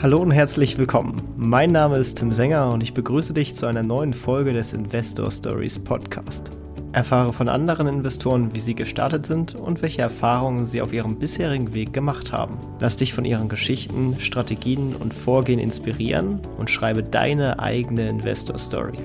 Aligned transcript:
Hallo 0.00 0.22
und 0.22 0.30
herzlich 0.30 0.78
willkommen. 0.78 1.20
Mein 1.36 1.72
Name 1.72 1.96
ist 1.96 2.18
Tim 2.18 2.30
Sänger 2.30 2.70
und 2.70 2.84
ich 2.84 2.94
begrüße 2.94 3.34
dich 3.34 3.56
zu 3.56 3.66
einer 3.66 3.82
neuen 3.82 4.14
Folge 4.14 4.52
des 4.52 4.72
Investor 4.72 5.28
Stories 5.28 5.76
Podcast. 5.76 6.52
Erfahre 6.92 7.32
von 7.32 7.48
anderen 7.48 7.88
Investoren, 7.88 8.54
wie 8.54 8.60
sie 8.60 8.76
gestartet 8.76 9.26
sind 9.26 9.56
und 9.56 9.82
welche 9.82 10.02
Erfahrungen 10.02 10.66
sie 10.66 10.82
auf 10.82 10.92
ihrem 10.92 11.18
bisherigen 11.18 11.72
Weg 11.72 11.92
gemacht 11.92 12.32
haben. 12.32 12.60
Lass 12.78 12.94
dich 12.94 13.12
von 13.12 13.24
ihren 13.24 13.48
Geschichten, 13.48 14.20
Strategien 14.20 14.94
und 14.94 15.12
Vorgehen 15.12 15.58
inspirieren 15.58 16.42
und 16.58 16.70
schreibe 16.70 17.02
deine 17.02 17.58
eigene 17.58 18.08
Investor 18.08 18.56
Story. 18.56 18.98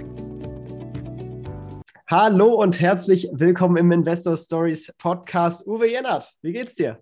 Hallo 2.07 2.53
und 2.53 2.79
herzlich 2.79 3.29
willkommen 3.33 3.77
im 3.77 3.91
Investor 3.91 4.37
Stories 4.37 4.93
Podcast. 4.99 5.65
Uwe 5.65 5.89
Jennert, 5.89 6.31
wie 6.43 6.53
geht's 6.53 6.75
dir? 6.75 6.99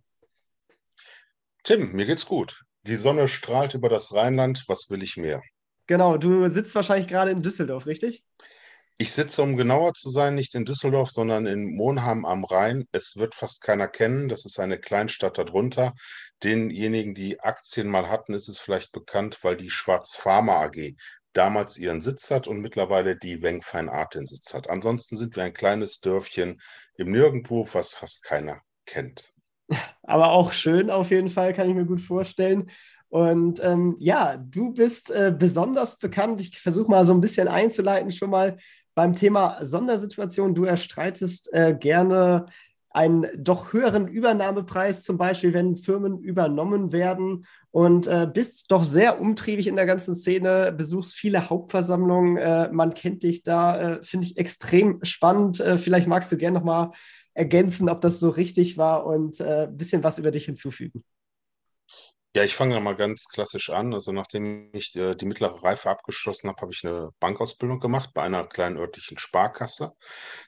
Tim, 1.65 1.91
mir 1.91 2.05
geht's 2.05 2.25
gut. 2.25 2.63
Die 2.83 2.95
Sonne 2.95 3.27
strahlt 3.27 3.75
über 3.75 3.89
das 3.89 4.13
Rheinland. 4.13 4.63
Was 4.67 4.89
will 4.89 5.03
ich 5.03 5.15
mehr? 5.15 5.41
Genau, 5.85 6.17
du 6.17 6.49
sitzt 6.49 6.73
wahrscheinlich 6.73 7.07
gerade 7.07 7.31
in 7.31 7.41
Düsseldorf, 7.41 7.85
richtig? 7.85 8.23
Ich 8.97 9.13
sitze, 9.13 9.41
um 9.41 9.55
genauer 9.57 9.93
zu 9.93 10.09
sein, 10.09 10.35
nicht 10.35 10.55
in 10.55 10.65
Düsseldorf, 10.65 11.09
sondern 11.09 11.45
in 11.45 11.75
Monheim 11.75 12.25
am 12.25 12.43
Rhein. 12.43 12.87
Es 12.91 13.17
wird 13.17 13.35
fast 13.35 13.61
keiner 13.61 13.87
kennen. 13.87 14.29
Das 14.29 14.45
ist 14.45 14.59
eine 14.59 14.79
Kleinstadt 14.79 15.37
darunter. 15.37 15.93
Denjenigen, 16.43 17.13
die 17.13 17.39
Aktien 17.39 17.87
mal 17.87 18.09
hatten, 18.09 18.33
ist 18.33 18.47
es 18.47 18.59
vielleicht 18.59 18.91
bekannt, 18.91 19.39
weil 19.43 19.57
die 19.57 19.69
Schwarz 19.69 20.15
Pharma 20.15 20.63
AG 20.63 20.95
damals 21.33 21.77
ihren 21.77 22.01
Sitz 22.01 22.29
hat 22.31 22.47
und 22.47 22.61
mittlerweile 22.61 23.15
die 23.15 23.41
Wengfein 23.41 23.89
Art 23.89 24.15
den 24.15 24.27
Sitz 24.27 24.53
hat. 24.53 24.69
Ansonsten 24.69 25.17
sind 25.17 25.35
wir 25.35 25.43
ein 25.43 25.53
kleines 25.53 25.99
Dörfchen 25.99 26.59
im 26.95 27.11
Nirgendwo, 27.11 27.67
was 27.73 27.93
fast 27.93 28.23
keiner 28.23 28.61
kennt 28.85 29.33
aber 30.03 30.31
auch 30.31 30.53
schön 30.53 30.89
auf 30.89 31.11
jeden 31.11 31.29
Fall, 31.29 31.53
kann 31.53 31.69
ich 31.69 31.75
mir 31.75 31.85
gut 31.85 32.01
vorstellen. 32.01 32.67
Und 33.09 33.61
ähm, 33.63 33.97
ja, 33.99 34.37
du 34.37 34.73
bist 34.73 35.11
äh, 35.11 35.33
besonders 35.37 35.99
bekannt. 35.99 36.39
Ich 36.39 36.59
versuche 36.59 36.89
mal 36.89 37.05
so 37.05 37.13
ein 37.13 37.21
bisschen 37.21 37.49
einzuleiten 37.49 38.11
schon 38.11 38.29
mal 38.29 38.57
beim 38.95 39.15
Thema 39.15 39.63
Sondersituation. 39.63 40.55
Du 40.55 40.63
erstreitest 40.63 41.53
äh, 41.53 41.75
gerne 41.77 42.45
einen 42.93 43.27
doch 43.37 43.73
höheren 43.73 44.07
Übernahmepreis, 44.07 45.03
zum 45.03 45.17
Beispiel, 45.17 45.53
wenn 45.53 45.77
Firmen 45.77 46.19
übernommen 46.19 46.91
werden 46.91 47.45
und 47.71 48.07
äh, 48.07 48.29
bist 48.31 48.69
doch 48.69 48.83
sehr 48.83 49.21
umtriebig 49.21 49.67
in 49.67 49.77
der 49.77 49.85
ganzen 49.85 50.13
Szene, 50.13 50.73
besuchst 50.75 51.13
viele 51.13 51.49
Hauptversammlungen, 51.49 52.37
äh, 52.37 52.69
man 52.71 52.93
kennt 52.93 53.23
dich 53.23 53.43
da, 53.43 53.79
äh, 53.79 54.03
finde 54.03 54.27
ich 54.27 54.37
extrem 54.37 54.99
spannend. 55.03 55.61
Äh, 55.61 55.77
vielleicht 55.77 56.07
magst 56.07 56.31
du 56.31 56.37
gerne 56.37 56.59
noch 56.59 56.65
mal 56.65 56.91
ergänzen, 57.33 57.89
ob 57.89 58.01
das 58.01 58.19
so 58.19 58.29
richtig 58.29 58.77
war 58.77 59.05
und 59.05 59.39
äh, 59.39 59.63
ein 59.63 59.75
bisschen 59.75 60.03
was 60.03 60.19
über 60.19 60.31
dich 60.31 60.45
hinzufügen. 60.45 61.03
Ja, 62.33 62.43
ich 62.45 62.55
fange 62.55 62.79
mal 62.79 62.95
ganz 62.95 63.27
klassisch 63.27 63.69
an. 63.69 63.93
Also 63.93 64.13
nachdem 64.13 64.69
ich 64.73 64.95
äh, 64.95 65.15
die 65.15 65.25
mittlere 65.25 65.61
Reife 65.63 65.89
abgeschlossen 65.89 66.49
habe, 66.49 66.61
habe 66.61 66.71
ich 66.71 66.85
eine 66.85 67.09
Bankausbildung 67.19 67.79
gemacht 67.81 68.11
bei 68.13 68.21
einer 68.23 68.47
kleinen 68.47 68.77
örtlichen 68.77 69.17
Sparkasse. 69.17 69.91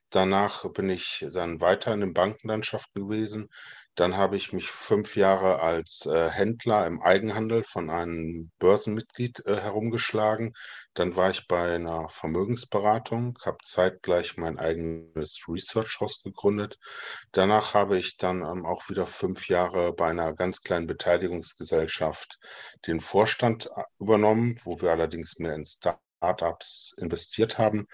Danach 0.09 0.72
bin 0.72 0.90
ich 0.90 1.25
dann 1.34 1.59
weiter 1.59 1.94
in 1.94 2.00
den 2.00 2.14
Bankenlandschaften 2.14 3.02
gewesen, 3.09 3.50
dann 3.96 4.18
habe 4.18 4.38
ich 4.38 4.54
mich 4.54 4.70
fünf 4.72 5.16
Jahre 5.16 5.60
als 5.60 6.08
äh, 6.08 6.30
Händler 6.30 6.88
im 6.88 7.02
Eigenhandel 7.02 7.64
von 7.64 7.92
einem 7.92 8.52
Börsenmitglied 8.58 9.46
äh, 9.46 9.58
herumgeschlagen. 9.58 10.54
Dann 10.96 11.16
war 11.16 11.30
ich 11.30 11.48
bei 11.48 11.76
einer 11.76 12.10
Vermögensberatung, 12.10 13.38
habe 13.46 13.58
zeitgleich 13.64 14.36
mein 14.38 14.58
eigenes 14.58 15.46
Research 15.48 16.00
House 16.00 16.24
gegründet. 16.24 16.80
Danach 17.32 17.76
habe 17.76 17.98
ich 18.00 18.18
dann 18.18 18.42
ähm, 18.42 18.66
auch 18.66 18.90
wieder 18.90 19.06
fünf 19.06 19.48
Jahre 19.48 19.94
bei 19.94 20.08
einer 20.08 20.34
ganz 20.34 20.62
kleinen 20.62 20.88
Beteiligungsgesellschaft 20.88 22.40
den 22.88 23.00
Vorstand 23.00 23.68
äh, 23.76 23.84
übernommen, 24.00 24.60
wo 24.64 24.82
wir 24.82 24.90
allerdings 24.90 25.38
mehr 25.38 25.54
in 25.54 25.66
Startups 25.68 26.96
investiert 26.98 27.59
haben. 27.59 27.88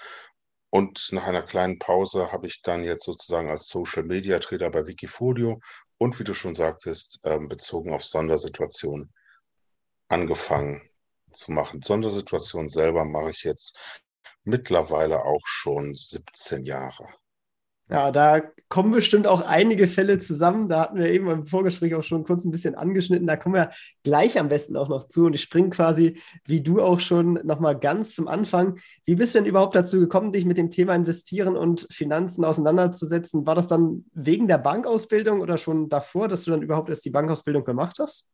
Und 0.71 1.09
nach 1.11 1.23
einer 1.25 1.41
kleinen 1.41 1.79
Pause 1.79 2.31
habe 2.31 2.47
ich 2.47 2.61
dann 2.61 2.83
jetzt 2.83 3.05
sozusagen 3.05 3.49
als 3.49 3.67
Social 3.67 4.03
Media 4.03 4.39
Trader 4.39 4.69
bei 4.69 4.85
Wikifolio 4.85 5.59
und 5.99 6.17
wie 6.17 6.23
du 6.23 6.33
schon 6.33 6.55
sagtest, 6.55 7.19
ähm, 7.25 7.47
bezogen 7.49 7.93
auf 7.93 8.03
Sondersituationen 8.03 9.13
angefangen 10.07 10.89
zu 11.31 11.51
machen. 11.51 11.83
Sondersituationen 11.83 12.69
selber 12.69 13.05
mache 13.05 13.29
ich 13.29 13.43
jetzt 13.43 13.77
mittlerweile 14.43 15.23
auch 15.23 15.45
schon 15.45 15.95
17 15.95 16.63
Jahre. 16.63 17.07
Ja, 17.89 18.11
da 18.11 18.41
kommen 18.69 18.91
bestimmt 18.91 19.25
auch 19.25 19.41
einige 19.41 19.87
Fälle 19.87 20.19
zusammen. 20.19 20.69
Da 20.69 20.81
hatten 20.81 20.99
wir 20.99 21.09
eben 21.09 21.27
im 21.27 21.47
Vorgespräch 21.47 21.95
auch 21.95 22.03
schon 22.03 22.23
kurz 22.23 22.45
ein 22.45 22.51
bisschen 22.51 22.75
angeschnitten. 22.75 23.25
Da 23.25 23.35
kommen 23.35 23.55
wir 23.55 23.71
gleich 24.03 24.37
am 24.39 24.47
besten 24.47 24.77
auch 24.77 24.89
noch 24.89 25.07
zu. 25.07 25.25
Und 25.25 25.33
ich 25.33 25.41
springe 25.41 25.71
quasi, 25.71 26.21
wie 26.45 26.61
du 26.61 26.81
auch 26.81 26.99
schon, 26.99 27.33
nochmal 27.43 27.77
ganz 27.79 28.13
zum 28.13 28.27
Anfang. 28.27 28.79
Wie 29.05 29.15
bist 29.15 29.33
du 29.33 29.39
denn 29.39 29.47
überhaupt 29.47 29.75
dazu 29.75 29.99
gekommen, 29.99 30.31
dich 30.31 30.45
mit 30.45 30.59
dem 30.59 30.69
Thema 30.69 30.93
Investieren 30.93 31.57
und 31.57 31.87
Finanzen 31.91 32.45
auseinanderzusetzen? 32.45 33.47
War 33.47 33.55
das 33.55 33.67
dann 33.67 34.05
wegen 34.13 34.47
der 34.47 34.59
Bankausbildung 34.59 35.41
oder 35.41 35.57
schon 35.57 35.89
davor, 35.89 36.27
dass 36.27 36.43
du 36.43 36.51
dann 36.51 36.61
überhaupt 36.61 36.89
erst 36.89 37.05
die 37.05 37.09
Bankausbildung 37.09 37.63
gemacht 37.63 37.97
hast? 37.97 38.29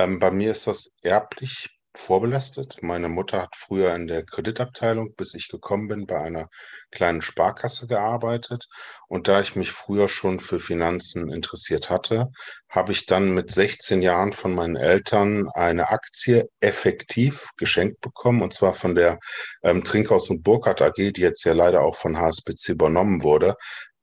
Ähm, 0.00 0.18
bei 0.18 0.32
mir 0.32 0.50
ist 0.50 0.66
das 0.66 0.90
erblich 1.04 1.79
vorbelastet. 1.94 2.78
Meine 2.82 3.08
Mutter 3.08 3.42
hat 3.42 3.56
früher 3.56 3.94
in 3.94 4.06
der 4.06 4.24
Kreditabteilung, 4.24 5.14
bis 5.16 5.34
ich 5.34 5.48
gekommen 5.48 5.88
bin, 5.88 6.06
bei 6.06 6.20
einer 6.20 6.48
kleinen 6.90 7.22
Sparkasse 7.22 7.86
gearbeitet. 7.86 8.66
Und 9.08 9.28
da 9.28 9.40
ich 9.40 9.56
mich 9.56 9.72
früher 9.72 10.08
schon 10.08 10.40
für 10.40 10.60
Finanzen 10.60 11.32
interessiert 11.32 11.90
hatte, 11.90 12.28
habe 12.68 12.92
ich 12.92 13.06
dann 13.06 13.34
mit 13.34 13.52
16 13.52 14.02
Jahren 14.02 14.32
von 14.32 14.54
meinen 14.54 14.76
Eltern 14.76 15.48
eine 15.54 15.88
Aktie 15.90 16.48
effektiv 16.60 17.50
geschenkt 17.56 18.00
bekommen, 18.00 18.42
und 18.42 18.52
zwar 18.52 18.72
von 18.72 18.94
der 18.94 19.18
ähm, 19.62 19.82
Trinkhaus 19.82 20.30
und 20.30 20.42
Burkhardt 20.42 20.82
AG, 20.82 20.94
die 20.96 21.20
jetzt 21.20 21.44
ja 21.44 21.52
leider 21.52 21.82
auch 21.82 21.96
von 21.96 22.18
HSBC 22.18 22.70
übernommen 22.70 23.22
wurde 23.22 23.56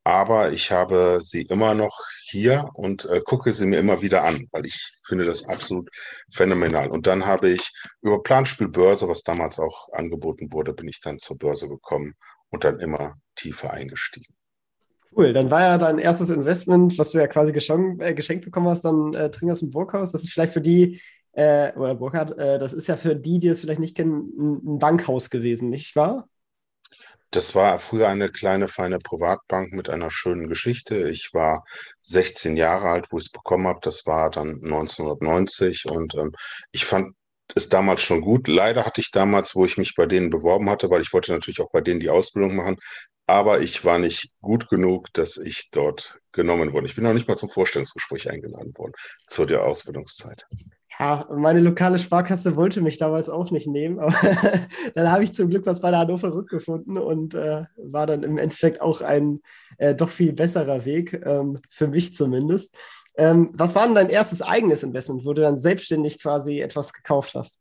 aber 0.08 0.54
ich 0.54 0.72
habe 0.72 1.20
sie 1.22 1.42
immer 1.42 1.74
noch 1.74 2.00
hier 2.30 2.70
und 2.74 3.06
äh, 3.06 3.22
gucke 3.24 3.54
sie 3.54 3.66
mir 3.66 3.80
immer 3.80 4.02
wieder 4.02 4.24
an, 4.24 4.48
weil 4.52 4.66
ich 4.66 4.92
finde 5.06 5.26
das 5.26 5.46
absolut 5.46 5.90
phänomenal. 6.32 6.90
Und 6.90 7.08
dann 7.08 7.26
habe 7.26 7.50
ich 7.50 7.72
über 8.02 8.22
Planspielbörse, 8.22 9.08
was 9.08 9.24
damals 9.24 9.60
auch 9.60 9.88
angeboten 9.94 10.52
wurde, 10.52 10.74
bin 10.74 10.88
ich 10.88 11.00
dann 11.00 11.20
zur 11.20 11.38
Börse 11.38 11.68
gekommen 11.68 12.16
und 12.50 12.64
dann 12.64 12.80
immer 12.80 13.16
tiefer 13.36 13.72
eingestiegen. 13.72 14.34
Cool, 15.16 15.34
dann 15.34 15.50
war 15.50 15.62
ja 15.62 15.78
dein 15.78 16.00
erstes 16.00 16.30
Investment, 16.30 16.98
was 17.00 17.12
du 17.12 17.18
ja 17.18 17.28
quasi 17.28 17.54
geschenkt, 17.54 18.04
äh, 18.04 18.14
geschenkt 18.14 18.46
bekommen 18.46 18.68
hast, 18.68 18.84
dann 18.84 19.14
äh, 19.14 19.32
Trinkers 19.32 19.62
und 19.62 19.72
Burghaus. 19.72 20.12
Das 20.12 20.22
ist 20.22 20.32
vielleicht 20.32 20.54
für 20.54 20.62
die, 20.62 21.02
äh, 21.32 21.74
oder 21.74 21.96
Burkhardt, 21.96 22.38
äh, 22.38 22.60
das 22.60 22.74
ist 22.74 22.88
ja 22.88 22.98
für 22.98 23.16
die, 23.16 23.40
die 23.40 23.48
es 23.48 23.62
vielleicht 23.62 23.80
nicht 23.80 23.96
kennen, 23.96 24.62
ein 24.66 24.80
Bankhaus 24.80 25.30
gewesen, 25.30 25.70
nicht 25.70 25.96
wahr? 25.96 26.28
Das 27.32 27.56
war 27.56 27.80
früher 27.80 28.08
eine 28.08 28.30
kleine, 28.30 28.68
feine 28.68 29.00
Privatbank 29.00 29.74
mit 29.74 29.90
einer 29.90 30.10
schönen 30.12 30.48
Geschichte. 30.48 31.10
Ich 31.10 31.32
war 31.34 31.66
16 32.00 32.56
Jahre 32.56 32.90
alt, 32.90 33.08
wo 33.12 33.18
ich 33.18 33.26
es 33.26 33.32
bekommen 33.32 33.68
habe. 33.68 33.80
Das 33.82 34.06
war 34.06 34.32
dann 34.32 34.62
1990 34.64 35.86
und 35.88 36.16
ähm, 36.16 36.32
ich 36.72 36.86
fand 36.86 37.14
es 37.56 37.70
damals 37.70 38.02
schon 38.02 38.22
gut. 38.22 38.48
Leider 38.48 38.86
hatte 38.86 39.02
ich 39.02 39.12
damals, 39.12 39.56
wo 39.56 39.66
ich 39.66 39.78
mich 39.78 39.96
bei 39.96 40.06
denen 40.06 40.30
beworben 40.30 40.70
hatte, 40.70 40.90
weil 40.90 41.02
ich 41.02 41.14
wollte 41.14 41.32
natürlich 41.34 41.60
auch 41.62 41.72
bei 41.72 41.82
denen 41.82 42.00
die 42.00 42.10
Ausbildung 42.10 42.56
machen, 42.56 42.78
aber 43.26 43.60
ich 43.60 43.84
war 43.84 44.00
nicht 44.00 44.30
gut 44.42 44.70
genug, 44.70 45.12
dass 45.14 45.38
ich 45.38 45.70
dort 45.72 46.20
genommen 46.32 46.72
wurde. 46.72 46.88
Ich 46.88 46.96
bin 46.96 47.04
noch 47.04 47.14
nicht 47.14 47.28
mal 47.28 47.36
zum 47.36 47.50
Vorstellungsgespräch 47.50 48.30
eingeladen 48.30 48.72
worden 48.78 48.94
zu 49.26 49.46
der 49.46 49.66
Ausbildungszeit. 49.66 50.46
Ja, 51.00 51.28
meine 51.30 51.60
lokale 51.60 52.00
Sparkasse 52.00 52.56
wollte 52.56 52.82
mich 52.82 52.98
damals 52.98 53.30
auch 53.30 53.52
nicht 53.52 53.68
nehmen, 53.68 54.00
aber 54.00 54.14
dann 54.96 55.12
habe 55.12 55.24
ich 55.24 55.34
zum 55.34 55.50
Glück 55.50 55.66
was 55.68 55.80
bei 55.82 55.92
der 55.92 56.00
Hannover 56.00 56.34
rückgefunden 56.34 56.98
und 56.98 57.36
äh, 57.36 57.66
war 57.78 58.08
dann 58.08 58.24
im 58.24 58.40
Endeffekt 58.40 58.82
auch 58.82 59.02
ein 59.02 59.42
äh, 59.78 59.94
doch 59.94 60.10
viel 60.10 60.34
besserer 60.34 60.86
Weg, 60.86 61.22
ähm, 61.24 61.60
für 61.70 61.88
mich 61.88 62.16
zumindest. 62.16 62.76
Ähm, 63.16 63.52
was 63.54 63.76
war 63.76 63.86
denn 63.86 63.96
dein 63.96 64.10
erstes 64.10 64.42
eigenes 64.42 64.82
Investment, 64.82 65.24
wo 65.24 65.34
du 65.34 65.42
dann 65.44 65.58
selbstständig 65.58 66.20
quasi 66.20 66.62
etwas 66.62 66.94
gekauft 66.94 67.36
hast? 67.36 67.60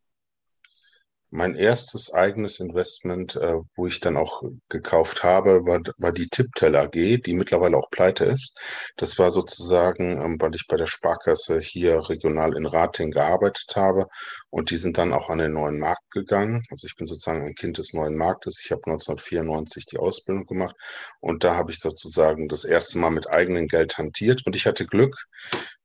Mein 1.36 1.54
erstes 1.54 2.14
eigenes 2.14 2.60
Investment, 2.60 3.36
äh, 3.36 3.56
wo 3.74 3.86
ich 3.86 4.00
dann 4.00 4.16
auch 4.16 4.42
gekauft 4.70 5.22
habe, 5.22 5.66
war, 5.66 5.82
war 5.98 6.10
die 6.10 6.28
Tiptel 6.28 6.74
AG, 6.74 6.92
die 6.92 7.34
mittlerweile 7.34 7.76
auch 7.76 7.90
pleite 7.90 8.24
ist. 8.24 8.58
Das 8.96 9.18
war 9.18 9.30
sozusagen, 9.30 10.22
ähm, 10.22 10.38
weil 10.40 10.54
ich 10.54 10.66
bei 10.66 10.78
der 10.78 10.86
Sparkasse 10.86 11.60
hier 11.60 12.08
regional 12.08 12.56
in 12.56 12.64
Rating 12.64 13.10
gearbeitet 13.10 13.70
habe 13.76 14.06
und 14.48 14.70
die 14.70 14.78
sind 14.78 14.96
dann 14.96 15.12
auch 15.12 15.28
an 15.28 15.36
den 15.36 15.52
neuen 15.52 15.78
Markt 15.78 16.10
gegangen. 16.10 16.62
Also 16.70 16.86
ich 16.86 16.96
bin 16.96 17.06
sozusagen 17.06 17.44
ein 17.44 17.54
Kind 17.54 17.76
des 17.76 17.92
neuen 17.92 18.16
Marktes. 18.16 18.62
Ich 18.64 18.70
habe 18.70 18.86
1994 18.86 19.84
die 19.84 19.98
Ausbildung 19.98 20.46
gemacht 20.46 20.74
und 21.20 21.44
da 21.44 21.54
habe 21.54 21.70
ich 21.70 21.80
sozusagen 21.80 22.48
das 22.48 22.64
erste 22.64 22.98
Mal 22.98 23.10
mit 23.10 23.28
eigenem 23.28 23.68
Geld 23.68 23.98
hantiert 23.98 24.40
und 24.46 24.56
ich 24.56 24.64
hatte 24.64 24.86
Glück 24.86 25.26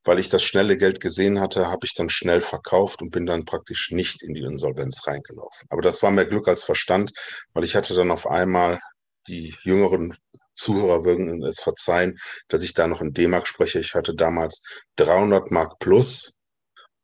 weil 0.04 0.18
ich 0.18 0.28
das 0.28 0.42
schnelle 0.42 0.76
Geld 0.76 1.00
gesehen 1.00 1.40
hatte, 1.40 1.68
habe 1.68 1.86
ich 1.86 1.94
dann 1.94 2.10
schnell 2.10 2.40
verkauft 2.40 3.02
und 3.02 3.10
bin 3.10 3.26
dann 3.26 3.44
praktisch 3.44 3.90
nicht 3.90 4.22
in 4.22 4.34
die 4.34 4.42
Insolvenz 4.42 5.06
reingelaufen. 5.06 5.41
Aber 5.68 5.82
das 5.82 6.02
war 6.02 6.10
mehr 6.10 6.26
Glück 6.26 6.48
als 6.48 6.64
Verstand, 6.64 7.12
weil 7.52 7.64
ich 7.64 7.76
hatte 7.76 7.94
dann 7.94 8.10
auf 8.10 8.26
einmal 8.26 8.80
die 9.28 9.54
jüngeren 9.62 10.14
Zuhörer 10.54 11.04
würden 11.04 11.42
es 11.44 11.60
verzeihen, 11.60 12.18
dass 12.48 12.62
ich 12.62 12.74
da 12.74 12.86
noch 12.86 13.00
in 13.00 13.12
D-Mark 13.12 13.46
spreche. 13.46 13.80
Ich 13.80 13.94
hatte 13.94 14.14
damals 14.14 14.62
300 14.96 15.50
Mark 15.50 15.78
plus 15.78 16.34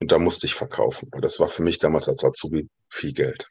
Und 0.00 0.12
da 0.12 0.18
musste 0.18 0.46
ich 0.46 0.54
verkaufen, 0.54 1.08
weil 1.12 1.20
das 1.20 1.40
war 1.40 1.48
für 1.48 1.62
mich 1.62 1.78
damals 1.78 2.08
als 2.08 2.24
Azubi 2.24 2.68
viel 2.88 3.12
Geld. 3.12 3.48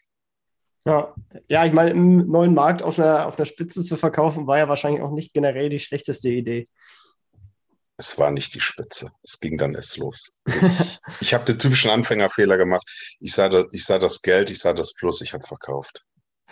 Ja, 0.86 1.13
ja 1.50 1.66
ich 1.66 1.74
meine, 1.74 1.92
im 1.92 2.30
neuen 2.30 2.54
Markt 2.54 2.81
auf 2.81 2.98
einer, 3.00 3.28
auf 3.28 3.38
einer 3.38 3.45
Spitze 3.45 3.84
zu 3.84 3.98
verkaufen, 3.98 4.48
war 4.48 4.57
ja 4.57 4.69
wahrscheinlich 4.69 5.01
auch 5.01 5.12
nicht 5.12 5.34
generell 5.34 5.69
die 5.69 5.80
schlechteste 5.80 6.30
Idee. 6.30 6.68
Es 7.97 8.17
war 8.19 8.29
nicht 8.31 8.53
die 8.53 8.59
Spitze. 8.59 9.09
Es 9.23 9.39
ging 9.39 9.57
dann 9.57 9.73
erst 9.73 9.97
los. 9.97 10.33
Ich, 10.45 10.55
ich 11.21 11.33
habe 11.33 11.45
den 11.45 11.57
typischen 11.57 11.89
Anfängerfehler 11.89 12.57
gemacht. 12.57 12.88
Ich 13.19 13.33
sah, 13.33 13.49
das, 13.49 13.67
ich 13.71 13.85
sah 13.85 13.97
das 13.97 14.21
Geld, 14.21 14.51
ich 14.51 14.59
sah 14.59 14.73
das 14.73 14.94
Plus, 14.94 15.21
ich 15.21 15.33
habe 15.33 15.45
verkauft. 15.45 16.03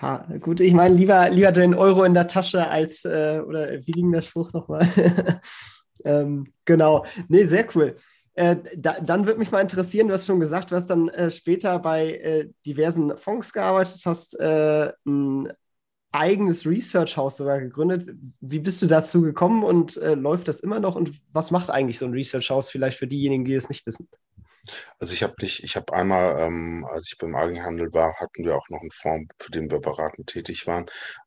Ha, 0.01 0.27
gut, 0.41 0.59
ich 0.59 0.73
meine, 0.73 0.93
lieber, 0.93 1.29
lieber 1.29 1.51
den 1.51 1.73
Euro 1.73 2.03
in 2.03 2.13
der 2.13 2.27
Tasche 2.27 2.67
als, 2.67 3.05
äh, 3.05 3.41
oder 3.45 3.71
wie 3.85 3.91
ging 3.91 4.11
der 4.11 4.21
Spruch 4.21 4.51
nochmal? 4.51 4.87
ähm, 6.03 6.51
genau. 6.65 7.05
Nee, 7.29 7.45
sehr 7.45 7.65
cool. 7.75 7.95
Äh, 8.33 8.57
da, 8.75 8.99
dann 8.99 9.25
würde 9.25 9.39
mich 9.39 9.51
mal 9.51 9.61
interessieren, 9.61 10.09
du 10.09 10.13
hast 10.13 10.25
schon 10.25 10.41
gesagt, 10.41 10.71
du 10.71 10.75
hast 10.75 10.87
dann 10.87 11.07
äh, 11.09 11.31
später 11.31 11.79
bei 11.79 12.15
äh, 12.15 12.49
diversen 12.65 13.15
Fonds 13.17 13.53
gearbeitet, 13.53 14.01
hast 14.05 14.37
äh, 14.39 14.91
ein 15.05 15.53
eigenes 16.15 16.65
Research-Haus 16.65 17.37
sogar 17.37 17.59
gegründet. 17.59 18.09
Wie 18.41 18.59
bist 18.59 18.81
du 18.81 18.87
dazu 18.87 19.21
gekommen 19.21 19.63
und 19.63 19.97
äh, 19.97 20.15
läuft 20.15 20.47
das 20.47 20.61
immer 20.61 20.79
noch? 20.79 20.95
Und 20.95 21.11
was 21.33 21.51
macht 21.51 21.69
eigentlich 21.69 21.99
so 21.99 22.05
ein 22.05 22.13
Research-Haus 22.13 22.69
vielleicht 22.69 22.97
für 22.97 23.07
diejenigen, 23.07 23.45
die 23.45 23.53
es 23.53 23.69
nicht 23.69 23.85
wissen? 23.85 24.07
Also 24.99 25.13
ich 25.13 25.21
habe 25.21 25.35
dich, 25.39 25.63
ich 25.63 25.75
habe 25.75 25.93
einmal, 25.93 26.39
ähm, 26.39 26.85
als 26.89 27.07
ich 27.07 27.17
beim 27.17 27.35
Eigenhandel 27.35 27.93
war, 27.93 28.15
hatten 28.15 28.43
wir 28.43 28.55
auch 28.55 28.67
noch 28.69 28.81
einen 28.81 28.91
Fonds, 28.91 29.33
für 29.39 29.51
den 29.51 29.69
wir 29.69 29.79
beratend 29.79 30.27
tätig 30.27 30.65
waren. 30.65 30.85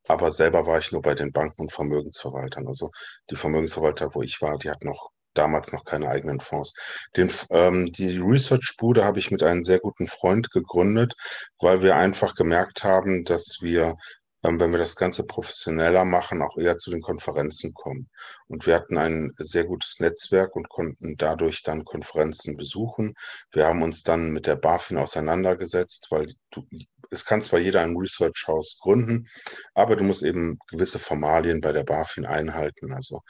Aber 0.09 0.31
selber 0.33 0.67
war 0.67 0.79
ich 0.79 0.91
nur 0.91 1.03
bei 1.03 1.15
den 1.15 1.33
Banken 1.33 1.63
und 1.63 1.73
Vermögensverwaltern. 1.73 2.67
Also 2.67 2.91
die 3.31 3.37
Vermögensverwalter, 3.37 4.15
wo 4.15 4.23
ich 4.23 4.41
war, 4.43 4.59
die 4.59 4.71
hatten 4.71 4.89
noch 4.89 5.11
damals 5.35 5.73
noch 5.73 5.85
keine 5.85 6.09
eigenen 6.09 6.41
Fonds. 6.41 6.75
Den, 7.17 7.31
ähm, 7.51 7.93
die 7.93 8.19
Research-Bude 8.19 9.05
habe 9.05 9.21
ich 9.21 9.31
mit 9.31 9.43
einem 9.43 9.65
sehr 9.65 9.79
guten 9.79 10.09
Freund 10.09 10.51
gegründet, 10.51 11.15
weil 11.61 11.83
wir 11.83 11.95
einfach 11.95 12.35
gemerkt 12.35 12.83
haben, 12.83 13.25
dass 13.25 13.59
wir 13.61 13.97
wenn 14.43 14.71
wir 14.71 14.79
das 14.79 14.97
Ganze 14.97 15.25
professioneller 15.25 16.05
machen, 16.05 16.43
auch 16.43 16.57
eher 16.57 16.77
zu 16.77 16.91
den 16.91 17.01
Konferenzen 17.01 17.75
kommen. 17.75 18.09
Und 18.47 18.67
wir 18.67 18.75
hatten 18.75 18.97
ein 18.97 19.33
sehr 19.39 19.65
gutes 19.65 19.99
Netzwerk 19.99 20.55
und 20.55 20.69
konnten 20.69 21.17
dadurch 21.17 21.63
dann 21.63 21.85
Konferenzen 21.85 22.57
besuchen. 22.57 23.15
Wir 23.51 23.67
haben 23.67 23.83
uns 23.83 24.03
dann 24.03 24.31
mit 24.31 24.47
der 24.47 24.57
BaFin 24.57 24.99
auseinandergesetzt, 24.99 26.09
weil 26.11 26.33
du, 26.51 26.67
es 27.11 27.25
kann 27.25 27.43
zwar 27.43 27.59
jeder 27.59 27.83
ein 27.83 27.97
Research 27.97 28.45
House 28.47 28.79
gründen, 28.81 29.27
aber 29.75 29.97
du 29.97 30.05
musst 30.05 30.23
eben 30.23 30.59
gewisse 30.69 30.99
Formalien 30.99 31.61
bei 31.61 31.73
der 31.73 31.85
BaFin 31.85 32.27
einhalten. 32.27 32.93
Also 32.93 33.21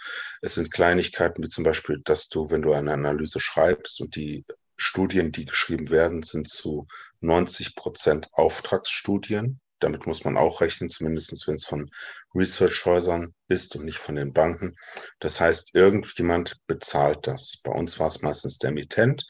es 0.43 0.55
sind 0.55 0.73
Kleinigkeiten 0.73 1.43
wie 1.43 1.49
zum 1.49 1.65
Beispiel, 1.65 2.01
dass 2.05 2.29
du, 2.29 2.51
wenn 2.51 2.63
du 2.63 2.73
eine 2.73 2.93
Analyse 2.93 3.41
schreibst 3.41 4.01
und 4.01 4.15
die 4.17 4.45
Studien, 4.77 5.33
die 5.33 5.45
geschrieben 5.45 5.91
werden, 5.91 6.23
sind 6.23 6.49
zu 6.49 6.87
90 7.21 7.75
Prozent 7.75 8.29
Auftragsstudien. 8.33 9.61
Damit 9.81 10.07
muss 10.07 10.25
man 10.25 10.37
auch 10.37 10.61
rechnen, 10.61 10.91
zumindest 10.91 11.47
wenn 11.47 11.57
es 11.57 11.65
von 11.65 11.91
Research-Häusern 12.35 13.35
ist 13.49 13.77
und 13.77 13.85
nicht 13.85 13.99
von 13.99 14.17
den 14.17 14.33
Banken. 14.33 14.75
Das 15.19 15.41
heißt, 15.41 15.75
irgendjemand 15.75 16.57
bezahlt 16.67 17.27
das. 17.27 17.59
Bei 17.63 17.73
uns 17.73 17.99
war 17.99 18.09
es 18.09 18.23
meistens 18.23 18.59
der 18.59 18.71
Emittent. 18.71 19.25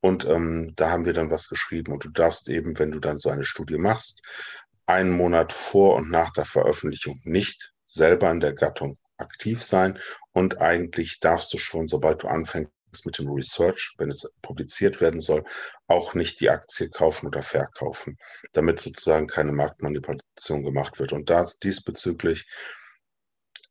Und 0.00 0.24
ähm, 0.26 0.72
da 0.76 0.90
haben 0.90 1.04
wir 1.04 1.12
dann 1.12 1.30
was 1.30 1.48
geschrieben. 1.48 1.92
Und 1.92 2.04
du 2.04 2.10
darfst 2.10 2.48
eben, 2.48 2.78
wenn 2.78 2.92
du 2.92 3.00
dann 3.00 3.18
so 3.18 3.30
eine 3.30 3.44
Studie 3.44 3.78
machst, 3.78 4.22
einen 4.86 5.10
Monat 5.10 5.52
vor 5.52 5.96
und 5.96 6.10
nach 6.10 6.30
der 6.32 6.44
Veröffentlichung 6.44 7.20
nicht 7.24 7.72
selber 7.84 8.30
in 8.30 8.40
der 8.40 8.54
Gattung 8.54 8.96
aktiv 9.18 9.62
sein. 9.62 9.98
Und 10.32 10.60
eigentlich 10.60 11.20
darfst 11.20 11.52
du 11.52 11.58
schon, 11.58 11.88
sobald 11.88 12.22
du 12.22 12.28
anfängst, 12.28 12.72
mit 13.04 13.18
dem 13.18 13.30
Research, 13.30 13.94
wenn 13.98 14.10
es 14.10 14.30
publiziert 14.42 15.00
werden 15.00 15.20
soll, 15.20 15.44
auch 15.86 16.14
nicht 16.14 16.40
die 16.40 16.50
Aktie 16.50 16.88
kaufen 16.90 17.26
oder 17.26 17.42
verkaufen, 17.42 18.16
damit 18.52 18.80
sozusagen 18.80 19.26
keine 19.26 19.52
Marktmanipulation 19.52 20.64
gemacht 20.64 20.98
wird. 20.98 21.12
Und 21.12 21.30
da 21.30 21.46
diesbezüglich, 21.62 22.46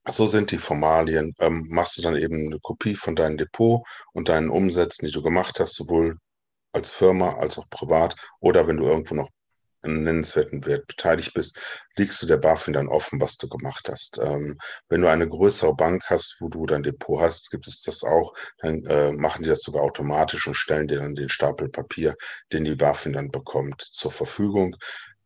so 0.10 0.28
sind 0.28 0.52
die 0.52 0.58
Formalien, 0.58 1.34
ähm, 1.40 1.68
machst 1.70 1.98
du 1.98 2.02
dann 2.02 2.16
eben 2.16 2.48
eine 2.48 2.60
Kopie 2.60 2.96
von 2.96 3.16
deinem 3.16 3.38
Depot 3.38 3.86
und 4.14 4.30
deinen 4.30 4.50
Umsätzen, 4.50 5.06
die 5.06 5.14
du 5.14 5.22
gemacht 5.22 5.60
hast, 5.60 5.76
sowohl 5.76 6.18
als 6.72 6.92
Firma 6.92 7.36
als 7.36 7.58
auch 7.58 7.70
privat 7.70 8.16
oder 8.40 8.68
wenn 8.68 8.78
du 8.78 8.86
irgendwo 8.86 9.16
noch 9.16 9.30
einen 9.84 10.04
nennenswerten 10.04 10.66
Wert 10.66 10.88
beteiligt 10.88 11.34
bist, 11.34 11.60
liegst 11.98 12.22
du 12.22 12.26
der 12.26 12.38
BaFin 12.38 12.74
dann 12.74 12.88
offen, 12.88 13.22
was 13.22 13.38
du 13.38 13.48
gemacht 13.48 13.90
hast. 13.90 14.18
Ähm, 14.20 14.58
wenn 14.90 15.02
du 15.02 15.10
eine 15.10 15.28
größere 15.28 15.76
Bank 15.76 16.04
hast, 16.10 16.38
wo 16.40 16.50
du 16.50 16.66
dein 16.66 16.84
Depot 16.84 17.22
hast, 17.22 17.52
gibt 17.52 17.68
es 17.68 17.82
das 17.82 18.04
auch, 18.04 18.34
dann 18.60 18.84
äh, 18.86 19.12
machen 19.12 19.44
die 19.44 19.50
das 19.50 19.62
sogar 19.62 19.84
automatisch 19.84 20.48
und 20.48 20.56
stellen 20.56 20.88
dir 20.88 21.00
dann 21.00 21.16
den 21.16 21.30
Stapel 21.30 21.70
Papier, 21.70 22.16
den 22.52 22.64
die 22.64 22.76
BaFin 22.76 23.14
dann 23.14 23.30
bekommt, 23.32 23.82
zur 23.82 24.12
Verfügung. 24.12 24.76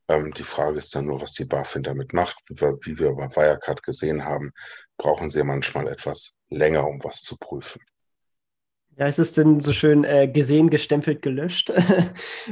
Ähm, 0.07 0.33
die 0.33 0.44
Frage 0.44 0.77
ist 0.77 0.95
dann 0.95 1.06
nur, 1.06 1.21
was 1.21 1.33
die 1.33 1.45
BaFin 1.45 1.83
damit 1.83 2.13
macht. 2.13 2.38
Wie 2.47 2.59
wir, 2.59 2.77
wie 2.81 3.00
wir 3.00 3.13
bei 3.13 3.36
Wirecard 3.36 3.83
gesehen 3.83 4.25
haben, 4.25 4.51
brauchen 4.97 5.31
sie 5.31 5.44
manchmal 5.44 5.88
etwas 5.88 6.33
länger, 6.50 6.88
um 6.88 7.04
was 7.04 7.21
zu 7.21 7.38
prüfen 7.38 7.81
ja, 9.01 9.07
ist 9.07 9.18
es 9.18 9.33
denn 9.33 9.62
so 9.62 9.74
schön 9.74 10.03
äh, 10.03 10.27
gesehen, 10.27 10.69
gestempelt, 10.69 11.24
gelöscht? 11.24 11.74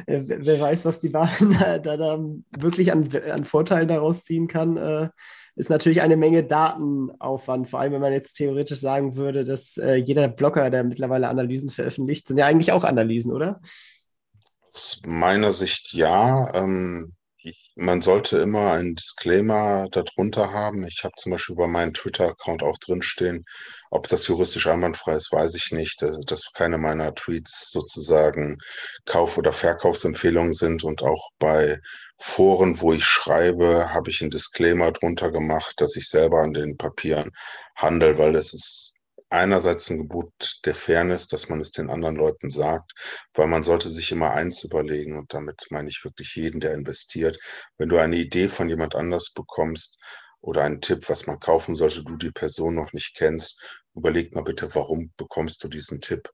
Äh, 0.06 0.22
wer 0.28 0.60
weiß, 0.60 0.86
was 0.86 1.00
die 1.00 1.10
Bahn 1.10 1.30
da, 1.60 1.78
da, 1.78 1.98
da 1.98 2.20
wirklich 2.58 2.92
an, 2.92 3.08
an, 3.32 3.44
Vorteilen 3.44 3.88
daraus 3.88 4.24
ziehen 4.24 4.48
kann, 4.48 4.78
äh, 4.78 5.10
ist 5.56 5.70
natürlich 5.70 6.02
eine 6.02 6.16
Menge 6.16 6.44
Datenaufwand. 6.44 7.70
Vor 7.70 7.80
allem, 7.80 7.94
wenn 7.94 8.02
man 8.02 8.14
jetzt 8.14 8.34
theoretisch 8.34 8.80
sagen 8.80 9.16
würde, 9.16 9.46
dass 9.46 9.78
äh, 9.78 9.96
jeder 9.96 10.28
Blogger, 10.28 10.70
der 10.70 10.84
mittlerweile 10.84 11.28
Analysen 11.28 11.70
veröffentlicht, 11.70 12.28
sind 12.28 12.38
ja 12.38 12.46
eigentlich 12.46 12.72
auch 12.72 12.84
Analysen, 12.84 13.32
oder? 13.32 13.62
Aus 14.72 15.02
meiner 15.06 15.52
Sicht 15.52 15.94
ja. 15.94 16.52
Ähm, 16.56 17.12
man 17.76 18.02
sollte 18.02 18.40
immer 18.40 18.74
einen 18.74 18.96
Disclaimer 18.96 19.88
darunter 19.92 20.52
haben. 20.52 20.86
Ich 20.86 21.04
habe 21.04 21.14
zum 21.18 21.32
Beispiel 21.32 21.56
bei 21.56 21.68
meinem 21.68 21.94
Twitter-Account 21.94 22.64
auch 22.64 22.78
drinstehen, 22.78 23.46
ob 23.92 24.08
das 24.10 24.28
juristisch 24.28 24.68
einwandfrei 24.68 25.14
ist, 25.14 25.32
weiß 25.32 25.56
ich 25.56 25.72
nicht. 25.72 26.02
Dass, 26.02 26.20
dass 26.22 26.52
keine 26.54 26.78
meiner 26.78 27.16
Tweets 27.16 27.72
sozusagen 27.72 28.58
Kauf- 29.06 29.38
oder 29.38 29.54
Verkaufsempfehlungen 29.54 30.54
sind. 30.54 30.84
Und 30.84 31.04
auch 31.04 31.30
bei 31.40 31.80
Foren, 32.18 32.82
wo 32.82 32.94
ich 32.94 33.06
schreibe, 33.06 33.94
habe 33.94 34.10
ich 34.10 34.22
einen 34.22 34.32
Disclaimer 34.32 34.92
drunter 34.92 35.32
gemacht, 35.32 35.76
dass 35.78 35.96
ich 35.96 36.10
selber 36.10 36.42
an 36.42 36.54
den 36.54 36.78
Papieren 36.78 37.32
handle, 37.76 38.18
weil 38.18 38.34
das 38.34 38.54
ist 38.54 38.94
einerseits 39.30 39.90
ein 39.90 39.98
Gebot 39.98 40.60
der 40.66 40.76
Fairness, 40.76 41.28
dass 41.28 41.50
man 41.50 41.60
es 41.60 41.72
den 41.72 41.90
anderen 41.90 42.16
Leuten 42.16 42.50
sagt, 42.50 42.94
weil 43.34 43.48
man 43.48 43.64
sollte 43.64 43.90
sich 43.90 44.12
immer 44.12 44.32
eins 44.32 44.64
überlegen 44.64 45.18
und 45.18 45.34
damit 45.34 45.68
meine 45.70 45.90
ich 45.90 46.04
wirklich 46.04 46.36
jeden, 46.36 46.60
der 46.60 46.74
investiert. 46.74 47.38
Wenn 47.78 47.90
du 47.90 47.98
eine 47.98 48.18
Idee 48.18 48.48
von 48.48 48.70
jemand 48.70 48.96
anders 48.96 49.32
bekommst 49.32 49.98
oder 50.42 50.64
einen 50.64 50.82
Tipp, 50.82 51.10
was 51.10 51.28
man 51.28 51.40
kaufen 51.40 51.76
sollte, 51.76 52.04
du 52.04 52.18
die 52.18 52.32
Person 52.32 52.76
noch 52.76 52.94
nicht 52.94 53.16
kennst, 53.16 53.82
überleg 53.96 54.34
mal 54.34 54.44
bitte, 54.44 54.74
warum 54.74 55.12
bekommst 55.18 55.64
du 55.64 55.68
diesen 55.68 56.02
Tipp? 56.02 56.30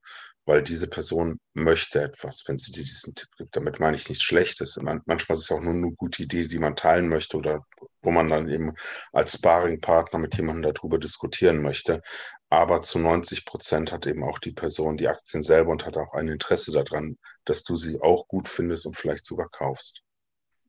Weil 0.47 0.61
diese 0.61 0.87
Person 0.87 1.39
möchte 1.55 2.01
etwas, 2.03 2.43
wenn 2.45 2.59
sie 2.59 2.71
dir 2.71 2.83
diesen 2.83 3.15
Tipp 3.15 3.29
gibt. 3.35 3.55
Damit 3.55 3.79
meine 3.79 3.97
ich 3.97 4.07
nichts 4.07 4.23
Schlechtes. 4.23 4.77
Manchmal 4.79 5.35
ist 5.35 5.45
es 5.45 5.51
auch 5.51 5.59
nur 5.59 5.73
eine 5.73 5.91
gute 5.93 6.21
Idee, 6.21 6.45
die 6.45 6.59
man 6.59 6.75
teilen 6.75 7.09
möchte 7.09 7.37
oder 7.37 7.65
wo 8.03 8.11
man 8.11 8.29
dann 8.29 8.47
eben 8.47 8.71
als 9.11 9.33
Sparringpartner 9.33 10.19
mit 10.19 10.35
jemandem 10.35 10.71
darüber 10.71 10.99
diskutieren 10.99 11.63
möchte. 11.63 12.03
Aber 12.49 12.81
zu 12.83 12.99
90 12.99 13.45
Prozent 13.45 13.91
hat 13.91 14.05
eben 14.05 14.23
auch 14.23 14.39
die 14.39 14.51
Person 14.51 14.97
die 14.97 15.07
Aktien 15.07 15.43
selber 15.43 15.71
und 15.71 15.85
hat 15.85 15.97
auch 15.97 16.13
ein 16.13 16.27
Interesse 16.27 16.71
daran, 16.71 17.15
dass 17.43 17.63
du 17.63 17.75
sie 17.75 17.99
auch 18.01 18.27
gut 18.27 18.47
findest 18.47 18.85
und 18.85 18.95
vielleicht 18.95 19.25
sogar 19.25 19.49
kaufst. 19.49 20.05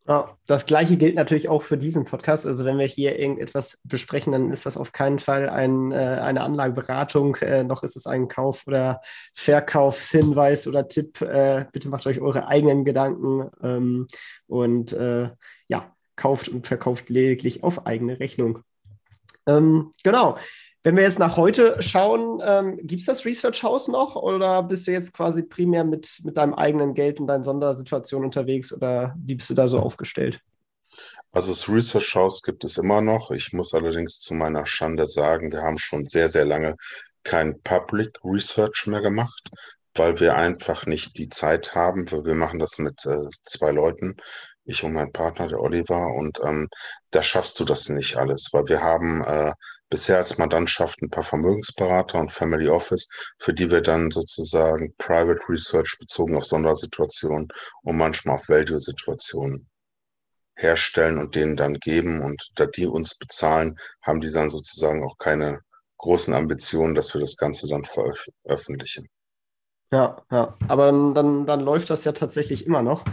Ja, 0.09 0.38
das 0.47 0.66
gleiche 0.66 0.97
gilt 0.97 1.16
natürlich 1.16 1.49
auch 1.49 1.62
für 1.62 1.76
diesen 1.76 2.04
Podcast. 2.04 2.47
Also 2.47 2.64
wenn 2.64 2.78
wir 2.78 2.87
hier 2.87 3.18
irgendetwas 3.18 3.80
besprechen, 3.83 4.33
dann 4.33 4.52
ist 4.52 4.64
das 4.64 4.76
auf 4.76 4.92
keinen 4.92 5.18
Fall 5.18 5.49
ein, 5.49 5.90
äh, 5.90 5.97
eine 5.97 6.42
Anlageberatung, 6.42 7.35
äh, 7.37 7.64
noch 7.64 7.83
ist 7.83 7.97
es 7.97 8.06
ein 8.06 8.28
Kauf- 8.28 8.68
oder 8.68 9.00
Verkaufshinweis 9.35 10.68
oder 10.68 10.87
Tipp. 10.87 11.21
Äh, 11.23 11.66
bitte 11.73 11.88
macht 11.88 12.06
euch 12.06 12.21
eure 12.21 12.47
eigenen 12.47 12.85
Gedanken 12.85 13.50
ähm, 13.64 14.06
und 14.47 14.92
äh, 14.92 15.30
ja, 15.66 15.92
kauft 16.14 16.49
und 16.49 16.68
verkauft 16.68 17.11
lediglich 17.11 17.64
auf 17.64 17.85
eigene 17.85 18.21
Rechnung. 18.21 18.61
Ähm, 19.47 19.92
genau. 20.04 20.38
Wenn 20.87 20.95
wir 20.95 21.02
jetzt 21.02 21.19
nach 21.19 21.37
heute 21.37 21.83
schauen, 21.83 22.40
ähm, 22.45 22.76
gibt 22.76 23.00
es 23.00 23.07
das 23.07 23.25
Research 23.25 23.64
House 23.64 23.88
noch 23.88 24.14
oder 24.14 24.62
bist 24.62 24.87
du 24.87 24.93
jetzt 24.93 25.12
quasi 25.12 25.43
primär 25.43 25.83
mit, 25.83 26.21
mit 26.23 26.37
deinem 26.37 26.55
eigenen 26.55 26.95
Geld 26.95 27.19
und 27.19 27.26
deinen 27.26 27.43
Sondersituationen 27.43 28.26
unterwegs 28.26 28.73
oder 28.73 29.12
wie 29.19 29.35
bist 29.35 29.50
du 29.50 29.55
da 29.55 29.66
so 29.66 29.81
aufgestellt? 29.81 30.40
Also 31.33 31.50
das 31.50 31.69
Research 31.69 32.14
House 32.14 32.40
gibt 32.40 32.62
es 32.62 32.78
immer 32.78 33.00
noch. 33.00 33.33
Ich 33.33 33.52
muss 33.52 33.75
allerdings 33.75 34.21
zu 34.21 34.35
meiner 34.35 34.64
Schande 34.64 35.09
sagen, 35.09 35.50
wir 35.50 35.62
haben 35.62 35.78
schon 35.78 36.07
sehr, 36.07 36.28
sehr 36.28 36.45
lange 36.45 36.76
kein 37.25 37.61
Public 37.62 38.21
Research 38.23 38.87
mehr 38.87 39.00
gemacht, 39.00 39.50
weil 39.97 40.21
wir 40.21 40.37
einfach 40.37 40.87
nicht 40.87 41.19
die 41.19 41.28
Zeit 41.28 41.75
haben. 41.75 42.09
Wir 42.09 42.37
machen 42.37 42.61
das 42.61 42.78
mit 42.78 43.05
äh, 43.07 43.28
zwei 43.43 43.73
Leuten. 43.73 44.19
Ich 44.66 44.85
und 44.85 44.92
mein 44.92 45.12
Partner, 45.12 45.49
der 45.49 45.61
Oliver. 45.61 46.14
Und 46.14 46.40
ähm, 46.44 46.68
da 47.11 47.23
schaffst 47.23 47.58
du 47.61 47.64
das 47.64 47.88
nicht 47.88 48.16
alles, 48.16 48.49
weil 48.52 48.68
wir 48.68 48.82
haben 48.82 49.23
äh, 49.25 49.52
bisher 49.88 50.18
als 50.18 50.38
Mandantschaft 50.38 51.00
ein 51.02 51.11
paar 51.11 51.23
Vermögensberater 51.23 52.18
und 52.18 52.32
Family 52.32 52.68
Office, 52.68 53.08
für 53.38 53.54
die 53.54 53.70
wir 53.70 53.80
dann 53.80 54.11
sozusagen 54.11 54.94
Private 54.99 55.40
Research 55.49 55.96
bezogen 55.99 56.37
auf 56.37 56.44
Sondersituationen 56.44 57.49
und 57.82 57.96
manchmal 57.96 58.37
auf 58.37 58.49
Value-Situationen 58.49 59.68
herstellen 60.56 61.18
und 61.18 61.35
denen 61.35 61.56
dann 61.56 61.75
geben. 61.75 62.20
Und 62.20 62.49
da 62.56 62.66
die 62.66 62.87
uns 62.87 63.16
bezahlen, 63.16 63.76
haben 64.02 64.20
die 64.20 64.30
dann 64.30 64.50
sozusagen 64.50 65.04
auch 65.04 65.16
keine 65.18 65.61
großen 65.99 66.35
Ambitionen, 66.35 66.94
dass 66.94 67.14
wir 67.14 67.20
das 67.20 67.37
Ganze 67.37 67.68
dann 67.68 67.85
veröffentlichen. 67.85 69.08
Ja, 69.92 70.23
ja, 70.32 70.56
aber 70.66 70.87
dann, 70.87 71.14
dann, 71.14 71.46
dann 71.46 71.61
läuft 71.61 71.90
das 71.90 72.04
ja 72.04 72.12
tatsächlich 72.12 72.66
immer 72.66 72.82
noch. 72.82 73.04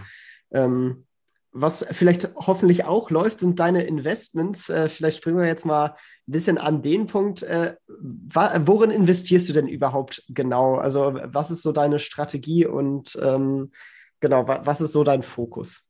Ähm, 0.51 1.05
was 1.53 1.85
vielleicht 1.91 2.29
hoffentlich 2.35 2.85
auch 2.85 3.11
läuft, 3.11 3.39
sind 3.39 3.59
deine 3.59 3.83
Investments. 3.83 4.69
Äh, 4.69 4.89
vielleicht 4.89 5.17
springen 5.17 5.37
wir 5.37 5.45
jetzt 5.45 5.65
mal 5.65 5.85
ein 5.85 6.31
bisschen 6.31 6.57
an 6.57 6.81
den 6.81 7.05
Punkt. 7.05 7.43
Äh, 7.43 7.75
worin 7.87 8.89
investierst 8.89 9.47
du 9.49 9.53
denn 9.53 9.67
überhaupt 9.67 10.23
genau? 10.29 10.75
Also 10.75 11.13
was 11.25 11.51
ist 11.51 11.61
so 11.61 11.71
deine 11.71 11.99
Strategie 11.99 12.65
und 12.65 13.17
ähm, 13.21 13.71
genau, 14.19 14.47
was 14.47 14.81
ist 14.81 14.93
so 14.93 15.03
dein 15.03 15.21
Fokus? 15.21 15.81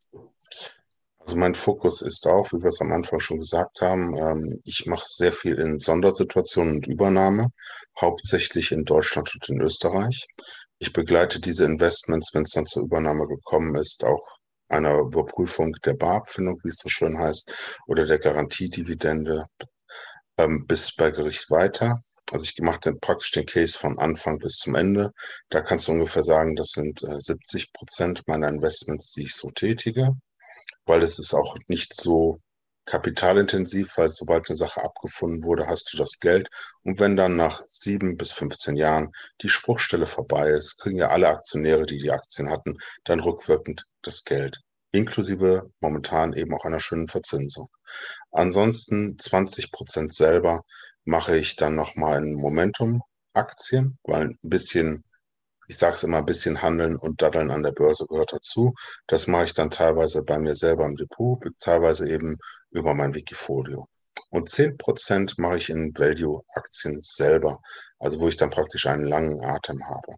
Also 1.20 1.38
mein 1.38 1.55
Fokus 1.55 2.01
ist 2.01 2.27
auch, 2.27 2.51
wie 2.51 2.62
wir 2.62 2.67
es 2.67 2.82
am 2.82 2.91
Anfang 2.91 3.22
schon 3.22 3.39
gesagt 3.39 3.79
haben, 3.79 4.17
ähm, 4.17 4.60
ich 4.65 4.86
mache 4.86 5.05
sehr 5.08 5.32
viel 5.32 5.55
in 5.55 5.79
Sondersituationen 5.79 6.75
und 6.75 6.88
Übernahme, 6.88 7.48
hauptsächlich 8.00 8.74
in 8.74 8.84
Deutschland 8.84 9.34
und 9.34 9.48
in 9.48 9.62
Österreich. 9.62 10.27
Ich 10.79 10.91
begleite 10.91 11.39
diese 11.39 11.63
Investments, 11.63 12.34
wenn 12.34 12.41
es 12.41 12.51
dann 12.51 12.65
zur 12.65 12.84
Übernahme 12.84 13.25
gekommen 13.25 13.75
ist, 13.75 14.03
auch 14.03 14.33
einer 14.70 15.00
Überprüfung 15.00 15.74
der 15.86 15.96
Barabfindung, 15.96 16.60
wie 16.63 16.70
es 16.70 16.77
so 16.77 16.89
schön 16.89 17.17
heißt, 17.17 17.51
oder 17.88 18.05
der 18.05 18.20
Garantiedividende 18.20 19.46
ähm, 20.38 20.65
bis 20.67 20.96
bei 20.96 21.12
Gericht 21.12 21.50
weiter. 21.51 22.00
Also 22.32 22.43
ich 22.46 22.55
mache 22.62 22.79
dann 22.82 23.00
praktisch 23.00 23.32
den 23.32 23.46
Case 23.46 23.77
von 23.77 24.00
Anfang 24.00 24.39
bis 24.39 24.58
zum 24.58 24.75
Ende. 24.75 25.12
Da 25.50 25.62
kannst 25.62 25.88
du 25.88 25.91
ungefähr 25.91 26.24
sagen, 26.24 26.55
das 26.55 26.70
sind 26.70 27.03
äh, 27.03 27.20
70 27.20 27.74
Prozent 27.74 28.24
meiner 28.27 28.48
Investments, 28.50 29.12
die 29.12 29.24
ich 29.24 29.36
so 29.36 29.50
tätige 29.50 30.13
weil 30.86 31.01
es 31.01 31.20
ist 31.20 31.34
auch 31.34 31.55
nicht 31.67 31.93
so 31.93 32.39
kapitalintensiv, 32.86 33.98
weil 33.98 34.10
sobald 34.10 34.50
eine 34.50 34.58
Sache 34.58 34.84
abgefunden 34.84 35.44
wurde, 35.44 35.68
hast 35.68 35.94
du 35.94 35.98
das 35.98 36.20
Geld. 36.20 36.50
Und 36.84 37.00
wenn 37.00 37.16
dann 37.16 37.36
nach 37.36 37.62
sieben 37.68 38.18
bis 38.18 38.32
15 38.32 38.75
Jahren 38.75 39.12
die 39.42 39.50
Spruchstelle 39.50 40.06
vorbei 40.06 40.50
ist, 40.50 40.78
kriegen 40.78 40.98
ja 40.98 41.10
alle 41.10 41.30
Aktionäre, 41.30 41.86
die 41.86 42.00
die 42.00 42.12
Aktien 42.12 42.50
hatten, 42.50 42.78
dann 43.04 43.20
rückwirkend 43.20 43.86
das 44.02 44.24
Geld. 44.24 44.62
Inklusive 44.92 45.72
momentan 45.80 46.34
eben 46.34 46.54
auch 46.54 46.66
einer 46.66 46.80
schönen 46.80 47.08
Verzinsung. 47.08 47.68
Ansonsten 48.32 49.18
20 49.18 49.72
Prozent 49.72 50.13
selber 50.13 50.63
mache 51.06 51.38
ich 51.38 51.56
dann 51.56 51.75
nochmal 51.75 52.24
in 52.24 52.36
Momentum-Aktien, 52.36 53.98
weil 54.04 54.28
ein 54.28 54.38
bisschen 54.44 55.04
ich 55.67 55.77
sage 55.77 55.96
es 55.96 56.03
immer, 56.03 56.17
ein 56.17 56.25
bisschen 56.25 56.62
Handeln 56.62 56.96
und 56.98 57.22
Daddeln 57.22 57.51
an 57.51 57.63
der 57.63 57.72
Börse 57.72 58.05
gehört 58.08 58.34
dazu. 58.34 58.74
Das 59.08 59.27
mache 59.27 59.46
ich 59.46 59.53
dann 59.53 59.72
teilweise 59.72 60.24
bei 60.24 60.38
mir 60.39 60.55
selber 60.55 60.86
im 60.86 60.96
Depot, 60.96 61.39
teilweise 61.60 62.10
eben 62.10 62.38
über 62.72 62.93
mein 62.93 63.13
Wikifolio. 63.15 63.88
Und 64.29 64.50
10% 64.50 65.36
mache 65.38 65.58
ich 65.58 65.70
in 65.70 65.93
Value-Aktien 65.96 67.01
selber, 67.01 67.60
also 68.00 68.20
wo 68.20 68.27
ich 68.27 68.38
dann 68.38 68.50
praktisch 68.50 68.88
einen 68.88 69.05
langen 69.05 69.43
Atem 69.43 69.88
habe. 69.88 70.15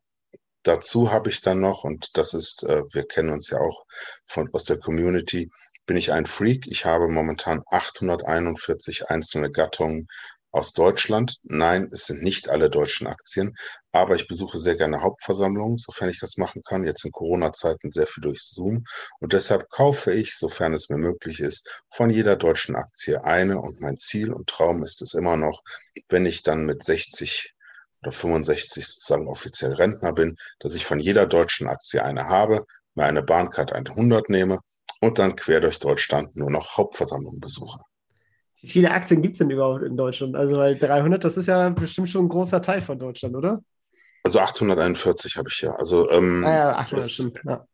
Dazu 0.64 1.12
habe 1.12 1.30
ich 1.30 1.42
dann 1.42 1.60
noch, 1.60 1.84
und 1.84 2.10
das 2.18 2.34
ist, 2.34 2.64
äh, 2.64 2.82
wir 2.92 3.06
kennen 3.06 3.30
uns 3.30 3.50
ja 3.50 3.60
auch 3.60 3.86
von, 4.26 4.50
aus 4.54 4.64
der 4.64 4.80
Community, 4.80 5.50
bin 5.86 5.98
ich 5.98 6.12
ein 6.12 6.26
Freak. 6.26 6.66
Ich 6.68 6.86
habe 6.86 7.08
momentan 7.08 7.62
841 7.68 9.10
einzelne 9.10 9.52
Gattungen 9.52 10.08
aus 10.56 10.72
Deutschland. 10.72 11.36
Nein, 11.44 11.90
es 11.92 12.06
sind 12.06 12.24
nicht 12.24 12.50
alle 12.50 12.70
deutschen 12.70 13.08
Aktien, 13.08 13.56
aber 13.92 14.16
ich 14.16 14.28
besuche 14.28 14.58
sehr 14.58 14.78
gerne 14.78 15.02
Hauptversammlungen, 15.02 15.78
sofern 15.78 16.10
ich 16.10 16.20
das 16.20 16.38
machen 16.38 16.62
kann. 16.66 16.86
Jetzt 16.86 17.04
in 17.04 17.12
Corona-Zeiten 17.12 17.92
sehr 17.92 18.08
viel 18.08 18.22
durch 18.22 18.42
Zoom. 18.42 18.86
Und 19.20 19.34
deshalb 19.34 19.70
kaufe 19.70 20.14
ich, 20.14 20.36
sofern 20.38 20.74
es 20.74 20.90
mir 20.90 20.98
möglich 20.98 21.42
ist, 21.42 21.84
von 21.90 22.10
jeder 22.10 22.38
deutschen 22.38 22.76
Aktie 22.78 23.24
eine. 23.26 23.60
Und 23.60 23.82
mein 23.82 23.98
Ziel 23.98 24.32
und 24.32 24.48
Traum 24.48 24.82
ist 24.84 25.02
es 25.02 25.14
immer 25.14 25.36
noch, 25.36 25.62
wenn 26.08 26.26
ich 26.26 26.42
dann 26.42 26.66
mit 26.66 26.84
60 26.86 27.54
oder 28.02 28.14
65 28.14 28.88
sozusagen 28.88 29.28
offiziell 29.28 29.74
Rentner 29.74 30.14
bin, 30.14 30.38
dass 30.60 30.74
ich 30.74 30.86
von 30.86 31.00
jeder 31.00 31.26
deutschen 31.26 31.68
Aktie 31.68 32.04
eine 32.04 32.30
habe, 32.30 32.66
mir 32.94 33.06
eine 33.06 33.24
Bahncard 33.24 33.74
100 33.74 34.30
nehme 34.30 34.60
und 35.02 35.20
dann 35.20 35.36
quer 35.36 35.60
durch 35.60 35.80
Deutschland 35.80 36.36
nur 36.38 36.50
noch 36.50 36.78
Hauptversammlungen 36.78 37.42
besuche. 37.42 37.80
Wie 38.66 38.72
viele 38.72 38.90
Aktien 38.90 39.22
gibt 39.22 39.36
es 39.36 39.38
denn 39.38 39.52
überhaupt 39.52 39.84
in 39.84 39.96
Deutschland? 39.96 40.36
Also, 40.36 40.58
weil 40.58 40.76
300, 40.76 41.24
das 41.24 41.38
ist 41.38 41.46
ja 41.46 41.70
bestimmt 41.70 42.10
schon 42.10 42.26
ein 42.26 42.30
großer 42.30 42.64
Teil 42.64 42.82
von 42.82 42.98
Deutschland, 42.98 43.36
oder? 43.36 43.64
Also 44.24 44.40
841 44.40 45.38
habe 45.38 45.50
ich 45.52 45.62
ja. 45.62 45.76
Also, 45.76 46.10
ähm, 46.10 46.44
ah 46.44 46.52
ja, 46.52 46.76
800, 46.78 47.06
es, 47.06 47.12
stimmt. 47.12 47.42
Ja. 47.46 47.68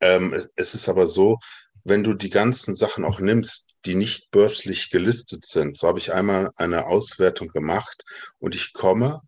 Ähm, 0.00 0.34
es, 0.34 0.50
es 0.54 0.74
ist 0.74 0.90
aber 0.90 1.06
so, 1.06 1.38
wenn 1.84 2.04
du 2.04 2.12
die 2.12 2.28
ganzen 2.28 2.74
Sachen 2.74 3.06
auch 3.06 3.18
nimmst, 3.18 3.76
die 3.86 3.94
nicht 3.94 4.30
börslich 4.30 4.90
gelistet 4.90 5.46
sind, 5.46 5.78
so 5.78 5.88
habe 5.88 6.00
ich 6.00 6.12
einmal 6.12 6.50
eine 6.56 6.84
Auswertung 6.84 7.48
gemacht 7.48 8.04
und 8.38 8.54
ich 8.54 8.74
komme 8.74 9.22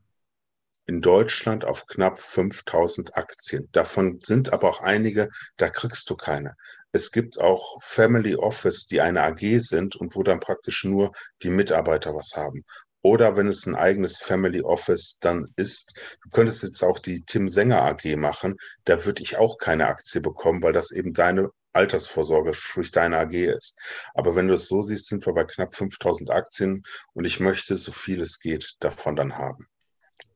in 0.85 1.01
Deutschland 1.01 1.65
auf 1.65 1.87
knapp 1.87 2.19
5000 2.19 3.17
Aktien. 3.17 3.67
Davon 3.73 4.21
sind 4.21 4.53
aber 4.53 4.69
auch 4.69 4.83
einige, 4.83 5.31
da 5.57 5.71
kriegst 5.71 6.11
du 6.11 6.17
keine. 6.17 6.55
Es 6.93 7.13
gibt 7.13 7.39
auch 7.41 7.79
Family 7.83 8.35
Office, 8.37 8.87
die 8.87 9.01
eine 9.01 9.23
AG 9.23 9.61
sind 9.61 9.97
und 9.97 10.15
wo 10.17 10.23
dann 10.23 10.41
praktisch 10.41 10.85
nur 10.85 11.13
die 11.43 11.51
Mitarbeiter 11.51 12.15
was 12.15 12.33
haben. 12.35 12.65
Oder 13.03 13.37
wenn 13.37 13.47
es 13.47 13.67
ein 13.67 13.77
eigenes 13.77 14.19
Family 14.19 14.63
Office 14.63 15.19
dann 15.21 15.53
ist, 15.57 16.01
du 16.23 16.31
könntest 16.31 16.63
jetzt 16.63 16.83
auch 16.83 16.99
die 16.99 17.23
Tim 17.25 17.49
Sänger 17.49 17.83
AG 17.83 18.17
machen, 18.17 18.57
da 18.85 19.05
würde 19.05 19.23
ich 19.23 19.37
auch 19.37 19.59
keine 19.59 19.87
Aktie 19.87 20.21
bekommen, 20.21 20.63
weil 20.63 20.73
das 20.73 20.91
eben 20.91 21.13
deine 21.13 21.51
Altersvorsorge 21.73 22.53
durch 22.75 22.91
deine 22.91 23.19
AG 23.19 23.35
ist. 23.35 23.79
Aber 24.15 24.35
wenn 24.35 24.49
du 24.49 24.55
es 24.55 24.67
so 24.67 24.83
siehst, 24.83 25.07
sind 25.07 25.25
wir 25.27 25.33
bei 25.33 25.45
knapp 25.45 25.77
5000 25.77 26.31
Aktien 26.31 26.83
und 27.13 27.25
ich 27.25 27.39
möchte 27.39 27.77
so 27.77 27.93
viel 27.93 28.21
es 28.21 28.41
geht 28.41 28.75
davon 28.81 29.15
dann 29.15 29.37
haben. 29.37 29.69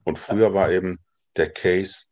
Und 0.05 0.19
früher 0.19 0.55
war 0.55 0.71
eben 0.71 0.99
der 1.37 1.51
Case, 1.51 2.05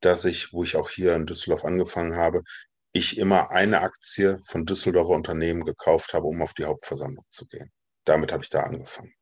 dass 0.00 0.24
ich, 0.24 0.52
wo 0.52 0.62
ich 0.62 0.76
auch 0.76 0.88
hier 0.88 1.14
in 1.14 1.26
Düsseldorf 1.26 1.64
angefangen 1.64 2.16
habe, 2.16 2.42
ich 2.92 3.18
immer 3.18 3.50
eine 3.50 3.80
Aktie 3.80 4.40
von 4.46 4.64
Düsseldorfer 4.66 5.12
Unternehmen 5.12 5.64
gekauft 5.64 6.14
habe, 6.14 6.26
um 6.26 6.42
auf 6.42 6.54
die 6.54 6.64
Hauptversammlung 6.64 7.24
zu 7.30 7.46
gehen. 7.46 7.70
Damit 8.04 8.32
habe 8.32 8.42
ich 8.42 8.50
da 8.50 8.60
angefangen. 8.60 9.12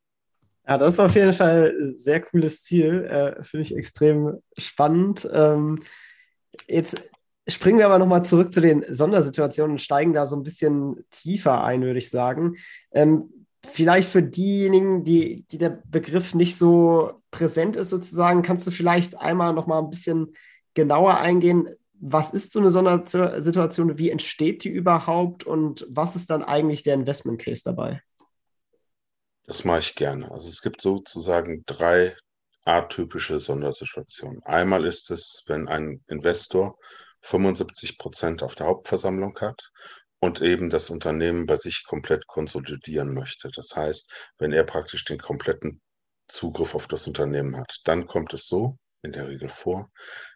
Ja, 0.66 0.78
das 0.78 0.94
ist 0.94 1.00
auf 1.00 1.14
jeden 1.14 1.32
Fall 1.32 1.76
ein 1.80 1.94
sehr 1.94 2.20
cooles 2.20 2.64
Ziel. 2.64 3.04
Äh, 3.04 3.42
Finde 3.42 3.62
ich 3.62 3.76
extrem 3.76 4.42
spannend. 4.56 5.28
Ähm, 5.32 5.80
jetzt 6.66 7.08
springen 7.48 7.78
wir 7.78 7.86
aber 7.86 7.98
nochmal 7.98 8.24
zurück 8.24 8.52
zu 8.52 8.60
den 8.60 8.84
Sondersituationen 8.88 9.72
und 9.72 9.82
steigen 9.82 10.12
da 10.12 10.26
so 10.26 10.36
ein 10.36 10.42
bisschen 10.42 11.04
tiefer 11.10 11.62
ein, 11.62 11.82
würde 11.82 11.98
ich 11.98 12.10
sagen. 12.10 12.56
Ähm, 12.92 13.46
vielleicht 13.64 14.08
für 14.08 14.22
diejenigen, 14.22 15.04
die, 15.04 15.44
die 15.50 15.58
der 15.58 15.82
Begriff 15.86 16.34
nicht 16.34 16.58
so 16.58 17.22
präsent 17.30 17.76
ist, 17.76 17.90
sozusagen, 17.90 18.42
kannst 18.42 18.66
du 18.66 18.70
vielleicht 18.70 19.18
einmal 19.18 19.52
nochmal 19.52 19.82
ein 19.82 19.90
bisschen 19.90 20.34
genauer 20.74 21.18
eingehen, 21.18 21.68
was 22.00 22.32
ist 22.32 22.52
so 22.52 22.58
eine 22.58 22.70
Sondersituation, 22.70 23.98
wie 23.98 24.10
entsteht 24.10 24.64
die 24.64 24.68
überhaupt 24.68 25.44
und 25.44 25.86
was 25.88 26.16
ist 26.16 26.30
dann 26.30 26.42
eigentlich 26.42 26.82
der 26.82 26.94
Investment 26.94 27.40
Case 27.40 27.62
dabei? 27.64 28.02
Das 29.44 29.64
mache 29.64 29.78
ich 29.78 29.94
gerne. 29.94 30.30
Also 30.30 30.48
es 30.48 30.60
gibt 30.60 30.80
sozusagen 30.80 31.62
drei 31.66 32.16
atypische 32.64 33.38
Sondersituationen. 33.38 34.42
Einmal 34.42 34.84
ist 34.84 35.10
es, 35.10 35.44
wenn 35.46 35.68
ein 35.68 36.02
Investor 36.08 36.76
75 37.22 37.96
Prozent 37.96 38.42
auf 38.42 38.56
der 38.56 38.66
Hauptversammlung 38.66 39.38
hat 39.40 39.70
und 40.18 40.42
eben 40.42 40.68
das 40.68 40.90
Unternehmen 40.90 41.46
bei 41.46 41.56
sich 41.56 41.84
komplett 41.84 42.26
konsolidieren 42.26 43.14
möchte. 43.14 43.50
Das 43.54 43.76
heißt, 43.76 44.10
wenn 44.38 44.52
er 44.52 44.64
praktisch 44.64 45.04
den 45.04 45.18
kompletten 45.18 45.80
Zugriff 46.28 46.74
auf 46.74 46.88
das 46.88 47.06
Unternehmen 47.06 47.56
hat, 47.56 47.78
dann 47.84 48.06
kommt 48.06 48.34
es 48.34 48.48
so 48.48 48.78
in 49.02 49.12
der 49.12 49.28
Regel 49.28 49.48
vor, 49.48 49.90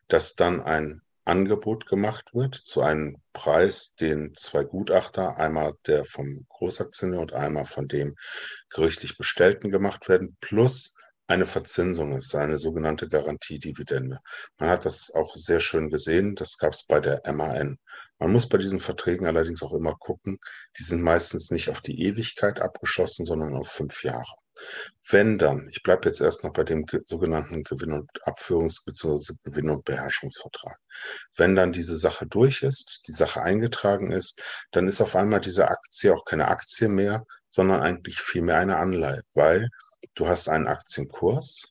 dass 0.06 0.34
dann 0.34 0.60
ein 0.60 1.02
Angebot 1.30 1.86
gemacht 1.86 2.34
wird 2.34 2.56
zu 2.56 2.82
einem 2.82 3.16
Preis, 3.32 3.94
den 3.94 4.34
zwei 4.34 4.64
Gutachter, 4.64 5.36
einmal 5.36 5.74
der 5.86 6.04
vom 6.04 6.44
Großaktionär 6.48 7.20
und 7.20 7.32
einmal 7.32 7.66
von 7.66 7.86
dem 7.86 8.16
gerichtlich 8.68 9.16
Bestellten 9.16 9.70
gemacht 9.70 10.08
werden, 10.08 10.36
plus 10.40 10.94
eine 11.28 11.46
Verzinsung 11.46 12.16
ist, 12.18 12.34
eine 12.34 12.58
sogenannte 12.58 13.06
Garantiedividende. 13.06 14.18
Man 14.58 14.68
hat 14.68 14.84
das 14.84 15.12
auch 15.14 15.36
sehr 15.36 15.60
schön 15.60 15.88
gesehen, 15.88 16.34
das 16.34 16.58
gab 16.58 16.72
es 16.72 16.84
bei 16.84 16.98
der 16.98 17.22
MAN. 17.32 17.78
Man 18.18 18.32
muss 18.32 18.48
bei 18.48 18.58
diesen 18.58 18.80
Verträgen 18.80 19.26
allerdings 19.26 19.62
auch 19.62 19.72
immer 19.72 19.94
gucken, 19.94 20.38
die 20.78 20.82
sind 20.82 21.00
meistens 21.00 21.52
nicht 21.52 21.70
auf 21.70 21.80
die 21.80 22.02
Ewigkeit 22.02 22.60
abgeschlossen, 22.60 23.24
sondern 23.24 23.54
auf 23.54 23.68
fünf 23.68 24.02
Jahre. 24.02 24.34
Wenn 25.08 25.38
dann, 25.38 25.68
ich 25.70 25.82
bleibe 25.82 26.08
jetzt 26.08 26.20
erst 26.20 26.44
noch 26.44 26.52
bei 26.52 26.64
dem 26.64 26.86
sogenannten 27.04 27.64
Gewinn- 27.64 27.92
und 27.92 28.10
Abführungs- 28.24 28.84
bzw. 28.84 29.34
Gewinn- 29.42 29.70
und 29.70 29.84
Beherrschungsvertrag. 29.84 30.76
Wenn 31.36 31.56
dann 31.56 31.72
diese 31.72 31.96
Sache 31.96 32.26
durch 32.26 32.62
ist, 32.62 33.02
die 33.08 33.12
Sache 33.12 33.42
eingetragen 33.42 34.10
ist, 34.12 34.42
dann 34.70 34.88
ist 34.88 35.00
auf 35.00 35.16
einmal 35.16 35.40
diese 35.40 35.68
Aktie 35.68 36.14
auch 36.14 36.24
keine 36.24 36.48
Aktie 36.48 36.88
mehr, 36.88 37.24
sondern 37.48 37.82
eigentlich 37.82 38.20
vielmehr 38.20 38.58
eine 38.58 38.76
Anleihe, 38.76 39.22
weil 39.34 39.68
du 40.14 40.28
hast 40.28 40.48
einen 40.48 40.68
Aktienkurs, 40.68 41.64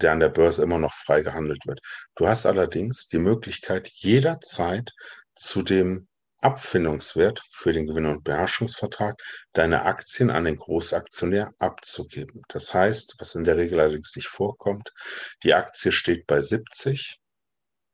der 0.00 0.12
an 0.12 0.20
der 0.20 0.28
Börse 0.28 0.62
immer 0.62 0.78
noch 0.78 0.94
frei 0.94 1.22
gehandelt 1.22 1.66
wird. 1.66 1.80
Du 2.16 2.26
hast 2.26 2.46
allerdings 2.46 3.06
die 3.06 3.18
Möglichkeit, 3.18 3.88
jederzeit 3.88 4.90
zu 5.34 5.62
dem 5.62 6.08
Abfindungswert 6.42 7.40
für 7.50 7.72
den 7.72 7.86
Gewinn- 7.86 8.06
und 8.06 8.24
Beherrschungsvertrag 8.24 9.20
deine 9.52 9.82
Aktien 9.82 10.28
an 10.30 10.44
den 10.44 10.56
Großaktionär 10.56 11.52
abzugeben. 11.58 12.42
Das 12.48 12.74
heißt, 12.74 13.14
was 13.18 13.36
in 13.36 13.44
der 13.44 13.56
Regel 13.56 13.78
allerdings 13.78 14.16
nicht 14.16 14.28
vorkommt, 14.28 14.92
die 15.44 15.54
Aktie 15.54 15.92
steht 15.92 16.26
bei 16.26 16.40
70, 16.40 17.20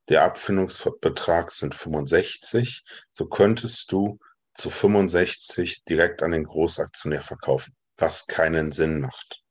der 0.08 0.22
Abfindungsbetrag 0.22 1.52
sind 1.52 1.74
65, 1.74 2.82
so 3.10 3.26
könntest 3.26 3.92
du 3.92 4.18
zu 4.54 4.70
65 4.70 5.84
direkt 5.84 6.22
an 6.22 6.30
den 6.30 6.44
Großaktionär 6.44 7.20
verkaufen, 7.20 7.76
was 7.98 8.26
keinen 8.26 8.72
Sinn 8.72 9.00
macht. 9.00 9.42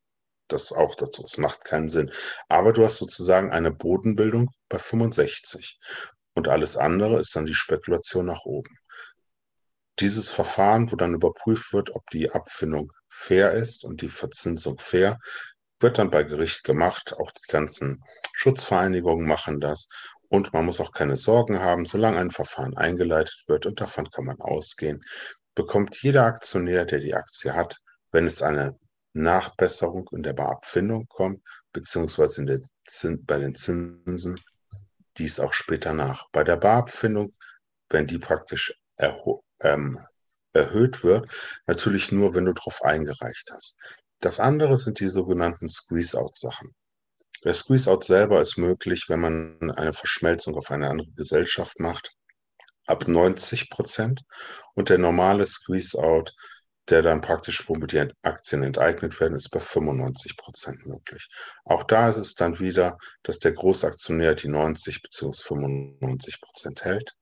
Das 0.48 0.72
auch 0.72 0.96
dazu. 0.96 1.24
Es 1.24 1.38
macht 1.38 1.66
keinen 1.66 1.90
Sinn. 1.90 2.12
Aber 2.48 2.74
du 2.74 2.84
hast 2.84 2.98
sozusagen 2.98 3.52
eine 3.52 3.72
Bodenbildung 3.72 4.50
bei 4.70 4.80
65. 4.80 5.78
Und 6.36 6.48
alles 6.48 6.78
andere 6.78 7.20
ist 7.20 7.36
dann 7.36 7.46
die 7.46 7.54
Spekulation 7.54 8.26
nach 8.26 8.46
oben 8.46 8.78
dieses 10.00 10.30
Verfahren, 10.30 10.92
wo 10.92 10.96
dann 10.96 11.14
überprüft 11.14 11.74
wird, 11.74 11.96
ob 11.96 12.10
die 12.12 12.30
Abfindung 12.32 12.92
fair 13.10 13.54
ist 13.54 13.84
und 13.84 14.02
die 14.02 14.10
Verzinsung 14.10 14.78
fair, 14.80 15.18
wird 15.80 15.98
dann 15.98 16.12
bei 16.12 16.24
Gericht 16.24 16.64
gemacht. 16.64 17.16
Auch 17.18 17.32
die 17.32 17.52
ganzen 17.52 18.04
Schutzvereinigungen 18.34 19.28
machen 19.28 19.60
das. 19.60 19.88
Und 20.30 20.54
man 20.54 20.66
muss 20.66 20.80
auch 20.80 20.92
keine 20.92 21.16
Sorgen 21.16 21.60
haben, 21.60 21.86
solange 21.86 22.20
ein 22.20 22.32
Verfahren 22.32 22.76
eingeleitet 22.76 23.44
wird, 23.48 23.66
und 23.66 23.80
davon 23.80 24.10
kann 24.10 24.26
man 24.26 24.40
ausgehen, 24.40 25.02
bekommt 25.56 26.02
jeder 26.02 26.26
Aktionär, 26.26 26.86
der 26.86 27.00
die 27.00 27.14
Aktie 27.14 27.54
hat, 27.54 27.78
wenn 28.12 28.26
es 28.26 28.42
eine 28.42 28.78
Nachbesserung 29.14 30.08
in 30.12 30.24
der 30.24 30.34
Beabfindung 30.34 31.08
kommt, 31.08 31.42
beziehungsweise 31.72 32.42
in 32.42 32.48
der 32.48 32.60
bei 33.26 33.40
den 33.40 33.56
Zinsen, 33.56 34.40
dies 35.18 35.40
auch 35.40 35.54
später 35.54 35.94
nach. 35.94 36.26
Bei 36.32 36.44
der 36.44 36.58
Barabfindung, 36.58 37.32
wenn 37.90 38.06
die 38.06 38.20
praktisch 38.20 38.74
ähm, 39.62 40.00
erhöht 40.54 41.04
wird, 41.04 41.30
natürlich 41.68 42.12
nur, 42.12 42.36
wenn 42.36 42.46
du 42.46 42.54
darauf 42.54 42.82
eingereicht 42.84 43.50
hast. 43.52 43.78
Das 44.20 44.40
andere 44.40 44.78
sind 44.78 45.00
die 45.00 45.10
sogenannten 45.10 45.70
Squeeze-Out-Sachen. 45.70 46.76
Der 47.44 47.54
Squeeze-Out 47.54 48.04
selber 48.04 48.42
ist 48.42 48.58
möglich, 48.58 49.06
wenn 49.10 49.20
man 49.20 49.72
eine 49.72 49.94
Verschmelzung 49.94 50.56
auf 50.56 50.72
eine 50.72 50.90
andere 50.90 51.12
Gesellschaft 51.12 51.80
macht, 51.80 52.12
ab 52.88 53.08
90 53.08 53.70
Prozent. 53.70 54.24
Und 54.74 54.90
der 54.90 54.98
normale 54.98 55.46
Squeeze-Out, 55.46 56.34
der 56.90 57.04
dann 57.04 57.22
praktisch, 57.22 57.68
womit 57.70 57.92
die 57.92 58.08
Aktien 58.24 58.64
enteignet 58.64 59.20
werden, 59.20 59.36
ist 59.36 59.52
bei 59.52 59.60
95 59.60 60.38
Prozent 60.38 60.86
möglich. 60.86 61.28
Auch 61.66 61.84
da 61.84 62.10
ist 62.10 62.18
es 62.18 62.34
dann 62.34 62.60
wieder, 62.60 62.98
dass 63.22 63.38
der 63.40 63.52
Großaktionär 63.52 64.34
die 64.34 64.48
90 64.48 65.04
bzw. 65.04 65.44
95 65.44 66.42
Prozent 66.42 66.84
hält. 66.86 67.14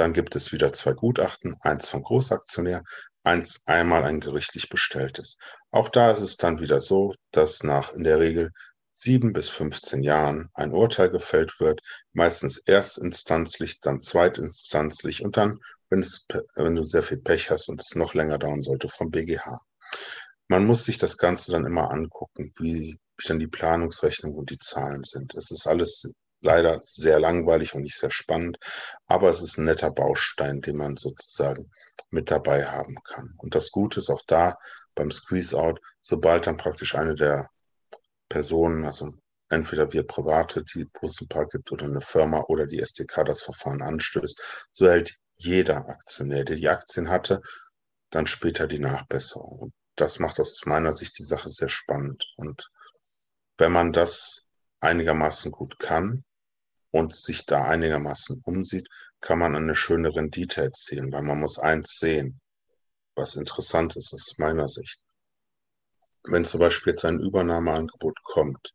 Dann 0.00 0.14
gibt 0.14 0.34
es 0.34 0.50
wieder 0.50 0.72
zwei 0.72 0.94
Gutachten, 0.94 1.54
eins 1.60 1.90
vom 1.90 2.00
Großaktionär, 2.00 2.84
eins 3.22 3.60
einmal 3.66 4.02
ein 4.04 4.20
gerichtlich 4.20 4.70
bestelltes. 4.70 5.36
Auch 5.70 5.90
da 5.90 6.10
ist 6.10 6.22
es 6.22 6.38
dann 6.38 6.58
wieder 6.58 6.80
so, 6.80 7.14
dass 7.32 7.64
nach 7.64 7.92
in 7.92 8.04
der 8.04 8.18
Regel 8.18 8.50
sieben 8.94 9.34
bis 9.34 9.50
15 9.50 10.02
Jahren 10.02 10.48
ein 10.54 10.72
Urteil 10.72 11.10
gefällt 11.10 11.60
wird, 11.60 11.82
meistens 12.14 12.56
erstinstanzlich, 12.64 13.80
dann 13.80 14.00
zweitinstanzlich 14.00 15.22
und 15.22 15.36
dann, 15.36 15.58
wenn, 15.90 16.00
es, 16.00 16.24
wenn 16.54 16.76
du 16.76 16.84
sehr 16.84 17.02
viel 17.02 17.18
Pech 17.18 17.50
hast 17.50 17.68
und 17.68 17.82
es 17.82 17.94
noch 17.94 18.14
länger 18.14 18.38
dauern 18.38 18.62
sollte, 18.62 18.88
vom 18.88 19.10
BGH. 19.10 19.60
Man 20.48 20.64
muss 20.64 20.84
sich 20.86 20.96
das 20.96 21.18
Ganze 21.18 21.52
dann 21.52 21.66
immer 21.66 21.90
angucken, 21.90 22.50
wie, 22.58 22.98
dann 23.26 23.38
die 23.38 23.48
Planungsrechnung 23.48 24.34
und 24.34 24.48
die 24.48 24.58
Zahlen 24.58 25.04
sind. 25.04 25.34
Es 25.34 25.50
ist 25.50 25.66
alles 25.66 26.10
leider 26.40 26.80
sehr 26.82 27.20
langweilig 27.20 27.74
und 27.74 27.82
nicht 27.82 27.98
sehr 27.98 28.10
spannend, 28.10 28.58
aber 29.06 29.30
es 29.30 29.42
ist 29.42 29.58
ein 29.58 29.64
netter 29.64 29.90
Baustein, 29.90 30.60
den 30.60 30.76
man 30.76 30.96
sozusagen 30.96 31.70
mit 32.10 32.30
dabei 32.30 32.66
haben 32.66 32.96
kann. 33.04 33.34
Und 33.38 33.54
das 33.54 33.70
Gute 33.70 34.00
ist 34.00 34.10
auch 34.10 34.22
da 34.26 34.58
beim 34.94 35.10
Squeeze-Out, 35.10 35.80
sobald 36.02 36.46
dann 36.46 36.56
praktisch 36.56 36.94
eine 36.94 37.14
der 37.14 37.48
Personen, 38.28 38.84
also 38.84 39.12
entweder 39.48 39.92
wir 39.92 40.06
Private, 40.06 40.64
die, 40.64 40.88
wo 41.00 41.06
es 41.06 41.18
gibt, 41.50 41.72
oder 41.72 41.84
eine 41.84 42.00
Firma 42.00 42.44
oder 42.48 42.66
die 42.66 42.80
SDK 42.80 43.24
das 43.24 43.42
Verfahren 43.42 43.82
anstößt, 43.82 44.68
so 44.72 44.88
hält 44.88 45.16
jeder 45.36 45.88
Aktionär, 45.88 46.44
der 46.44 46.56
die 46.56 46.68
Aktien 46.68 47.10
hatte, 47.10 47.40
dann 48.10 48.26
später 48.26 48.66
die 48.66 48.78
Nachbesserung. 48.78 49.58
Und 49.58 49.74
das 49.96 50.18
macht 50.18 50.38
aus 50.40 50.60
meiner 50.66 50.92
Sicht 50.92 51.18
die 51.18 51.24
Sache 51.24 51.50
sehr 51.50 51.68
spannend. 51.68 52.24
Und 52.36 52.70
wenn 53.58 53.72
man 53.72 53.92
das 53.92 54.42
einigermaßen 54.80 55.50
gut 55.50 55.78
kann, 55.78 56.24
und 56.90 57.14
sich 57.14 57.46
da 57.46 57.64
einigermaßen 57.64 58.42
umsieht, 58.44 58.88
kann 59.20 59.38
man 59.38 59.54
eine 59.54 59.74
schöne 59.74 60.14
Rendite 60.14 60.62
erzielen, 60.62 61.12
weil 61.12 61.22
man 61.22 61.40
muss 61.40 61.58
eins 61.58 61.98
sehen, 61.98 62.40
was 63.14 63.36
interessant 63.36 63.96
ist 63.96 64.14
aus 64.14 64.38
meiner 64.38 64.68
Sicht. 64.68 65.00
Wenn 66.24 66.44
zum 66.44 66.60
Beispiel 66.60 66.92
jetzt 66.92 67.04
ein 67.04 67.20
Übernahmeangebot 67.20 68.22
kommt, 68.22 68.74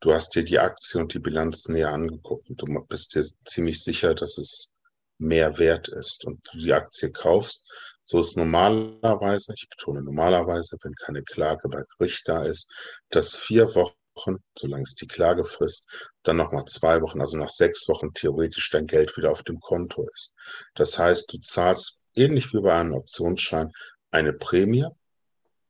du 0.00 0.12
hast 0.12 0.34
dir 0.34 0.44
die 0.44 0.58
Aktie 0.58 1.00
und 1.00 1.14
die 1.14 1.18
Bilanz 1.18 1.68
näher 1.68 1.90
angeguckt 1.90 2.48
und 2.50 2.60
du 2.60 2.66
bist 2.86 3.14
dir 3.14 3.24
ziemlich 3.46 3.82
sicher, 3.82 4.14
dass 4.14 4.38
es 4.38 4.72
mehr 5.18 5.58
wert 5.58 5.88
ist 5.88 6.24
und 6.24 6.40
du 6.50 6.58
die 6.58 6.72
Aktie 6.72 7.10
kaufst, 7.10 7.62
so 8.04 8.20
ist 8.20 8.36
normalerweise, 8.36 9.54
ich 9.54 9.68
betone 9.68 10.02
normalerweise, 10.02 10.76
wenn 10.82 10.94
keine 10.94 11.22
Klage 11.22 11.68
bei 11.68 11.82
Gericht 11.96 12.28
da 12.28 12.42
ist, 12.42 12.68
dass 13.10 13.36
vier 13.36 13.74
Wochen 13.74 13.94
Wochen, 14.14 14.36
solange 14.58 14.84
es 14.84 14.94
die 14.94 15.06
Klagefrist, 15.06 15.86
dann 16.22 16.36
nochmal 16.36 16.64
zwei 16.66 17.00
Wochen, 17.00 17.20
also 17.20 17.36
nach 17.38 17.50
sechs 17.50 17.88
Wochen 17.88 18.12
theoretisch 18.12 18.70
dein 18.70 18.86
Geld 18.86 19.16
wieder 19.16 19.30
auf 19.30 19.42
dem 19.42 19.60
Konto 19.60 20.06
ist. 20.14 20.34
Das 20.74 20.98
heißt, 20.98 21.32
du 21.32 21.38
zahlst 21.38 22.02
ähnlich 22.14 22.52
wie 22.52 22.60
bei 22.60 22.74
einem 22.74 22.94
Optionsschein 22.94 23.72
eine 24.10 24.32
Prämie, 24.32 24.86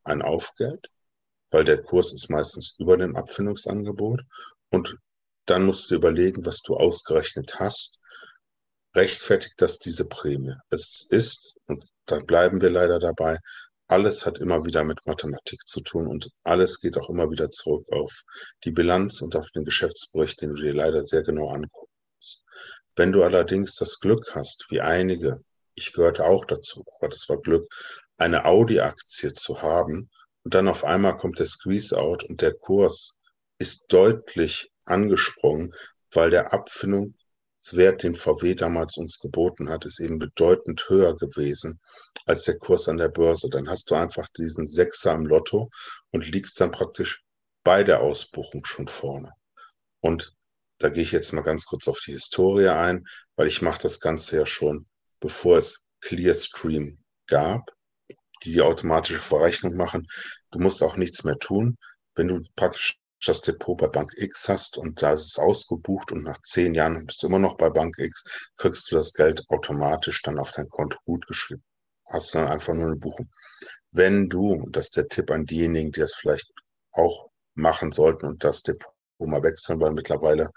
ein 0.04 0.22
Aufgeld, 0.22 0.88
weil 1.50 1.64
der 1.64 1.82
Kurs 1.82 2.12
ist 2.12 2.30
meistens 2.30 2.74
über 2.78 2.96
dem 2.96 3.16
Abfindungsangebot 3.16 4.22
und 4.70 4.96
dann 5.46 5.66
musst 5.66 5.90
du 5.90 5.94
überlegen, 5.94 6.44
was 6.44 6.62
du 6.62 6.76
ausgerechnet 6.76 7.56
hast. 7.58 7.98
Rechtfertigt 8.94 9.54
das 9.58 9.78
diese 9.78 10.06
Prämie? 10.06 10.54
Es 10.70 11.06
ist, 11.08 11.56
und 11.66 11.84
da 12.06 12.18
bleiben 12.18 12.60
wir 12.60 12.70
leider 12.70 12.98
dabei, 12.98 13.38
alles 13.88 14.24
hat 14.24 14.38
immer 14.38 14.64
wieder 14.64 14.84
mit 14.84 15.06
Mathematik 15.06 15.66
zu 15.66 15.80
tun 15.80 16.06
und 16.06 16.30
alles 16.44 16.80
geht 16.80 16.96
auch 16.98 17.10
immer 17.10 17.30
wieder 17.30 17.50
zurück 17.50 17.86
auf 17.92 18.22
die 18.64 18.70
Bilanz 18.70 19.20
und 19.22 19.36
auf 19.36 19.50
den 19.50 19.64
Geschäftsbericht, 19.64 20.40
den 20.40 20.54
du 20.54 20.62
dir 20.62 20.74
leider 20.74 21.02
sehr 21.02 21.22
genau 21.22 21.50
anguckst. 21.50 22.42
Wenn 22.96 23.12
du 23.12 23.22
allerdings 23.22 23.76
das 23.76 24.00
Glück 24.00 24.34
hast, 24.34 24.66
wie 24.70 24.80
einige, 24.80 25.42
ich 25.74 25.92
gehörte 25.92 26.24
auch 26.24 26.44
dazu, 26.44 26.84
aber 26.98 27.08
das 27.08 27.28
war 27.28 27.38
Glück, 27.38 27.66
eine 28.16 28.44
Audi-Aktie 28.44 29.32
zu 29.32 29.62
haben 29.62 30.10
und 30.44 30.54
dann 30.54 30.68
auf 30.68 30.84
einmal 30.84 31.16
kommt 31.16 31.38
der 31.38 31.46
Squeeze-Out 31.46 32.24
und 32.24 32.40
der 32.40 32.54
Kurs 32.54 33.18
ist 33.58 33.92
deutlich 33.92 34.68
angesprungen, 34.84 35.74
weil 36.10 36.30
der 36.30 36.52
Abfindung 36.52 37.14
Wert, 37.72 38.02
den 38.02 38.14
VW 38.14 38.54
damals 38.54 38.96
uns 38.96 39.18
geboten 39.18 39.68
hat, 39.68 39.84
ist 39.84 40.00
eben 40.00 40.18
bedeutend 40.18 40.84
höher 40.88 41.16
gewesen 41.16 41.78
als 42.26 42.44
der 42.44 42.58
Kurs 42.58 42.88
an 42.88 42.96
der 42.96 43.08
Börse. 43.08 43.48
Dann 43.48 43.68
hast 43.68 43.90
du 43.90 43.94
einfach 43.94 44.28
diesen 44.36 44.66
Sechser 44.66 45.14
im 45.14 45.26
Lotto 45.26 45.70
und 46.10 46.28
liegst 46.30 46.60
dann 46.60 46.72
praktisch 46.72 47.22
bei 47.64 47.84
der 47.84 48.00
Ausbuchung 48.00 48.64
schon 48.64 48.88
vorne. 48.88 49.32
Und 50.00 50.34
da 50.78 50.88
gehe 50.88 51.04
ich 51.04 51.12
jetzt 51.12 51.32
mal 51.32 51.42
ganz 51.42 51.64
kurz 51.66 51.86
auf 51.86 52.00
die 52.00 52.12
Historie 52.12 52.68
ein, 52.68 53.06
weil 53.36 53.46
ich 53.46 53.62
mache 53.62 53.82
das 53.82 54.00
Ganze 54.00 54.36
ja 54.36 54.46
schon, 54.46 54.86
bevor 55.20 55.58
es 55.58 55.84
Clearstream 56.00 56.98
gab, 57.28 57.70
die 58.42 58.52
die 58.52 58.62
automatische 58.62 59.20
Verrechnung 59.20 59.76
machen. 59.76 60.08
Du 60.50 60.58
musst 60.58 60.82
auch 60.82 60.96
nichts 60.96 61.22
mehr 61.22 61.38
tun. 61.38 61.78
Wenn 62.16 62.28
du 62.28 62.40
praktisch 62.56 62.98
das 63.28 63.40
Depot 63.42 63.76
bei 63.78 63.88
Bank 63.88 64.12
X 64.16 64.48
hast 64.48 64.78
und 64.78 65.02
da 65.02 65.12
ist 65.12 65.26
es 65.26 65.38
ausgebucht 65.38 66.12
und 66.12 66.24
nach 66.24 66.38
zehn 66.42 66.74
Jahren 66.74 67.06
bist 67.06 67.22
du 67.22 67.28
immer 67.28 67.38
noch 67.38 67.56
bei 67.56 67.70
Bank 67.70 67.98
X, 67.98 68.24
kriegst 68.56 68.90
du 68.90 68.96
das 68.96 69.12
Geld 69.12 69.42
automatisch 69.48 70.22
dann 70.22 70.38
auf 70.38 70.52
dein 70.52 70.68
Konto 70.68 70.98
gut 71.04 71.26
geschrieben. 71.26 71.62
Hast 72.08 72.34
du 72.34 72.38
dann 72.38 72.48
einfach 72.48 72.74
nur 72.74 72.86
eine 72.86 72.96
Buchung. 72.96 73.28
Wenn 73.92 74.28
du, 74.28 74.52
und 74.52 74.76
das 74.76 74.86
ist 74.86 74.96
der 74.96 75.08
Tipp 75.08 75.30
an 75.30 75.46
diejenigen, 75.46 75.92
die 75.92 76.00
das 76.00 76.14
vielleicht 76.14 76.50
auch 76.92 77.28
machen 77.54 77.92
sollten 77.92 78.26
und 78.26 78.44
das 78.44 78.62
Depot 78.62 78.92
mal 79.18 79.42
wechseln, 79.42 79.80
weil 79.80 79.92
mittlerweile 79.92 80.50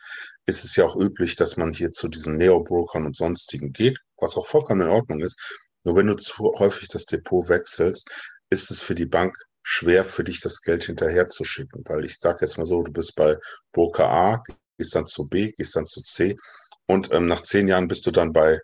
ist 0.47 0.63
es 0.63 0.75
ja 0.75 0.85
auch 0.85 0.95
üblich, 0.95 1.35
dass 1.35 1.57
man 1.57 1.71
hier 1.71 1.91
zu 1.91 2.07
diesen 2.07 2.37
Neo-Brokern 2.37 3.05
und 3.05 3.15
sonstigen 3.15 3.71
geht, 3.73 3.99
was 4.17 4.37
auch 4.37 4.47
vollkommen 4.47 4.81
in 4.81 4.87
Ordnung 4.87 5.21
ist. 5.21 5.39
Nur 5.83 5.95
wenn 5.95 6.07
du 6.07 6.15
zu 6.15 6.51
häufig 6.57 6.87
das 6.87 7.05
Depot 7.05 7.47
wechselst, 7.47 8.09
ist 8.49 8.71
es 8.71 8.81
für 8.81 8.95
die 8.95 9.05
Bank 9.05 9.37
schwer 9.67 10.05
für 10.05 10.23
dich, 10.23 10.41
das 10.41 10.61
Geld 10.61 10.83
hinterher 10.85 11.27
zu 11.27 11.43
schicken. 11.43 11.83
Weil 11.85 12.05
ich 12.05 12.19
sage 12.19 12.39
jetzt 12.41 12.57
mal 12.57 12.67
so, 12.67 12.83
du 12.83 12.91
bist 12.91 13.15
bei 13.15 13.37
Broker 13.73 14.07
A, 14.07 14.43
gehst 14.77 14.95
dann 14.95 15.07
zu 15.07 15.27
B, 15.27 15.51
gehst 15.53 15.75
dann 15.75 15.87
zu 15.87 16.01
C 16.01 16.37
und 16.85 17.11
ähm, 17.11 17.27
nach 17.27 17.41
zehn 17.41 17.67
Jahren 17.67 17.87
bist 17.87 18.05
du 18.05 18.11
dann 18.11 18.31
bei 18.31 18.59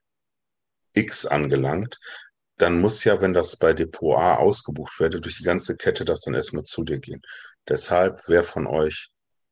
X 0.93 1.25
angelangt. 1.25 1.97
Dann 2.57 2.79
muss 2.79 3.03
ja, 3.03 3.19
wenn 3.19 3.33
das 3.33 3.57
bei 3.57 3.73
Depot 3.73 4.15
A 4.15 4.35
ausgebucht 4.35 4.99
werde, 4.99 5.19
durch 5.19 5.37
die 5.37 5.43
ganze 5.43 5.75
Kette 5.75 6.05
das 6.05 6.21
dann 6.21 6.35
erstmal 6.35 6.63
zu 6.63 6.83
dir 6.83 6.99
gehen. 6.99 7.21
Deshalb, 7.67 8.21
wer 8.27 8.43
von 8.43 8.67
euch 8.67 9.09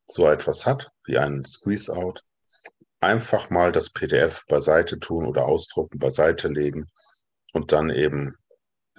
so 0.08 0.28
etwas 0.28 0.68
hat, 0.68 0.90
wie 1.06 1.18
einen 1.18 1.46
Squeeze-Out, 1.46 2.24
einfach 3.00 3.50
mal 3.50 3.72
das 3.72 3.90
PDF 3.90 4.46
beiseite 4.48 5.00
tun 5.00 5.26
oder 5.26 5.46
ausdrucken, 5.46 5.98
beiseite 5.98 6.50
legen 6.50 6.86
und 7.54 7.72
dann 7.72 7.90
eben, 7.90 8.36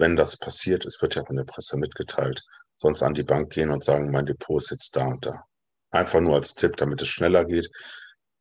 wenn 0.00 0.16
das 0.16 0.36
passiert, 0.36 0.84
es 0.86 1.00
wird 1.00 1.14
ja 1.14 1.24
von 1.24 1.36
der 1.36 1.44
Presse 1.44 1.76
mitgeteilt, 1.76 2.42
sonst 2.76 3.02
an 3.02 3.14
die 3.14 3.22
Bank 3.22 3.52
gehen 3.52 3.70
und 3.70 3.84
sagen, 3.84 4.10
mein 4.10 4.26
Depot 4.26 4.60
ist 4.60 4.70
jetzt 4.70 4.96
da 4.96 5.06
und 5.06 5.24
da. 5.24 5.44
Einfach 5.90 6.20
nur 6.20 6.34
als 6.34 6.54
Tipp, 6.54 6.76
damit 6.76 7.02
es 7.02 7.08
schneller 7.08 7.44
geht, 7.44 7.68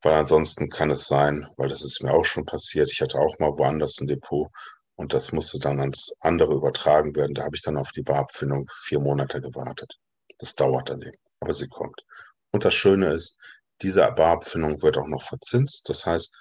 weil 0.01 0.13
ansonsten 0.13 0.69
kann 0.69 0.89
es 0.89 1.07
sein, 1.07 1.47
weil 1.57 1.69
das 1.69 1.83
ist 1.83 2.01
mir 2.01 2.13
auch 2.13 2.25
schon 2.25 2.45
passiert, 2.45 2.91
ich 2.91 3.01
hatte 3.01 3.19
auch 3.19 3.37
mal 3.39 3.57
woanders 3.57 3.99
ein 3.99 4.07
Depot 4.07 4.49
und 4.95 5.13
das 5.13 5.31
musste 5.31 5.59
dann 5.59 5.79
ans 5.79 6.13
andere 6.19 6.53
übertragen 6.53 7.15
werden. 7.15 7.33
Da 7.33 7.43
habe 7.43 7.55
ich 7.55 7.61
dann 7.61 7.77
auf 7.77 7.91
die 7.91 8.03
Barabfindung 8.03 8.69
vier 8.81 8.99
Monate 8.99 9.41
gewartet. 9.41 9.97
Das 10.37 10.55
dauert 10.55 10.89
dann 10.89 11.01
eben, 11.01 11.17
aber 11.41 11.53
sie 11.53 11.67
kommt. 11.67 12.05
Und 12.51 12.65
das 12.65 12.73
Schöne 12.73 13.11
ist, 13.13 13.37
diese 13.81 14.01
Barabfindung 14.11 14.81
wird 14.81 14.97
auch 14.97 15.07
noch 15.07 15.23
verzinst. 15.23 15.87
Das 15.89 16.05
heißt, 16.05 16.31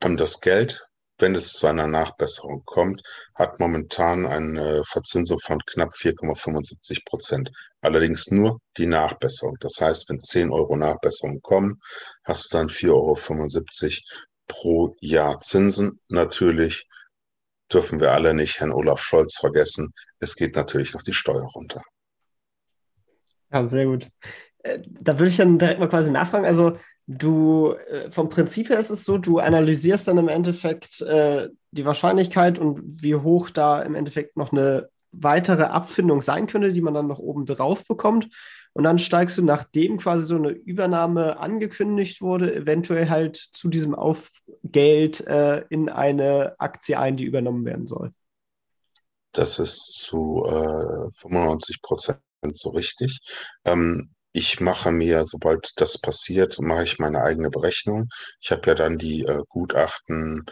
das 0.00 0.40
Geld, 0.40 0.86
wenn 1.22 1.34
es 1.34 1.52
zu 1.52 1.68
einer 1.68 1.86
Nachbesserung 1.86 2.62
kommt, 2.66 3.02
hat 3.34 3.60
momentan 3.60 4.26
eine 4.26 4.84
Verzinsung 4.84 5.38
von 5.38 5.60
knapp 5.64 5.94
4,75 5.94 7.04
Prozent. 7.06 7.50
Allerdings 7.80 8.30
nur 8.30 8.60
die 8.76 8.86
Nachbesserung. 8.86 9.56
Das 9.60 9.80
heißt, 9.80 10.10
wenn 10.10 10.20
10 10.20 10.50
Euro 10.50 10.76
Nachbesserung 10.76 11.40
kommen, 11.40 11.80
hast 12.24 12.52
du 12.52 12.58
dann 12.58 12.68
4,75 12.68 12.90
Euro 12.90 13.16
pro 14.48 14.96
Jahr 15.00 15.38
Zinsen. 15.38 16.00
Natürlich 16.08 16.86
dürfen 17.72 18.00
wir 18.00 18.12
alle 18.12 18.34
nicht 18.34 18.60
Herrn 18.60 18.72
Olaf 18.72 19.00
Scholz 19.00 19.38
vergessen. 19.38 19.92
Es 20.18 20.36
geht 20.36 20.56
natürlich 20.56 20.92
noch 20.92 21.02
die 21.02 21.14
Steuer 21.14 21.46
runter. 21.54 21.82
Ja, 23.50 23.64
sehr 23.64 23.86
gut. 23.86 24.08
Äh, 24.58 24.80
da 24.86 25.18
würde 25.18 25.30
ich 25.30 25.36
dann 25.36 25.58
direkt 25.58 25.80
mal 25.80 25.88
quasi 25.88 26.10
nachfragen. 26.10 26.44
Also, 26.44 26.76
du, 27.06 27.74
äh, 27.88 28.10
vom 28.10 28.28
Prinzip 28.28 28.68
her 28.68 28.78
ist 28.78 28.90
es 28.90 29.04
so, 29.04 29.18
du 29.18 29.38
analysierst 29.38 30.08
dann 30.08 30.18
im 30.18 30.28
Endeffekt 30.28 31.00
äh, 31.02 31.48
die 31.70 31.84
Wahrscheinlichkeit 31.84 32.58
und 32.58 33.02
wie 33.02 33.14
hoch 33.14 33.50
da 33.50 33.82
im 33.82 33.94
Endeffekt 33.94 34.36
noch 34.36 34.52
eine 34.52 34.88
weitere 35.12 35.64
Abfindung 35.64 36.22
sein 36.22 36.46
könnte, 36.46 36.72
die 36.72 36.80
man 36.80 36.94
dann 36.94 37.06
noch 37.06 37.18
oben 37.18 37.44
drauf 37.46 37.84
bekommt. 37.86 38.28
Und 38.74 38.84
dann 38.84 38.98
steigst 38.98 39.36
du, 39.36 39.42
nachdem 39.42 39.98
quasi 39.98 40.24
so 40.24 40.36
eine 40.36 40.50
Übernahme 40.50 41.38
angekündigt 41.38 42.22
wurde, 42.22 42.54
eventuell 42.54 43.10
halt 43.10 43.36
zu 43.36 43.68
diesem 43.68 43.94
Aufgeld 43.94 45.26
äh, 45.26 45.64
in 45.68 45.90
eine 45.90 46.54
Aktie 46.58 46.98
ein, 46.98 47.16
die 47.16 47.24
übernommen 47.24 47.66
werden 47.66 47.86
soll. 47.86 48.12
Das 49.32 49.58
ist 49.58 49.98
zu 49.98 50.44
äh, 50.46 51.10
95 51.16 51.82
Prozent 51.82 52.20
so 52.54 52.70
richtig. 52.70 53.20
Ähm, 53.64 54.10
ich 54.32 54.60
mache 54.60 54.90
mir, 54.90 55.24
sobald 55.24 55.72
das 55.76 55.98
passiert, 55.98 56.60
mache 56.60 56.84
ich 56.84 56.98
meine 56.98 57.22
eigene 57.22 57.50
Berechnung. 57.50 58.08
Ich 58.40 58.50
habe 58.50 58.62
ja 58.66 58.74
dann 58.74 58.98
die 58.98 59.22
äh, 59.24 59.42
Gutachten 59.48 60.44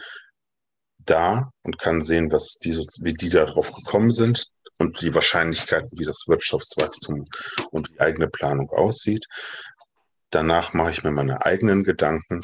da 0.99 1.51
und 1.65 1.79
kann 1.79 2.03
sehen, 2.03 2.31
was 2.31 2.59
die, 2.59 2.77
wie 3.01 3.15
die 3.15 3.31
da 3.31 3.47
drauf 3.47 3.73
gekommen 3.73 4.13
sind 4.13 4.45
und 4.79 5.01
die 5.01 5.15
Wahrscheinlichkeiten, 5.15 5.99
wie 5.99 6.05
das 6.05 6.25
Wirtschaftswachstum 6.27 7.27
und 7.71 7.89
die 7.89 8.01
eigene 8.01 8.29
Planung 8.29 8.69
aussieht. 8.71 9.27
Danach 10.31 10.75
mache 10.75 10.91
ich 10.91 11.03
mir 11.03 11.11
meine 11.11 11.45
eigenen 11.45 11.83
Gedanken 11.83 12.41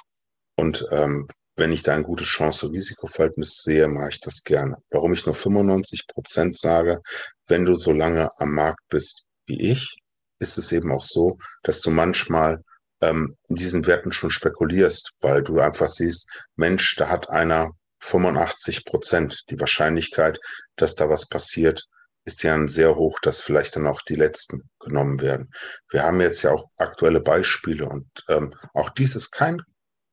und 0.56 0.84
ähm, 0.90 1.28
wenn 1.58 1.72
ich 1.72 1.82
da 1.82 1.94
ein 1.94 2.02
gutes 2.02 2.28
Chance-Risikoverhältnis 2.28 3.62
sehe, 3.62 3.88
mache 3.88 4.10
ich 4.10 4.20
das 4.20 4.42
gerne. 4.42 4.76
Warum 4.90 5.14
ich 5.14 5.24
nur 5.24 5.34
95 5.34 6.06
Prozent 6.06 6.58
sage, 6.58 7.00
wenn 7.46 7.64
du 7.64 7.74
so 7.76 7.92
lange 7.92 8.30
am 8.38 8.52
Markt 8.52 8.82
bist 8.90 9.24
wie 9.46 9.70
ich, 9.70 9.96
ist 10.38 10.58
es 10.58 10.72
eben 10.72 10.92
auch 10.92 11.04
so, 11.04 11.38
dass 11.62 11.80
du 11.80 11.90
manchmal 11.90 12.62
ähm, 13.00 13.36
in 13.48 13.56
diesen 13.56 13.86
Werten 13.86 14.12
schon 14.12 14.30
spekulierst, 14.30 15.12
weil 15.20 15.42
du 15.42 15.60
einfach 15.60 15.88
siehst, 15.88 16.28
Mensch, 16.56 16.96
da 16.96 17.08
hat 17.08 17.30
einer 17.30 17.72
85 18.00 18.84
Prozent. 18.84 19.44
Die 19.50 19.60
Wahrscheinlichkeit, 19.60 20.38
dass 20.76 20.94
da 20.94 21.08
was 21.08 21.26
passiert, 21.26 21.84
ist 22.24 22.42
ja 22.42 22.56
sehr 22.68 22.96
hoch, 22.96 23.18
dass 23.22 23.40
vielleicht 23.40 23.76
dann 23.76 23.86
auch 23.86 24.02
die 24.02 24.16
letzten 24.16 24.68
genommen 24.80 25.20
werden. 25.20 25.52
Wir 25.90 26.02
haben 26.02 26.20
jetzt 26.20 26.42
ja 26.42 26.52
auch 26.52 26.66
aktuelle 26.76 27.20
Beispiele 27.20 27.88
und 27.88 28.06
ähm, 28.28 28.52
auch 28.74 28.90
dies 28.90 29.14
ist 29.14 29.30
kein, 29.30 29.62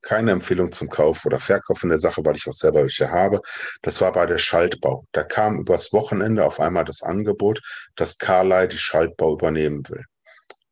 keine 0.03 0.31
Empfehlung 0.31 0.71
zum 0.71 0.89
Kauf 0.89 1.25
oder 1.25 1.39
Verkauf 1.39 1.81
in 1.81 1.89
der 1.89 1.97
Sache, 1.97 2.23
weil 2.23 2.35
ich 2.35 2.47
auch 2.47 2.53
selber 2.53 2.81
welche 2.81 3.09
habe. 3.09 3.39
Das 3.81 3.99
war 3.99 4.11
bei 4.11 4.25
der 4.27 4.37
Schaltbau. 4.37 5.05
Da 5.11 5.23
kam 5.23 5.59
übers 5.59 5.91
Wochenende 5.91 6.45
auf 6.45 6.59
einmal 6.59 6.85
das 6.85 7.01
Angebot, 7.01 7.59
dass 7.95 8.17
Carlyle 8.17 8.67
die 8.67 8.77
Schaltbau 8.77 9.33
übernehmen 9.33 9.81
will. 9.89 10.03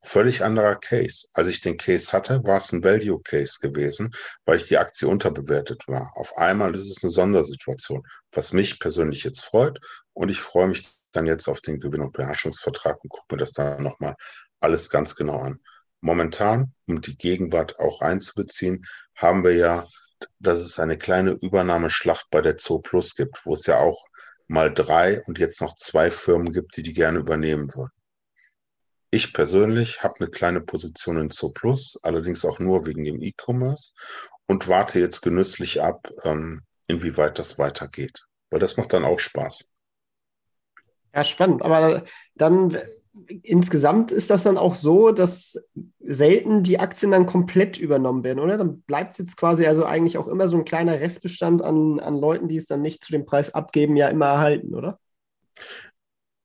Völlig 0.03 0.43
anderer 0.43 0.75
Case. 0.75 1.27
Als 1.33 1.47
ich 1.47 1.61
den 1.61 1.77
Case 1.77 2.11
hatte, 2.11 2.43
war 2.43 2.57
es 2.57 2.71
ein 2.71 2.83
Value 2.83 3.21
Case 3.21 3.59
gewesen, 3.61 4.11
weil 4.45 4.57
ich 4.57 4.67
die 4.67 4.77
Aktie 4.77 5.07
unterbewertet 5.07 5.87
war. 5.87 6.11
Auf 6.15 6.35
einmal 6.37 6.73
ist 6.73 6.89
es 6.89 7.03
eine 7.03 7.11
Sondersituation, 7.11 8.03
was 8.31 8.51
mich 8.51 8.79
persönlich 8.79 9.23
jetzt 9.23 9.43
freut. 9.43 9.79
Und 10.13 10.29
ich 10.29 10.39
freue 10.39 10.67
mich 10.67 10.87
dann 11.11 11.27
jetzt 11.27 11.47
auf 11.47 11.61
den 11.61 11.79
Gewinn- 11.79 12.01
und 12.01 12.13
Beherrschungsvertrag 12.13 13.03
und 13.03 13.09
gucke 13.09 13.35
mir 13.35 13.39
das 13.39 13.51
dann 13.51 13.83
nochmal 13.83 14.15
alles 14.59 14.89
ganz 14.89 15.15
genau 15.15 15.39
an. 15.39 15.59
Momentan, 16.01 16.73
um 16.87 17.01
die 17.01 17.15
Gegenwart 17.15 17.77
auch 17.79 18.01
einzubeziehen, 18.01 18.83
haben 19.15 19.43
wir 19.43 19.55
ja, 19.55 19.87
dass 20.39 20.57
es 20.57 20.79
eine 20.79 20.97
kleine 20.97 21.31
Übernahmeschlacht 21.31 22.25
bei 22.31 22.41
der 22.41 22.57
Zoo 22.57 22.79
Plus 22.79 23.15
gibt, 23.15 23.45
wo 23.45 23.53
es 23.53 23.67
ja 23.67 23.77
auch 23.77 24.03
mal 24.47 24.73
drei 24.73 25.21
und 25.25 25.37
jetzt 25.37 25.61
noch 25.61 25.75
zwei 25.75 26.09
Firmen 26.09 26.51
gibt, 26.51 26.75
die 26.75 26.83
die 26.83 26.93
gerne 26.93 27.19
übernehmen 27.19 27.73
würden. 27.75 28.00
Ich 29.13 29.33
persönlich 29.33 30.03
habe 30.03 30.21
eine 30.21 30.29
kleine 30.29 30.61
Position 30.61 31.17
in 31.17 31.29
Zooplus, 31.29 31.99
allerdings 32.01 32.45
auch 32.45 32.59
nur 32.59 32.87
wegen 32.87 33.03
dem 33.03 33.21
E-Commerce 33.21 33.91
und 34.47 34.69
warte 34.69 35.01
jetzt 35.01 35.21
genüsslich 35.21 35.81
ab, 35.81 36.09
ähm, 36.23 36.61
inwieweit 36.87 37.37
das 37.37 37.59
weitergeht. 37.59 38.25
Weil 38.49 38.61
das 38.61 38.77
macht 38.77 38.93
dann 38.93 39.03
auch 39.03 39.19
Spaß. 39.19 39.67
Ja, 41.13 41.25
spannend. 41.25 41.61
Aber 41.61 42.05
dann 42.35 42.77
insgesamt 43.43 44.13
ist 44.13 44.29
das 44.29 44.43
dann 44.43 44.57
auch 44.57 44.75
so, 44.75 45.11
dass 45.11 45.61
selten 45.99 46.63
die 46.63 46.79
Aktien 46.79 47.11
dann 47.11 47.25
komplett 47.25 47.77
übernommen 47.77 48.23
werden, 48.23 48.39
oder? 48.39 48.57
Dann 48.57 48.81
bleibt 48.83 49.19
jetzt 49.19 49.35
quasi 49.35 49.65
also 49.65 49.85
eigentlich 49.85 50.17
auch 50.17 50.27
immer 50.27 50.47
so 50.47 50.57
ein 50.57 50.65
kleiner 50.65 51.01
Restbestand 51.01 51.61
an, 51.61 51.99
an 51.99 52.17
Leuten, 52.17 52.47
die 52.47 52.55
es 52.55 52.67
dann 52.67 52.81
nicht 52.81 53.03
zu 53.03 53.11
dem 53.11 53.25
Preis 53.25 53.53
abgeben, 53.53 53.97
ja 53.97 54.07
immer 54.07 54.27
erhalten, 54.27 54.73
oder? 54.73 54.99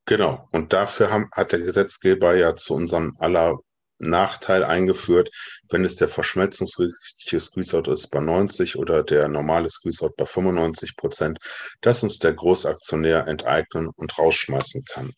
Genau. 0.07 0.49
Und 0.53 0.73
dafür 0.73 1.11
haben, 1.11 1.29
hat 1.33 1.51
der 1.53 1.61
Gesetzgeber 1.61 2.37
ja 2.37 2.55
zu 2.55 2.75
unserem 2.75 3.16
aller 3.19 3.59
Nachteil 3.99 4.62
eingeführt, 4.62 5.31
wenn 5.71 5.85
es 5.85 5.97
der 5.97 6.09
verschmelzungsrichtige 6.09 7.40
Squeeze-Out 7.40 7.88
ist 7.88 8.11
bei 8.11 8.21
90 8.21 8.77
oder 8.77 9.03
der 9.03 9.27
normale 9.29 9.69
Squeeze-Out 9.69 10.14
bei 10.16 10.27
95 10.27 10.97
Prozent, 10.97 11.38
dass 11.81 12.05
uns 12.05 12.19
der 12.19 12.35
Großaktionär 12.35 13.27
enteignen 13.27 13.88
und 13.97 14.16
rausschmeißen 14.19 14.85
kann. 14.85 15.12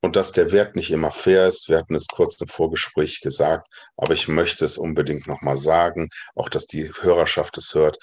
Und 0.00 0.16
dass 0.16 0.32
der 0.32 0.50
Wert 0.52 0.74
nicht 0.74 0.90
immer 0.90 1.10
fair 1.12 1.46
ist, 1.46 1.68
wir 1.68 1.78
hatten 1.78 1.94
es 1.94 2.08
kurz 2.08 2.40
im 2.40 2.48
Vorgespräch 2.48 3.20
gesagt, 3.20 3.68
aber 3.96 4.14
ich 4.14 4.26
möchte 4.26 4.64
es 4.64 4.78
unbedingt 4.78 5.26
nochmal 5.28 5.56
sagen, 5.56 6.08
auch 6.34 6.48
dass 6.48 6.66
die 6.66 6.90
Hörerschaft 7.00 7.56
es 7.58 7.74
hört. 7.74 7.98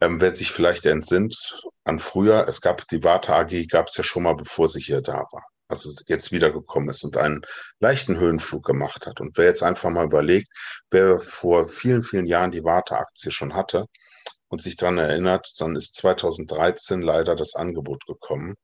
Ähm, 0.00 0.20
wer 0.20 0.32
sich 0.34 0.50
vielleicht 0.50 0.86
entsinnt 0.86 1.62
an 1.84 1.98
früher, 2.00 2.46
es 2.48 2.60
gab 2.60 2.86
die 2.88 3.04
Warte 3.04 3.34
AG, 3.34 3.68
gab 3.68 3.88
es 3.88 3.96
ja 3.96 4.04
schon 4.04 4.24
mal, 4.24 4.34
bevor 4.34 4.68
sie 4.68 4.80
hier 4.80 5.02
da 5.02 5.24
war 5.30 5.44
also 5.68 5.90
jetzt 6.06 6.32
wiedergekommen 6.32 6.88
ist 6.88 7.04
und 7.04 7.16
einen 7.16 7.42
leichten 7.78 8.18
Höhenflug 8.18 8.64
gemacht 8.64 9.06
hat. 9.06 9.20
Und 9.20 9.36
wer 9.36 9.44
jetzt 9.46 9.62
einfach 9.62 9.90
mal 9.90 10.06
überlegt, 10.06 10.48
wer 10.90 11.18
vor 11.20 11.68
vielen, 11.68 12.02
vielen 12.02 12.26
Jahren 12.26 12.50
die 12.50 12.64
Warte-Aktie 12.64 13.30
schon 13.30 13.54
hatte 13.54 13.86
und 14.48 14.62
sich 14.62 14.76
daran 14.76 14.98
erinnert, 14.98 15.48
dann 15.58 15.76
ist 15.76 15.96
2013 15.96 17.02
leider 17.02 17.36
das 17.36 17.54
Angebot 17.54 18.06
gekommen, 18.06 18.54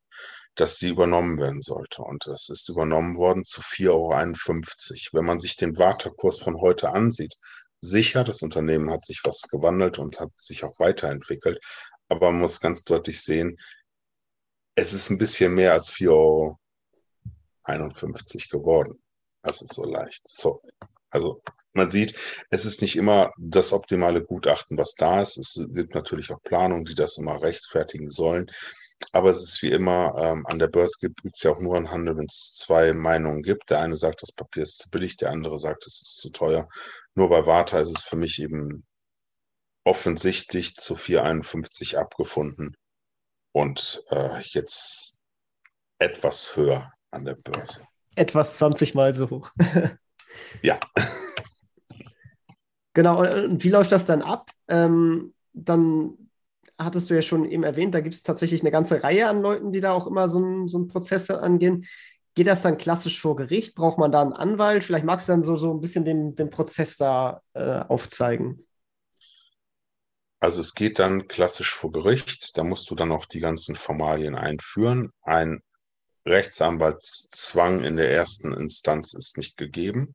dass 0.57 0.79
sie 0.79 0.89
übernommen 0.89 1.39
werden 1.39 1.63
sollte. 1.63 2.03
Und 2.03 2.27
das 2.27 2.49
ist 2.49 2.69
übernommen 2.69 3.19
worden 3.19 3.45
zu 3.45 3.61
4,51 3.61 3.91
Euro. 3.91 5.19
Wenn 5.19 5.27
man 5.27 5.41
sich 5.41 5.57
den 5.57 5.77
Wartekurs 5.79 6.41
von 6.41 6.61
heute 6.61 6.91
ansieht, 6.91 7.35
sicher, 7.81 8.25
das 8.25 8.41
Unternehmen 8.43 8.91
hat 8.91 9.05
sich 9.05 9.21
was 9.25 9.43
gewandelt 9.43 9.99
und 9.99 10.21
hat 10.21 10.31
sich 10.37 10.65
auch 10.65 10.79
weiterentwickelt. 10.79 11.61
Aber 12.09 12.31
man 12.31 12.41
muss 12.43 12.61
ganz 12.61 12.85
deutlich 12.85 13.23
sehen, 13.23 13.59
es 14.77 14.93
ist 14.93 15.11
ein 15.11 15.19
bisschen 15.19 15.55
mehr 15.55 15.73
als 15.73 15.93
4,51 15.93 16.11
Euro 16.11 16.59
51 17.65 18.49
geworden. 18.49 19.03
Das 19.43 19.61
ist 19.63 19.75
so 19.75 19.85
leicht. 19.85 20.27
So. 20.27 20.63
Also 21.11 21.43
man 21.75 21.91
sieht, 21.91 22.19
es 22.51 22.65
ist 22.65 22.83
nicht 22.83 22.97
immer 22.97 23.33
das 23.39 23.73
optimale 23.73 24.23
Gutachten, 24.23 24.79
was 24.79 24.95
da 24.95 25.21
ist. 25.21 25.37
Es 25.37 25.61
gibt 25.73 25.95
natürlich 25.95 26.33
auch 26.33 26.43
Planungen, 26.43 26.85
die 26.85 26.95
das 26.95 27.19
immer 27.19 27.41
rechtfertigen 27.43 28.11
sollen. 28.11 28.51
Aber 29.13 29.31
es 29.31 29.43
ist 29.43 29.63
wie 29.63 29.71
immer, 29.71 30.15
ähm, 30.17 30.47
an 30.47 30.59
der 30.59 30.69
Börse 30.69 30.97
gibt 31.01 31.21
es 31.25 31.43
ja 31.43 31.51
auch 31.51 31.61
nur 31.61 31.77
einen 31.77 31.91
Handel, 31.91 32.17
wenn 32.17 32.27
es 32.27 32.55
zwei 32.55 32.93
Meinungen 32.93 33.43
gibt. 33.43 33.71
Der 33.71 33.81
eine 33.81 33.97
sagt, 33.97 34.23
das 34.23 34.33
Papier 34.33 34.63
ist 34.63 34.79
zu 34.79 34.91
billig, 34.91 35.17
der 35.17 35.31
andere 35.31 35.59
sagt, 35.59 35.87
es 35.87 36.01
ist 36.03 36.19
zu 36.21 36.31
teuer. 36.31 36.69
Nur 37.15 37.29
bei 37.29 37.47
Warta 37.47 37.81
ist 37.81 37.97
es 37.97 38.03
für 38.03 38.17
mich 38.17 38.41
eben 38.41 38.87
offensichtlich 39.85 40.75
zu 40.77 40.95
4,51 40.95 41.97
abgefunden 41.97 42.77
und 43.53 44.03
äh, 44.09 44.41
jetzt 44.41 45.21
etwas 45.99 46.57
höher 46.57 46.91
an 47.15 47.25
der 47.25 47.35
Börse. 47.35 47.85
Etwas 48.17 48.59
20 48.59 48.95
Mal 48.95 49.15
so 49.15 49.31
hoch. 49.31 49.51
ja. 50.63 50.79
Genau, 52.93 53.21
und 53.23 53.65
wie 53.65 53.71
läuft 53.71 53.93
das 53.93 54.07
dann 54.07 54.23
ab? 54.23 54.51
Ähm, 54.69 55.35
dann 55.53 56.17
hattest 56.79 57.11
du 57.11 57.15
ja 57.15 57.23
schon 57.23 57.45
eben 57.45 57.63
erwähnt, 57.63 57.95
da 57.95 58.01
gibt 58.01 58.15
es 58.15 58.23
tatsächlich 58.23 58.61
eine 58.61 58.71
ganze 58.71 59.03
Reihe 59.03 59.29
an 59.29 59.43
Leuten, 59.43 59.73
die 59.73 59.81
da 59.81 59.93
auch 59.93 60.07
immer 60.07 60.29
so 60.29 60.39
einen 60.39 60.69
so 60.69 60.85
Prozess 60.87 61.31
angehen. 61.31 61.87
Geht 62.35 62.49
das 62.49 62.63
dann 62.63 62.79
klassisch 62.79 63.21
vor 63.21 63.37
Gericht? 63.37 63.77
Braucht 63.77 63.99
man 63.99 64.11
da 64.11 64.21
einen 64.21 64.33
Anwalt? 64.33 64.83
Vielleicht 64.83 65.05
magst 65.05 65.29
du 65.29 65.33
dann 65.33 65.45
so, 65.45 65.55
so 65.55 65.73
ein 65.73 65.81
bisschen 65.81 66.05
den, 66.05 66.35
den 66.35 66.51
Prozess 66.51 66.97
da 66.97 67.43
äh, 67.53 67.81
aufzeigen. 67.81 68.67
Also 70.41 70.61
es 70.61 70.75
geht 70.75 70.99
dann 70.99 71.29
klassisch 71.29 71.73
vor 71.73 71.93
Gericht. 71.93 72.59
Da 72.59 72.65
musst 72.65 72.91
du 72.91 72.97
dann 72.97 73.13
auch 73.13 73.25
die 73.25 73.41
ganzen 73.41 73.77
Formalien 73.77 74.35
einführen. 74.35 75.11
Ein 75.23 75.63
Rechtsanwaltszwang 76.27 77.85
in 77.85 77.97
der 77.97 78.11
ersten 78.11 78.53
Instanz 78.55 79.15
ist 79.15 79.37
nicht 79.37 79.57
gegeben. 79.57 80.15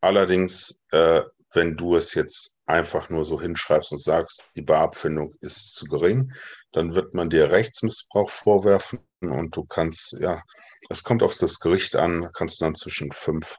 Allerdings, 0.00 0.80
äh, 0.90 1.22
wenn 1.52 1.76
du 1.76 1.96
es 1.96 2.14
jetzt 2.14 2.54
einfach 2.66 3.10
nur 3.10 3.24
so 3.24 3.40
hinschreibst 3.40 3.92
und 3.92 4.02
sagst, 4.02 4.44
die 4.56 4.62
Beabfindung 4.62 5.34
ist 5.40 5.74
zu 5.74 5.86
gering, 5.86 6.32
dann 6.72 6.94
wird 6.94 7.14
man 7.14 7.30
dir 7.30 7.50
Rechtsmissbrauch 7.50 8.30
vorwerfen 8.30 9.00
und 9.20 9.56
du 9.56 9.64
kannst, 9.64 10.12
ja, 10.20 10.42
es 10.88 11.02
kommt 11.02 11.22
auf 11.22 11.36
das 11.36 11.60
Gericht 11.60 11.96
an, 11.96 12.28
kannst 12.34 12.60
dann 12.60 12.74
zwischen 12.74 13.12
5 13.12 13.56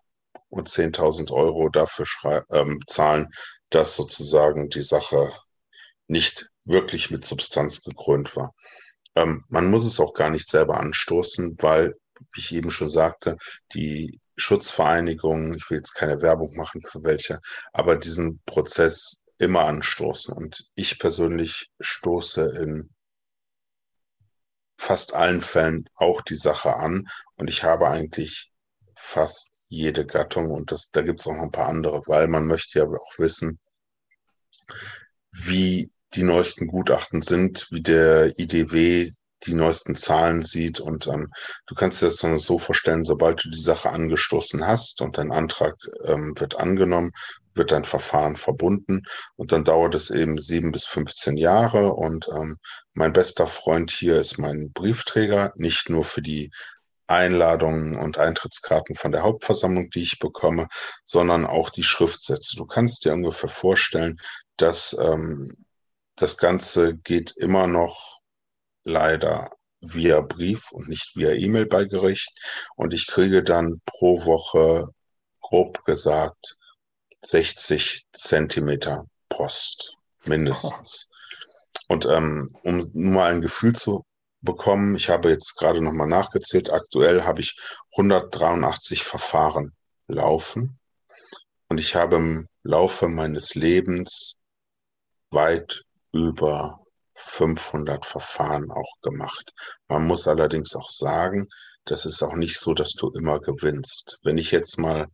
und 0.49 0.69
10.000 0.69 1.31
Euro 1.31 1.69
dafür 1.69 2.05
ähm, 2.51 2.79
zahlen, 2.87 3.29
dass 3.69 3.95
sozusagen 3.95 4.69
die 4.69 4.81
Sache 4.81 5.33
nicht 6.07 6.49
wirklich 6.65 7.11
mit 7.11 7.25
Substanz 7.25 7.81
gekrönt 7.81 8.35
war. 8.35 8.53
Ähm, 9.15 9.45
man 9.49 9.69
muss 9.69 9.85
es 9.85 9.99
auch 9.99 10.13
gar 10.13 10.29
nicht 10.29 10.49
selber 10.49 10.79
anstoßen, 10.79 11.55
weil, 11.59 11.95
wie 12.33 12.39
ich 12.39 12.53
eben 12.53 12.71
schon 12.71 12.89
sagte, 12.89 13.37
die 13.73 14.19
Schutzvereinigungen, 14.37 15.53
ich 15.53 15.69
will 15.69 15.77
jetzt 15.77 15.93
keine 15.93 16.21
Werbung 16.21 16.55
machen 16.55 16.81
für 16.81 17.03
welche, 17.03 17.39
aber 17.71 17.95
diesen 17.95 18.41
Prozess 18.45 19.21
immer 19.37 19.65
anstoßen. 19.65 20.33
Und 20.33 20.65
ich 20.75 20.99
persönlich 20.99 21.69
stoße 21.79 22.57
in 22.61 22.89
fast 24.77 25.13
allen 25.13 25.41
Fällen 25.41 25.89
auch 25.95 26.21
die 26.21 26.35
Sache 26.35 26.75
an. 26.75 27.07
Und 27.35 27.49
ich 27.49 27.63
habe 27.63 27.87
eigentlich 27.87 28.51
fast 28.95 29.49
jede 29.67 30.05
Gattung 30.05 30.51
und 30.51 30.71
das, 30.71 30.89
da 30.91 31.01
gibt 31.01 31.19
es 31.19 31.27
auch 31.27 31.33
noch 31.33 31.43
ein 31.43 31.51
paar 31.51 31.67
andere, 31.67 32.01
weil 32.05 32.27
man 32.27 32.45
möchte 32.45 32.79
ja 32.79 32.85
auch 32.85 33.17
wissen, 33.17 33.59
wie 35.31 35.91
die 36.13 36.23
neuesten 36.23 36.67
Gutachten 36.67 37.21
sind, 37.21 37.67
wie 37.71 37.81
der 37.81 38.37
IDW 38.39 39.11
die 39.45 39.53
neuesten 39.53 39.95
Zahlen 39.95 40.41
sieht. 40.41 40.79
Und 40.79 41.07
ähm, 41.07 41.31
du 41.67 41.75
kannst 41.75 42.01
dir 42.01 42.07
das 42.07 42.17
dann 42.17 42.37
so 42.37 42.57
vorstellen, 42.57 43.05
sobald 43.05 43.43
du 43.43 43.49
die 43.49 43.61
Sache 43.61 43.91
angestoßen 43.91 44.65
hast 44.65 45.01
und 45.01 45.17
dein 45.17 45.31
Antrag 45.31 45.75
ähm, 46.03 46.33
wird 46.37 46.57
angenommen, 46.57 47.11
wird 47.53 47.71
dein 47.71 47.85
Verfahren 47.85 48.35
verbunden 48.35 49.03
und 49.35 49.51
dann 49.51 49.63
dauert 49.63 49.95
es 49.95 50.09
eben 50.09 50.37
sieben 50.39 50.71
bis 50.71 50.85
15 50.85 51.37
Jahre. 51.37 51.93
Und 51.93 52.27
ähm, 52.35 52.57
mein 52.93 53.13
bester 53.13 53.47
Freund 53.47 53.91
hier 53.91 54.17
ist 54.17 54.37
mein 54.37 54.71
Briefträger, 54.73 55.53
nicht 55.55 55.89
nur 55.89 56.03
für 56.03 56.21
die 56.21 56.51
Einladungen 57.07 57.95
und 57.95 58.17
Eintrittskarten 58.17 58.95
von 58.95 59.11
der 59.11 59.21
Hauptversammlung, 59.21 59.89
die 59.91 60.01
ich 60.01 60.19
bekomme, 60.19 60.67
sondern 61.03 61.45
auch 61.45 61.69
die 61.69 61.83
Schriftsätze. 61.83 62.55
Du 62.57 62.65
kannst 62.65 63.05
dir 63.05 63.13
ungefähr 63.13 63.49
vorstellen, 63.49 64.17
dass 64.57 64.95
ähm, 64.99 65.51
das 66.15 66.37
Ganze 66.37 66.95
geht 66.95 67.35
immer 67.37 67.67
noch 67.67 68.21
leider 68.83 69.49
via 69.81 70.21
Brief 70.21 70.71
und 70.71 70.87
nicht 70.87 71.15
via 71.15 71.31
E-Mail 71.31 71.65
bei 71.65 71.85
Gericht. 71.85 72.31
Und 72.75 72.93
ich 72.93 73.07
kriege 73.07 73.43
dann 73.43 73.81
pro 73.85 74.25
Woche, 74.25 74.89
grob 75.41 75.83
gesagt, 75.83 76.57
60 77.23 78.05
Zentimeter 78.11 79.05
Post 79.29 79.95
mindestens. 80.25 81.07
Und 81.87 82.05
ähm, 82.05 82.55
um 82.63 82.89
nur 82.93 83.13
mal 83.13 83.31
ein 83.31 83.41
Gefühl 83.41 83.73
zu 83.73 84.05
bekommen, 84.41 84.95
ich 84.95 85.09
habe 85.09 85.29
jetzt 85.29 85.55
gerade 85.55 85.81
nochmal 85.81 86.07
nachgezählt, 86.07 86.69
aktuell 86.71 87.23
habe 87.23 87.41
ich 87.41 87.55
183 87.97 89.03
Verfahren 89.03 89.73
laufen. 90.07 90.79
Und 91.67 91.79
ich 91.79 91.95
habe 91.95 92.17
im 92.17 92.47
Laufe 92.63 93.07
meines 93.07 93.55
Lebens 93.55 94.37
weit 95.31 95.83
über 96.15 96.79
500 97.15 98.05
Verfahren 98.05 98.71
auch 98.71 98.99
gemacht. 99.01 99.51
Man 99.89 100.07
muss 100.07 100.27
allerdings 100.27 100.73
auch 100.75 100.89
sagen, 100.89 101.47
das 101.83 102.05
ist 102.05 102.23
auch 102.23 102.35
nicht 102.35 102.57
so, 102.57 102.73
dass 102.73 102.93
du 102.93 103.09
immer 103.11 103.39
gewinnst. 103.39 104.19
Wenn 104.23 104.37
ich 104.37 104.51
jetzt 104.51 104.79
mal 104.79 105.07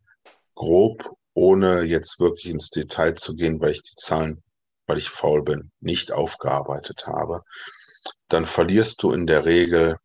grob, 0.54 1.10
ohne 1.34 1.82
jetzt 1.82 2.20
wirklich 2.20 2.52
ins 2.52 2.70
Detail 2.70 3.14
zu 3.14 3.34
gehen, 3.34 3.60
weil 3.60 3.72
ich 3.72 3.82
die 3.82 3.96
Zahlen, 3.96 4.42
weil 4.86 4.98
ich 4.98 5.10
faul 5.10 5.42
bin, 5.42 5.72
nicht 5.80 6.12
aufgearbeitet 6.12 7.06
habe, 7.06 7.42
dann 8.28 8.46
verlierst 8.46 9.02
du 9.02 9.12
in 9.12 9.26
der 9.26 9.44
Regel 9.44 9.96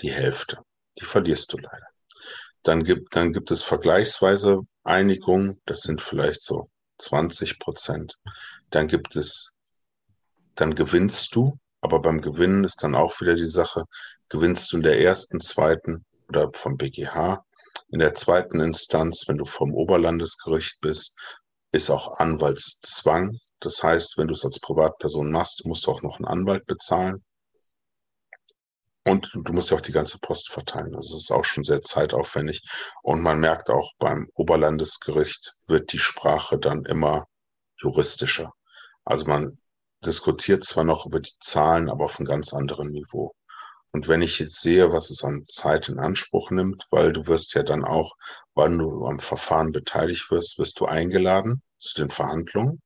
die 0.00 0.12
Hälfte. 0.12 0.58
Die 1.00 1.04
verlierst 1.04 1.52
du 1.52 1.58
leider. 1.58 1.86
Dann 2.62 2.84
gibt, 2.84 3.14
dann 3.16 3.32
gibt 3.32 3.50
es 3.50 3.62
vergleichsweise 3.62 4.60
Einigungen, 4.84 5.60
das 5.66 5.80
sind 5.80 6.00
vielleicht 6.00 6.42
so 6.42 6.70
20 6.98 7.58
Prozent. 7.58 8.14
Dann 8.70 8.88
gibt 8.88 9.16
es 9.16 9.55
dann 10.56 10.74
gewinnst 10.74 11.34
du. 11.34 11.58
Aber 11.80 12.00
beim 12.00 12.20
Gewinnen 12.20 12.64
ist 12.64 12.82
dann 12.82 12.94
auch 12.94 13.20
wieder 13.20 13.34
die 13.34 13.46
Sache, 13.46 13.84
gewinnst 14.28 14.72
du 14.72 14.78
in 14.78 14.82
der 14.82 15.00
ersten, 15.00 15.38
zweiten 15.40 16.04
oder 16.28 16.50
vom 16.52 16.76
BGH. 16.76 17.44
In 17.88 18.00
der 18.00 18.14
zweiten 18.14 18.60
Instanz, 18.60 19.24
wenn 19.28 19.38
du 19.38 19.44
vom 19.44 19.72
Oberlandesgericht 19.72 20.80
bist, 20.80 21.14
ist 21.72 21.90
auch 21.90 22.18
Anwaltszwang. 22.18 23.38
Das 23.60 23.82
heißt, 23.82 24.18
wenn 24.18 24.26
du 24.26 24.34
es 24.34 24.44
als 24.44 24.58
Privatperson 24.58 25.30
machst, 25.30 25.64
musst 25.66 25.86
du 25.86 25.92
auch 25.92 26.02
noch 26.02 26.16
einen 26.16 26.26
Anwalt 26.26 26.66
bezahlen. 26.66 27.22
Und 29.06 29.30
du 29.34 29.52
musst 29.52 29.70
ja 29.70 29.76
auch 29.76 29.82
die 29.82 29.92
ganze 29.92 30.18
Post 30.18 30.50
verteilen. 30.50 30.96
Also 30.96 31.16
es 31.16 31.24
ist 31.24 31.30
auch 31.30 31.44
schon 31.44 31.62
sehr 31.62 31.80
zeitaufwendig. 31.80 32.60
Und 33.02 33.22
man 33.22 33.38
merkt 33.38 33.70
auch 33.70 33.92
beim 33.98 34.28
Oberlandesgericht 34.34 35.52
wird 35.68 35.92
die 35.92 36.00
Sprache 36.00 36.58
dann 36.58 36.82
immer 36.86 37.26
juristischer. 37.78 38.52
Also 39.04 39.26
man 39.26 39.58
diskutiert 40.06 40.64
zwar 40.64 40.84
noch 40.84 41.06
über 41.06 41.20
die 41.20 41.34
Zahlen, 41.40 41.90
aber 41.90 42.04
auf 42.06 42.18
einem 42.18 42.26
ganz 42.26 42.54
anderen 42.54 42.88
Niveau. 42.88 43.34
Und 43.92 44.08
wenn 44.08 44.22
ich 44.22 44.38
jetzt 44.38 44.60
sehe, 44.60 44.92
was 44.92 45.10
es 45.10 45.24
an 45.24 45.44
Zeit 45.46 45.88
in 45.88 45.98
Anspruch 45.98 46.50
nimmt, 46.50 46.86
weil 46.90 47.12
du 47.12 47.26
wirst 47.26 47.54
ja 47.54 47.62
dann 47.62 47.84
auch, 47.84 48.14
wann 48.54 48.78
du 48.78 49.06
am 49.06 49.20
Verfahren 49.20 49.72
beteiligt 49.72 50.30
wirst, 50.30 50.58
wirst 50.58 50.80
du 50.80 50.86
eingeladen 50.86 51.62
zu 51.78 51.94
den 52.02 52.10
Verhandlungen. 52.10 52.80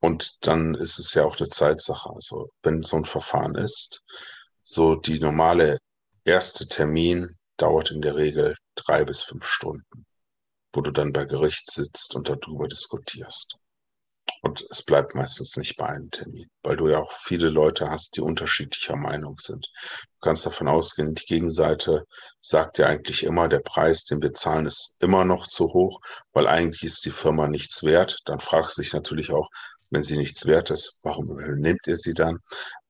Und 0.00 0.46
dann 0.46 0.74
ist 0.74 0.98
es 0.98 1.14
ja 1.14 1.24
auch 1.24 1.38
eine 1.38 1.48
Zeitsache. 1.48 2.08
Also 2.10 2.50
wenn 2.62 2.82
so 2.82 2.96
ein 2.96 3.04
Verfahren 3.04 3.56
ist, 3.56 4.04
so 4.62 4.94
die 4.94 5.18
normale 5.18 5.78
erste 6.24 6.68
Termin 6.68 7.36
dauert 7.56 7.90
in 7.90 8.00
der 8.00 8.14
Regel 8.14 8.54
drei 8.76 9.04
bis 9.04 9.22
fünf 9.22 9.44
Stunden, 9.44 10.06
wo 10.72 10.82
du 10.82 10.92
dann 10.92 11.12
bei 11.12 11.24
Gericht 11.24 11.70
sitzt 11.70 12.14
und 12.14 12.28
darüber 12.28 12.68
diskutierst. 12.68 13.58
Und 14.42 14.64
es 14.70 14.82
bleibt 14.82 15.14
meistens 15.14 15.56
nicht 15.56 15.76
bei 15.76 15.86
einem 15.86 16.10
Termin, 16.10 16.48
weil 16.62 16.76
du 16.76 16.88
ja 16.88 16.98
auch 16.98 17.12
viele 17.12 17.48
Leute 17.48 17.90
hast, 17.90 18.16
die 18.16 18.20
unterschiedlicher 18.20 18.96
Meinung 18.96 19.36
sind. 19.38 19.68
Du 20.14 20.20
kannst 20.20 20.46
davon 20.46 20.68
ausgehen, 20.68 21.14
die 21.14 21.26
Gegenseite 21.26 22.04
sagt 22.40 22.78
ja 22.78 22.86
eigentlich 22.86 23.24
immer, 23.24 23.48
der 23.48 23.60
Preis, 23.60 24.04
den 24.04 24.22
wir 24.22 24.32
zahlen, 24.32 24.66
ist 24.66 24.94
immer 25.00 25.24
noch 25.24 25.46
zu 25.46 25.72
hoch, 25.72 26.00
weil 26.32 26.46
eigentlich 26.46 26.84
ist 26.84 27.04
die 27.04 27.10
Firma 27.10 27.48
nichts 27.48 27.82
wert. 27.82 28.18
Dann 28.26 28.40
fragt 28.40 28.72
sich 28.72 28.92
natürlich 28.92 29.32
auch, 29.32 29.48
wenn 29.90 30.02
sie 30.02 30.16
nichts 30.16 30.46
wert 30.46 30.70
ist, 30.70 30.98
warum 31.02 31.36
nehmt 31.60 31.86
ihr 31.86 31.96
sie 31.96 32.14
dann? 32.14 32.38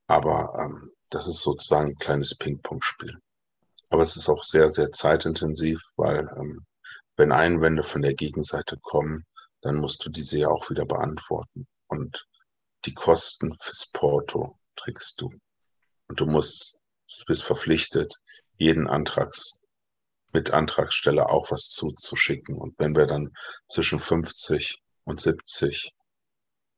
Aber 0.06 0.52
ähm, 0.58 0.90
das 1.10 1.28
ist 1.28 1.40
sozusagen 1.40 1.90
ein 1.90 1.98
kleines 1.98 2.34
Ping-Pong-Spiel. 2.36 3.16
Aber 3.90 4.02
es 4.02 4.16
ist 4.16 4.28
auch 4.28 4.42
sehr, 4.42 4.70
sehr 4.70 4.92
zeitintensiv, 4.92 5.80
weil 5.96 6.28
ähm, 6.36 6.66
wenn 7.16 7.32
Einwände 7.32 7.82
von 7.82 8.02
der 8.02 8.14
Gegenseite 8.14 8.76
kommen, 8.82 9.24
dann 9.60 9.76
musst 9.76 10.04
du 10.04 10.10
diese 10.10 10.38
ja 10.38 10.48
auch 10.48 10.70
wieder 10.70 10.84
beantworten. 10.84 11.66
Und 11.88 12.26
die 12.84 12.94
Kosten 12.94 13.56
fürs 13.60 13.86
Porto 13.92 14.58
trägst 14.76 15.20
du. 15.20 15.30
Und 16.08 16.20
du 16.20 16.26
musst, 16.26 16.78
du 17.18 17.24
bist 17.26 17.42
verpflichtet, 17.42 18.14
jeden 18.56 18.88
Antrags, 18.88 19.58
mit 20.32 20.50
Antragsteller 20.50 21.30
auch 21.30 21.50
was 21.50 21.68
zuzuschicken. 21.68 22.56
Und 22.56 22.78
wenn 22.78 22.94
wir 22.94 23.06
dann 23.06 23.30
zwischen 23.68 23.98
50 23.98 24.76
und 25.04 25.20
70 25.20 25.92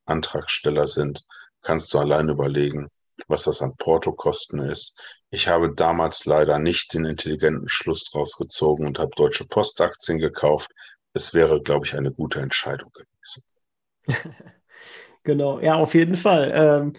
Antragsteller 0.05 0.87
sind, 0.87 1.21
kannst 1.61 1.93
du 1.93 1.99
allein 1.99 2.29
überlegen, 2.29 2.89
was 3.27 3.43
das 3.43 3.61
an 3.61 3.75
Portokosten 3.77 4.59
ist. 4.59 4.97
Ich 5.29 5.47
habe 5.47 5.73
damals 5.73 6.25
leider 6.25 6.59
nicht 6.59 6.93
den 6.93 7.05
intelligenten 7.05 7.69
Schluss 7.69 8.09
draus 8.11 8.35
gezogen 8.37 8.87
und 8.87 8.99
habe 8.99 9.11
Deutsche 9.15 9.45
Postaktien 9.45 10.17
gekauft. 10.17 10.71
Es 11.13 11.33
wäre, 11.33 11.61
glaube 11.61 11.85
ich, 11.85 11.95
eine 11.95 12.11
gute 12.11 12.39
Entscheidung 12.39 12.91
gewesen. 12.93 13.43
genau, 15.23 15.59
ja, 15.59 15.75
auf 15.75 15.93
jeden 15.93 16.15
Fall. 16.15 16.51
Ähm, 16.53 16.93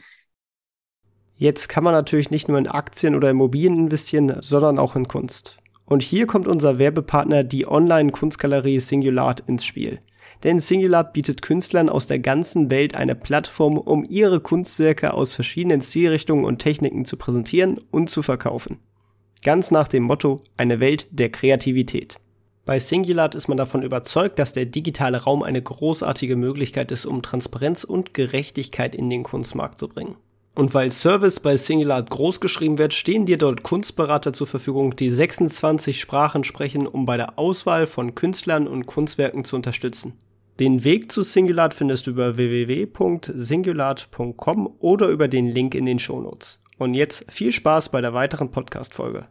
Jetzt 1.43 1.69
kann 1.69 1.83
man 1.83 1.93
natürlich 1.93 2.31
nicht 2.31 2.47
nur 2.47 2.57
in 2.57 2.69
Aktien 2.69 3.17
oder 3.17 3.29
Immobilien 3.29 3.77
investieren, 3.77 4.37
sondern 4.43 4.79
auch 4.79 4.95
in 4.95 5.09
Kunst. 5.09 5.57
Und 5.85 6.05
hier 6.05 6.29
kommt 6.29 6.47
unser 6.47 6.79
Werbepartner, 6.79 7.43
die 7.43 7.67
Online-Kunstgalerie 7.67 8.79
Singulat, 8.79 9.41
ins 9.49 9.65
Spiel. 9.65 9.99
Denn 10.45 10.61
Singulat 10.61 11.13
bietet 11.13 11.43
Künstlern 11.43 11.89
aus 11.89 12.07
der 12.07 12.21
ganzen 12.21 12.71
Welt 12.71 12.95
eine 12.95 13.17
Plattform, 13.17 13.77
um 13.77 14.05
ihre 14.09 14.39
Kunstwerke 14.39 15.15
aus 15.15 15.35
verschiedenen 15.35 15.83
Stilrichtungen 15.83 16.45
und 16.45 16.61
Techniken 16.61 17.07
zu 17.07 17.17
präsentieren 17.17 17.81
und 17.91 18.09
zu 18.09 18.23
verkaufen. 18.23 18.79
Ganz 19.43 19.73
nach 19.73 19.89
dem 19.89 20.05
Motto, 20.05 20.43
eine 20.57 20.79
Welt 20.79 21.09
der 21.11 21.31
Kreativität. 21.31 22.19
Bei 22.65 22.79
Singulat 22.79 23.35
ist 23.35 23.49
man 23.49 23.59
davon 23.59 23.83
überzeugt, 23.83 24.39
dass 24.39 24.53
der 24.53 24.67
digitale 24.67 25.25
Raum 25.25 25.43
eine 25.43 25.61
großartige 25.61 26.37
Möglichkeit 26.37 26.93
ist, 26.93 27.07
um 27.07 27.23
Transparenz 27.23 27.83
und 27.83 28.15
Gerechtigkeit 28.15 28.95
in 28.95 29.11
den 29.11 29.25
Kunstmarkt 29.25 29.81
zu 29.81 29.89
bringen. 29.89 30.15
Und 30.55 30.73
weil 30.75 30.93
Service 30.93 31.41
bei 31.41 31.57
Singular 31.57 32.01
groß 32.03 32.41
geschrieben 32.41 32.77
wird, 32.79 32.95
stehen 32.95 33.27
dir 33.27 33.39
dort 33.39 33.65
Kunstberater 33.65 34.33
zur 34.33 34.47
Verfügung, 34.47 34.95
die 34.95 35.11
26 35.11 35.99
Sprachen 35.99 36.45
sprechen, 36.45 36.87
um 36.87 37.05
bei 37.05 37.17
der 37.17 37.37
Auswahl 37.39 37.89
von 37.89 38.15
Künstlern 38.15 38.69
und 38.69 38.87
Kunstwerken 38.87 39.45
zu 39.45 39.57
unterstützen. 39.57 40.13
Den 40.61 40.85
Weg 40.85 41.11
zu 41.11 41.23
Singulat 41.23 41.75
findest 41.75 42.07
du 42.07 42.13
über 42.13 42.37
www.singulat.com 42.37 44.77
oder 44.79 45.09
über 45.09 45.27
den 45.27 45.49
Link 45.49 45.75
in 45.75 45.87
den 45.87 45.99
Shownotes. 45.99 46.61
Und 46.79 46.95
jetzt 46.95 47.25
viel 47.33 47.51
Spaß 47.51 47.89
bei 47.89 48.01
der 48.03 48.13
weiteren 48.13 48.51
Podcast-Folge. 48.51 49.27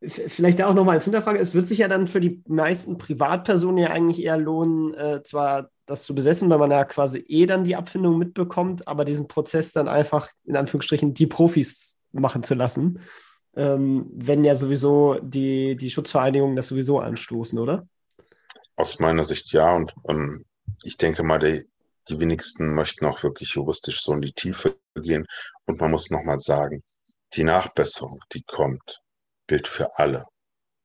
Vielleicht 0.00 0.62
auch 0.62 0.74
nochmal 0.74 0.96
als 0.96 1.04
Hinterfrage, 1.04 1.40
es 1.40 1.54
wird 1.54 1.64
sich 1.64 1.78
ja 1.78 1.88
dann 1.88 2.06
für 2.06 2.20
die 2.20 2.40
meisten 2.46 2.98
Privatpersonen 2.98 3.78
ja 3.78 3.90
eigentlich 3.90 4.22
eher 4.22 4.36
lohnen, 4.36 4.94
äh, 4.94 5.22
zwar 5.24 5.70
das 5.86 6.04
zu 6.04 6.14
besetzen, 6.14 6.48
weil 6.50 6.58
man 6.58 6.70
ja 6.70 6.84
quasi 6.84 7.24
eh 7.26 7.46
dann 7.46 7.64
die 7.64 7.74
Abfindung 7.74 8.16
mitbekommt, 8.16 8.86
aber 8.86 9.04
diesen 9.04 9.26
Prozess 9.26 9.72
dann 9.72 9.88
einfach 9.88 10.28
in 10.44 10.54
Anführungsstrichen 10.54 11.14
die 11.14 11.26
Profis 11.26 11.98
machen 12.12 12.44
zu 12.44 12.54
lassen, 12.54 13.00
ähm, 13.56 14.06
wenn 14.14 14.44
ja 14.44 14.54
sowieso 14.54 15.18
die, 15.20 15.76
die 15.76 15.90
Schutzvereinigungen 15.90 16.54
das 16.54 16.68
sowieso 16.68 17.00
anstoßen, 17.00 17.58
oder? 17.58 17.88
Aus 18.76 19.00
meiner 19.00 19.24
Sicht 19.24 19.52
ja. 19.52 19.74
Und 19.74 19.94
ähm, 20.08 20.44
ich 20.84 20.96
denke 20.96 21.24
mal, 21.24 21.38
die, 21.38 21.64
die 22.08 22.20
wenigsten 22.20 22.74
möchten 22.74 23.04
auch 23.06 23.24
wirklich 23.24 23.54
juristisch 23.54 24.02
so 24.02 24.12
in 24.12 24.20
die 24.20 24.32
Tiefe 24.32 24.76
gehen. 24.94 25.26
Und 25.66 25.80
man 25.80 25.90
muss 25.90 26.10
nochmal 26.10 26.38
sagen, 26.38 26.84
die 27.34 27.44
Nachbesserung, 27.44 28.20
die 28.32 28.42
kommt, 28.42 29.00
gilt 29.48 29.66
für 29.66 29.98
alle. 29.98 30.26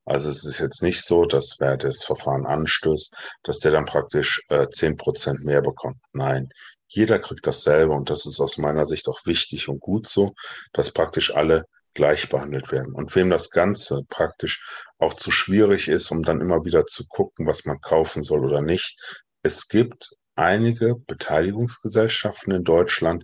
Also 0.06 0.30
es 0.30 0.44
ist 0.44 0.60
jetzt 0.60 0.84
nicht 0.84 1.02
so, 1.02 1.24
dass 1.26 1.56
wer 1.60 1.78
das 1.78 2.04
Verfahren 2.04 2.46
anstößt, 2.46 3.14
dass 3.44 3.60
der 3.60 3.72
dann 3.72 3.86
praktisch 3.86 4.42
äh, 4.50 4.68
zehn 4.70 4.94
äh, 4.94 4.98
Prozent 4.98 5.46
mehr 5.46 5.62
bekommt. 5.62 5.98
Nein, 6.12 6.50
jeder 6.88 7.20
kriegt 7.20 7.48
dasselbe 7.48 7.94
und 7.94 8.10
das 8.10 8.26
ist 8.26 8.40
aus 8.42 8.58
meiner 8.58 8.86
Sicht 8.86 9.08
auch 9.08 9.22
wichtig 9.26 9.70
und 9.70 9.80
gut 9.80 10.08
so, 10.08 10.34
dass 10.74 10.92
praktisch 10.92 11.34
alle 11.34 11.64
gleich 11.94 12.28
behandelt 12.28 12.72
werden. 12.72 12.94
Und 12.94 13.16
wem 13.16 13.30
das 13.30 13.50
Ganze 13.50 14.02
praktisch 14.10 14.62
auch 14.98 15.14
zu 15.14 15.32
schwierig 15.32 15.88
ist, 15.88 16.12
um 16.12 16.24
dann 16.24 16.42
immer 16.42 16.66
wieder 16.66 16.86
zu 16.86 17.06
gucken, 17.08 17.48
was 17.48 17.66
man 17.66 17.80
kaufen 17.80 18.24
soll 18.24 18.44
oder 18.44 18.62
nicht, 18.62 19.00
es 19.42 19.68
gibt 19.68 20.10
einige 20.36 20.96
Beteiligungsgesellschaften 20.96 22.54
in 22.54 22.64
Deutschland, 22.64 23.24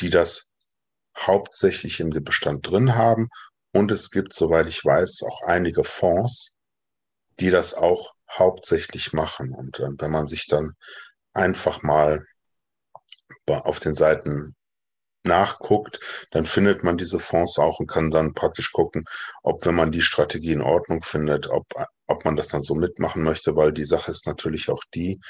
die 0.00 0.10
das 0.10 0.46
hauptsächlich 1.16 2.00
im 2.00 2.10
Bestand 2.10 2.70
drin 2.70 2.94
haben 2.94 3.28
und 3.76 3.92
es 3.92 4.10
gibt, 4.10 4.32
soweit 4.32 4.68
ich 4.68 4.82
weiß, 4.82 5.22
auch 5.28 5.42
einige 5.42 5.84
Fonds, 5.84 6.52
die 7.38 7.50
das 7.50 7.74
auch 7.74 8.14
hauptsächlich 8.30 9.12
machen. 9.12 9.54
Und 9.54 9.80
äh, 9.80 9.88
wenn 9.98 10.10
man 10.10 10.26
sich 10.26 10.46
dann 10.46 10.72
einfach 11.34 11.82
mal 11.82 12.24
auf 13.46 13.78
den 13.78 13.94
Seiten 13.94 14.54
nachguckt, 15.24 16.26
dann 16.30 16.46
findet 16.46 16.84
man 16.84 16.96
diese 16.96 17.18
Fonds 17.18 17.58
auch 17.58 17.78
und 17.78 17.86
kann 17.86 18.10
dann 18.10 18.32
praktisch 18.32 18.72
gucken, 18.72 19.04
ob, 19.42 19.64
wenn 19.66 19.74
man 19.74 19.92
die 19.92 20.00
Strategie 20.00 20.52
in 20.52 20.62
Ordnung 20.62 21.02
findet, 21.02 21.48
ob, 21.48 21.66
ob 22.06 22.24
man 22.24 22.36
das 22.36 22.48
dann 22.48 22.62
so 22.62 22.74
mitmachen 22.74 23.22
möchte, 23.22 23.56
weil 23.56 23.72
die 23.72 23.84
Sache 23.84 24.10
ist 24.10 24.26
natürlich 24.26 24.70
auch 24.70 24.82
die, 24.94 25.20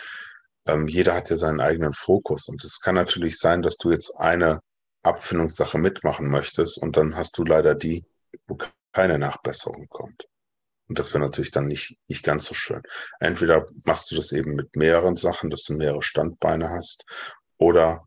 ähm, 0.68 0.86
jeder 0.86 1.14
hat 1.14 1.30
ja 1.30 1.36
seinen 1.36 1.60
eigenen 1.60 1.94
Fokus. 1.94 2.46
Und 2.46 2.62
es 2.62 2.80
kann 2.80 2.94
natürlich 2.94 3.38
sein, 3.38 3.62
dass 3.62 3.76
du 3.76 3.90
jetzt 3.90 4.14
eine 4.16 4.60
Abfindungssache 5.02 5.78
mitmachen 5.78 6.28
möchtest 6.28 6.78
und 6.78 6.96
dann 6.96 7.16
hast 7.16 7.38
du 7.38 7.44
leider 7.44 7.74
die, 7.74 8.04
wo 8.46 8.58
keine 8.92 9.18
Nachbesserung 9.18 9.86
kommt. 9.88 10.26
Und 10.88 10.98
das 10.98 11.12
wäre 11.12 11.24
natürlich 11.24 11.50
dann 11.50 11.66
nicht, 11.66 11.98
nicht 12.08 12.24
ganz 12.24 12.44
so 12.44 12.54
schön. 12.54 12.82
Entweder 13.18 13.66
machst 13.84 14.10
du 14.10 14.16
das 14.16 14.32
eben 14.32 14.54
mit 14.54 14.76
mehreren 14.76 15.16
Sachen, 15.16 15.50
dass 15.50 15.64
du 15.64 15.74
mehrere 15.74 16.02
Standbeine 16.02 16.70
hast, 16.70 17.04
oder 17.58 18.06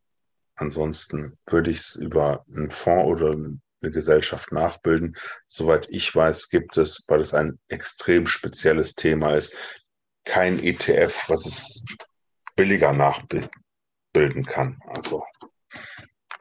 ansonsten 0.55 1.35
würde 1.47 1.71
ich 1.71 1.79
es 1.79 1.95
über 1.95 2.43
einen 2.53 2.71
Fonds 2.71 3.07
oder 3.07 3.31
eine 3.31 3.91
Gesellschaft 3.91 4.51
nachbilden. 4.51 5.15
Soweit 5.47 5.87
ich 5.89 6.13
weiß, 6.13 6.49
gibt 6.49 6.77
es, 6.77 7.03
weil 7.07 7.21
es 7.21 7.33
ein 7.33 7.59
extrem 7.67 8.27
spezielles 8.27 8.95
Thema 8.95 9.35
ist, 9.35 9.53
kein 10.25 10.59
ETF, 10.59 11.29
was 11.29 11.45
es 11.45 11.83
billiger 12.55 12.93
nachbilden 12.93 14.45
kann. 14.45 14.79
Also 14.87 15.23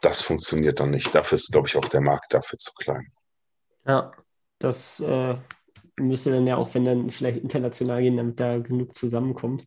das 0.01 0.21
funktioniert 0.21 0.81
dann 0.81 0.91
nicht. 0.91 1.15
Dafür 1.15 1.37
ist, 1.37 1.53
glaube 1.53 1.69
ich, 1.69 1.77
auch 1.77 1.89
der 1.89 2.01
Markt 2.01 2.35
dafür 2.35 2.59
zu 2.59 2.73
klein. 2.75 3.13
Ja, 3.89 4.13
das 4.59 5.01
äh, 5.01 5.37
müsste 5.97 6.31
dann 6.33 6.47
ja 6.47 6.57
auch, 6.57 6.75
wenn 6.75 6.85
dann 6.85 7.11
vielleicht 7.11 7.39
international 7.41 8.03
gehen, 8.03 8.17
damit 8.17 8.39
da 8.41 8.59
genug 8.59 8.95
zusammenkommt. 8.95 9.67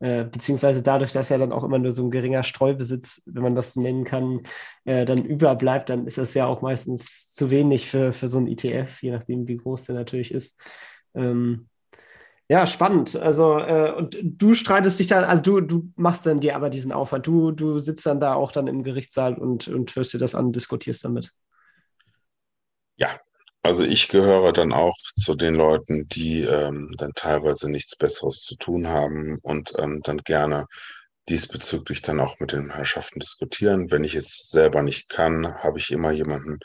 Äh, 0.00 0.24
beziehungsweise 0.24 0.82
dadurch, 0.82 1.12
dass 1.12 1.28
ja 1.28 1.38
dann 1.38 1.52
auch 1.52 1.64
immer 1.64 1.78
nur 1.78 1.92
so 1.92 2.04
ein 2.04 2.10
geringer 2.10 2.42
Streubesitz, 2.42 3.22
wenn 3.26 3.42
man 3.42 3.54
das 3.54 3.72
so 3.74 3.80
nennen 3.80 4.04
kann, 4.04 4.42
äh, 4.84 5.04
dann 5.04 5.24
überbleibt, 5.24 5.90
dann 5.90 6.06
ist 6.06 6.18
das 6.18 6.34
ja 6.34 6.46
auch 6.46 6.60
meistens 6.60 7.32
zu 7.34 7.50
wenig 7.50 7.88
für, 7.88 8.12
für 8.12 8.28
so 8.28 8.38
ein 8.38 8.48
ETF, 8.48 9.02
je 9.02 9.12
nachdem, 9.12 9.46
wie 9.48 9.56
groß 9.56 9.84
der 9.84 9.94
natürlich 9.94 10.32
ist. 10.34 10.60
Ähm, 11.14 11.68
ja, 12.48 12.66
spannend. 12.66 13.16
Also, 13.16 13.58
äh, 13.58 13.92
und 13.92 14.18
du 14.22 14.54
streitest 14.54 14.98
dich 15.00 15.08
dann, 15.08 15.24
also 15.24 15.42
du, 15.42 15.60
du 15.62 15.92
machst 15.96 16.26
dann 16.26 16.40
dir 16.40 16.56
aber 16.56 16.70
diesen 16.70 16.92
Aufwand. 16.92 17.26
Du, 17.26 17.52
du 17.52 17.78
sitzt 17.78 18.06
dann 18.06 18.20
da 18.20 18.34
auch 18.34 18.52
dann 18.52 18.66
im 18.68 18.82
Gerichtssaal 18.82 19.34
und, 19.38 19.68
und 19.68 19.96
hörst 19.96 20.14
dir 20.14 20.18
das 20.18 20.34
an, 20.34 20.52
diskutierst 20.52 21.04
damit. 21.04 21.32
Ja, 22.96 23.20
also 23.62 23.84
ich 23.84 24.08
gehöre 24.08 24.52
dann 24.52 24.72
auch 24.72 24.96
zu 25.16 25.34
den 25.34 25.54
Leuten, 25.54 26.08
die 26.08 26.42
ähm, 26.42 26.94
dann 26.98 27.12
teilweise 27.14 27.70
nichts 27.70 27.96
Besseres 27.96 28.42
zu 28.42 28.56
tun 28.56 28.88
haben 28.88 29.38
und 29.42 29.72
ähm, 29.78 30.00
dann 30.02 30.18
gerne 30.18 30.66
diesbezüglich 31.28 32.02
dann 32.02 32.20
auch 32.20 32.40
mit 32.40 32.52
den 32.52 32.74
Herrschaften 32.74 33.20
diskutieren. 33.20 33.90
Wenn 33.90 34.04
ich 34.04 34.14
es 34.14 34.48
selber 34.50 34.82
nicht 34.82 35.08
kann, 35.08 35.54
habe 35.54 35.78
ich 35.78 35.90
immer 35.92 36.10
jemanden, 36.10 36.58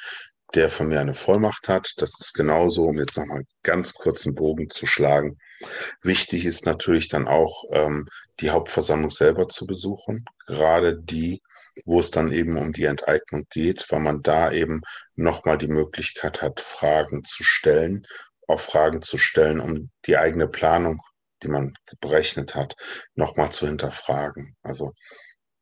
der 0.56 0.70
von 0.70 0.88
mir 0.88 1.00
eine 1.00 1.14
Vollmacht 1.14 1.70
hat. 1.70 1.92
Das 1.98 2.20
ist 2.20 2.34
genauso, 2.34 2.86
um 2.86 2.98
jetzt 2.98 3.18
nochmal 3.18 3.44
ganz 3.64 3.94
kurz 3.94 4.26
einen 4.26 4.36
Bogen 4.36 4.70
zu 4.70 4.88
schlagen. 4.88 5.38
Wichtig 6.02 6.46
ist 6.46 6.66
natürlich 6.66 7.10
dann 7.10 7.28
auch, 7.28 7.64
ähm, 7.72 8.08
die 8.40 8.52
Hauptversammlung 8.52 9.12
selber 9.12 9.48
zu 9.50 9.66
besuchen. 9.66 10.26
Gerade 10.46 11.00
die, 11.00 11.42
wo 11.86 12.00
es 12.00 12.12
dann 12.12 12.32
eben 12.32 12.58
um 12.58 12.74
die 12.74 12.86
Enteignung 12.86 13.46
geht, 13.50 13.86
weil 13.90 14.00
man 14.00 14.22
da 14.22 14.52
eben 14.52 14.82
nochmal 15.16 15.58
die 15.58 15.68
Möglichkeit 15.68 16.42
hat, 16.42 16.60
Fragen 16.60 17.24
zu 17.24 17.44
stellen, 17.44 18.06
auch 18.48 18.60
Fragen 18.60 19.02
zu 19.02 19.18
stellen, 19.18 19.60
um 19.60 19.90
die 20.06 20.18
eigene 20.18 20.48
Planung, 20.48 21.02
die 21.44 21.50
man 21.50 21.74
berechnet 22.00 22.56
hat, 22.56 22.76
nochmal 23.16 23.52
zu 23.52 23.68
hinterfragen. 23.68 24.56
Also 24.64 24.94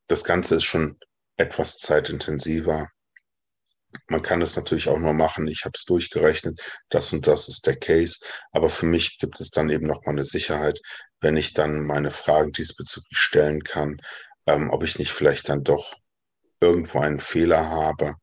das 0.08 0.24
Ganze 0.24 0.56
ist 0.56 0.64
schon 0.64 0.98
etwas 1.38 1.78
zeitintensiver. 1.78 2.90
Man 4.10 4.22
kann 4.22 4.42
es 4.42 4.56
natürlich 4.56 4.90
auch 4.90 5.00
nur 5.00 5.14
machen, 5.14 5.48
ich 5.48 5.64
habe 5.64 5.74
es 5.76 5.86
durchgerechnet, 5.86 6.60
das 6.90 7.14
und 7.14 7.28
das 7.28 7.48
ist 7.48 7.66
der 7.66 7.78
Case, 7.78 8.20
aber 8.52 8.70
für 8.70 8.86
mich 8.86 9.18
gibt 9.20 9.40
es 9.40 9.52
dann 9.52 9.70
eben 9.70 9.88
nochmal 9.88 10.16
eine 10.16 10.26
Sicherheit, 10.26 10.80
wenn 11.22 11.38
ich 11.38 11.54
dann 11.54 11.86
meine 11.86 12.12
Fragen 12.12 12.52
diesbezüglich 12.52 13.18
stellen 13.18 13.64
kann, 13.64 14.02
ähm, 14.48 14.70
ob 14.70 14.84
ich 14.84 15.00
nicht 15.00 15.12
vielleicht 15.12 15.48
dann 15.50 15.64
doch 15.64 15.96
irgendwo 16.66 17.00
einen 17.00 17.20
Fehler 17.20 17.70
habe. 17.70 18.16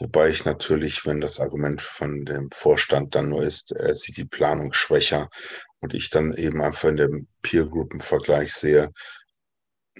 Wobei 0.00 0.28
ich 0.28 0.44
natürlich, 0.44 1.06
wenn 1.06 1.20
das 1.20 1.40
Argument 1.40 1.82
von 1.82 2.24
dem 2.24 2.50
Vorstand 2.52 3.14
dann 3.14 3.28
nur 3.28 3.42
ist, 3.42 3.72
er 3.72 3.94
sieht 3.94 4.16
die 4.16 4.24
Planung 4.24 4.72
schwächer 4.72 5.28
und 5.80 5.92
ich 5.92 6.10
dann 6.10 6.34
eben 6.34 6.62
einfach 6.62 6.88
in 6.88 6.96
dem 6.96 7.28
Peer-Gruppen-Vergleich 7.42 8.52
sehe, 8.52 8.90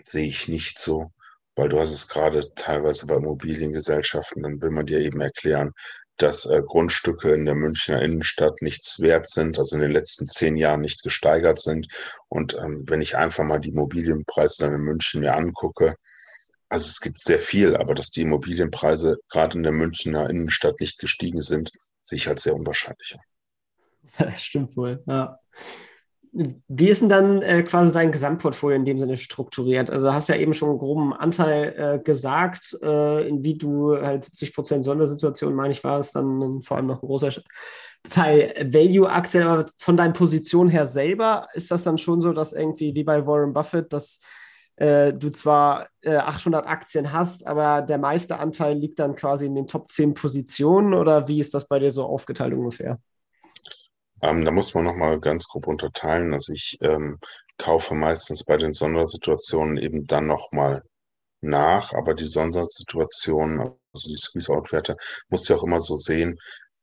sehe 0.05 0.29
ich 0.29 0.49
nicht 0.49 0.79
so, 0.79 1.11
weil 1.57 1.69
du 1.69 1.81
hast 1.81 1.93
es 1.93 2.07
gerade 2.07 2.55
teilweise 2.55 3.07
bei 3.07 3.17
Immobiliengesellschaften, 3.17 4.45
dann 4.45 4.63
will 4.63 4.71
man 4.71 4.87
dir 4.87 5.01
eben 5.01 5.21
erklären, 5.21 5.73
dass 6.19 6.47
äh, 6.47 6.63
Grundstücke 6.65 7.33
in 7.33 7.45
der 7.45 7.55
Münchner 7.55 8.03
Innenstadt 8.03 8.61
nichts 8.61 9.01
wert 9.01 9.29
sind, 9.29 9.59
also 9.59 9.77
in 9.77 9.83
den 9.83 9.93
letzten 9.93 10.27
zehn 10.27 10.57
Jahren 10.57 10.81
nicht 10.81 11.03
gesteigert 11.03 11.61
sind. 11.61 11.87
Und 12.29 12.55
ähm, 12.55 12.85
wenn 12.87 13.01
ich 13.01 13.17
einfach 13.17 13.45
mal 13.45 13.61
die 13.61 13.71
Immobilienpreise 13.71 14.65
dann 14.65 14.75
in 14.75 14.83
München 14.83 15.21
mir 15.21 15.35
angucke, 15.35 15.95
Also 16.69 16.87
es 16.87 17.01
gibt 17.01 17.21
sehr 17.23 17.39
viel, 17.39 17.77
aber 17.77 17.95
dass 17.95 18.11
die 18.11 18.23
Immobilienpreise 18.23 19.19
gerade 19.31 19.57
in 19.57 19.63
der 19.63 19.73
Münchner 19.73 20.29
Innenstadt 20.29 20.81
nicht 20.81 20.99
gestiegen 20.99 21.41
sind, 21.41 21.71
sehe 22.03 22.19
ich 22.19 22.29
als 22.29 22.43
sehr 22.43 22.55
unwahrscheinlich 22.55 23.17
Stimmt 24.37 24.77
wohl, 24.77 25.03
ja. 25.07 25.39
Wie 26.31 26.89
ist 26.89 27.01
denn 27.01 27.09
dann 27.09 27.41
äh, 27.41 27.63
quasi 27.63 27.91
dein 27.91 28.13
Gesamtportfolio 28.13 28.77
in 28.77 28.85
dem 28.85 28.99
Sinne 28.99 29.17
strukturiert? 29.17 29.91
Also 29.91 30.13
hast 30.13 30.29
ja 30.29 30.37
eben 30.37 30.53
schon 30.53 30.69
einen 30.69 30.79
groben 30.79 31.15
Anteil 31.15 31.75
äh, 31.77 31.99
gesagt, 32.05 32.77
äh, 32.83 33.27
in 33.27 33.43
wie 33.43 33.57
du 33.57 33.97
halt 33.97 34.25
70 34.25 34.55
Prozent 34.55 34.85
Sondersituation, 34.85 35.55
meine 35.55 35.73
ich, 35.73 35.83
war 35.85 36.01
es 36.01 36.13
dann 36.13 36.63
vor 36.63 36.77
allem 36.77 36.87
noch 36.87 37.03
ein 37.03 37.07
großer 37.07 37.31
Teil 38.03 38.55
Value-Aktien, 38.71 39.45
aber 39.45 39.67
von 39.79 39.97
deinen 39.97 40.13
Positionen 40.13 40.69
her 40.69 40.85
selber 40.85 41.49
ist 41.55 41.71
das 41.71 41.85
dann 41.85 41.97
schon 41.97 42.21
so, 42.21 42.35
dass 42.35 42.53
irgendwie 42.53 42.95
wie 42.95 43.05
bei 43.05 43.27
Warren 43.27 43.55
Buffett, 43.55 43.93
dass 43.93 44.21
äh, 44.79 45.13
du 45.13 45.31
zwar 45.31 45.89
800 46.05 46.65
äh, 46.65 46.69
Aktien 46.69 47.13
hast, 47.13 47.47
aber 47.47 47.83
der 47.83 47.99
meiste 47.99 48.39
Anteil 48.39 48.77
liegt 48.77 48.99
dann 49.01 49.15
quasi 49.15 49.47
in 49.47 49.55
den 49.55 49.67
Top 49.67 49.91
10 49.91 50.15
Positionen 50.15 50.95
oder 50.95 51.27
wie 51.27 51.41
ist 51.41 51.55
das 51.55 51.67
bei 51.67 51.79
dir 51.79 51.91
so 51.91 52.05
aufgeteilt 52.05 52.55
ungefähr? 52.55 52.99
Ähm, 54.23 54.45
da 54.45 54.51
muss 54.51 54.75
man 54.75 54.85
nochmal 54.85 55.21
ganz 55.21 55.47
grob 55.49 55.67
unterteilen. 55.67 56.33
Also 56.33 56.53
ich 56.53 56.79
ähm, 56.81 57.19
kaufe 57.57 57.95
meistens 57.95 58.45
bei 58.45 58.57
den 58.57 58.73
Sondersituationen 58.73 59.79
eben 59.79 60.07
dann 60.07 60.27
nochmal 60.27 60.83
nach, 61.41 61.93
aber 61.93 62.15
die 62.15 62.27
Sondersituationen, 62.27 63.61
also 63.61 64.09
die 64.09 64.17
Squeeze-Out-Werte, 64.17 64.97
musst 65.29 65.49
du 65.49 65.55
auch 65.55 65.65
immer 65.65 65.81
so 65.81 65.97
sehen, 65.97 66.39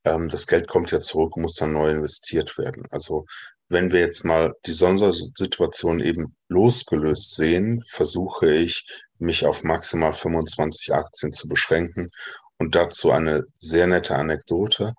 ähm, 0.05 0.29
das 0.29 0.47
Geld 0.47 0.67
kommt 0.67 0.91
ja 0.91 0.99
zurück 0.99 1.35
muss 1.37 1.55
dann 1.55 1.73
neu 1.73 1.91
investiert 1.91 2.57
werden. 2.57 2.83
Also 2.91 3.25
wenn 3.69 3.91
wir 3.91 4.01
jetzt 4.01 4.25
mal 4.25 4.53
die 4.65 4.73
Sondersituation 4.73 5.99
eben 5.99 6.35
losgelöst 6.47 7.35
sehen, 7.35 7.83
versuche 7.87 8.53
ich, 8.53 8.85
mich 9.17 9.45
auf 9.45 9.63
maximal 9.63 10.13
25 10.13 10.93
Aktien 10.93 11.33
zu 11.33 11.47
beschränken. 11.47 12.09
Und 12.57 12.75
dazu 12.75 13.11
eine 13.11 13.43
sehr 13.55 13.87
nette 13.87 14.15
Anekdote. 14.15 14.93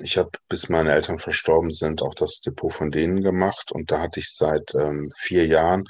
Ich 0.00 0.18
habe, 0.18 0.30
bis 0.48 0.68
meine 0.68 0.92
Eltern 0.92 1.18
verstorben 1.18 1.72
sind, 1.72 2.02
auch 2.02 2.14
das 2.14 2.40
Depot 2.40 2.72
von 2.72 2.90
denen 2.90 3.22
gemacht. 3.22 3.72
Und 3.72 3.90
da 3.90 4.00
hatte 4.00 4.20
ich 4.20 4.34
seit 4.34 4.74
ähm, 4.74 5.10
vier 5.16 5.46
Jahren 5.46 5.84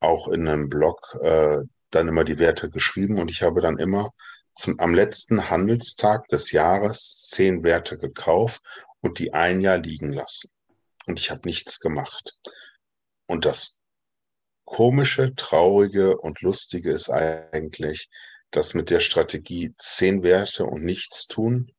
auch 0.00 0.28
in 0.28 0.48
einem 0.48 0.68
Blog 0.68 0.98
äh, 1.22 1.58
dann 1.90 2.08
immer 2.08 2.24
die 2.24 2.38
Werte 2.38 2.68
geschrieben. 2.68 3.18
Und 3.18 3.30
ich 3.30 3.42
habe 3.42 3.60
dann 3.60 3.78
immer 3.78 4.08
zum, 4.54 4.78
am 4.80 4.94
letzten 4.94 5.50
Handelstag 5.50 6.28
des 6.28 6.52
Jahres 6.52 7.28
zehn 7.30 7.62
Werte 7.62 7.96
gekauft 7.96 8.62
und 9.00 9.18
die 9.18 9.32
ein 9.32 9.60
Jahr 9.60 9.78
liegen 9.78 10.12
lassen. 10.12 10.50
Und 11.10 11.20
ich 11.20 11.30
habe 11.30 11.42
nichts 11.44 11.80
gemacht. 11.80 12.34
Und 13.26 13.44
das 13.44 13.78
Komische, 14.64 15.34
Traurige 15.34 16.16
und 16.18 16.40
Lustige 16.40 16.92
ist 16.92 17.10
eigentlich, 17.10 18.08
dass 18.50 18.74
mit 18.74 18.90
der 18.90 19.00
Strategie 19.00 19.72
zehn 19.78 20.22
Werte 20.22 20.64
und 20.64 20.84
nichts 20.84 21.26
tun 21.26 21.72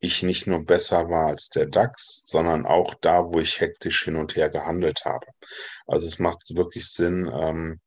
ich 0.00 0.22
nicht 0.22 0.46
nur 0.46 0.64
besser 0.64 1.10
war 1.10 1.26
als 1.26 1.50
der 1.50 1.66
DAX, 1.66 2.24
sondern 2.26 2.64
auch 2.64 2.94
da, 2.94 3.24
wo 3.24 3.38
ich 3.38 3.60
hektisch 3.60 4.04
hin 4.04 4.16
und 4.16 4.34
her 4.34 4.48
gehandelt 4.48 5.04
habe. 5.04 5.26
Also 5.86 6.06
es 6.06 6.18
macht 6.18 6.56
wirklich 6.56 6.88
Sinn, 6.88 7.30
ähm, 7.32 7.80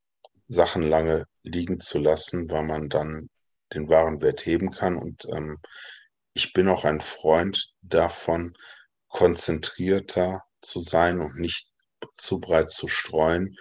Sachen 0.48 0.84
lange 0.84 1.26
liegen 1.42 1.80
zu 1.80 1.98
lassen, 1.98 2.50
weil 2.52 2.64
man 2.64 2.90
dann 2.90 3.30
den 3.74 3.90
wahren 3.90 4.22
Wert 4.22 4.46
heben 4.46 4.70
kann. 4.70 4.96
Und 4.96 5.26
ähm, 5.26 5.58
ich 6.36 6.54
bin 6.54 6.68
auch 6.70 6.86
ein 6.86 7.02
Freund 7.02 7.74
davon, 7.82 8.54
konzentrierter 9.08 10.44
zu 10.64 10.80
sein 10.80 11.22
und 11.22 11.40
nicht 11.40 11.68
zu 12.18 12.40
breit 12.40 12.70
zu 12.72 12.88
streuen, 12.88 13.56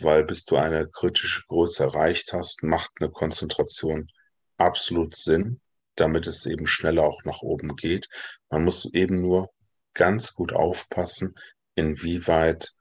weil 0.00 0.24
bis 0.24 0.44
du 0.44 0.56
eine 0.56 0.88
kritische 0.88 1.42
Größe 1.48 1.84
erreicht 1.84 2.32
hast, 2.32 2.62
macht 2.62 2.90
eine 3.00 3.10
Konzentration 3.10 4.08
absolut 4.56 5.16
Sinn 5.16 5.60
damit 5.98 6.26
es 6.26 6.46
eben 6.46 6.66
schneller 6.66 7.02
auch 7.02 7.24
nach 7.24 7.42
oben 7.42 7.76
geht. 7.76 8.08
Man 8.50 8.64
muss 8.64 8.88
eben 8.92 9.20
nur 9.20 9.50
ganz 9.94 10.34
gut 10.34 10.52
aufpassen, 10.52 11.34
inwieweit 11.74 12.72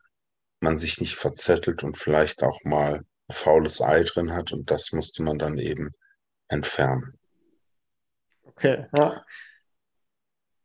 man 0.59 0.77
sich 0.77 0.99
nicht 1.01 1.15
verzettelt 1.15 1.83
und 1.83 1.97
vielleicht 1.97 2.43
auch 2.43 2.59
mal 2.63 3.03
faules 3.31 3.81
Ei 3.81 4.03
drin 4.03 4.33
hat 4.33 4.51
und 4.51 4.71
das 4.71 4.91
musste 4.91 5.23
man 5.23 5.37
dann 5.37 5.57
eben 5.57 5.91
entfernen. 6.47 7.19
Okay, 8.43 8.87
ja. 8.97 9.23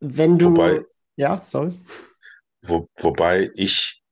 Wenn 0.00 0.38
du. 0.38 0.46
Wobei, 0.46 0.84
ja, 1.16 1.42
sorry. 1.44 1.78
Wo, 2.62 2.88
wobei 2.96 3.50
ich 3.54 4.02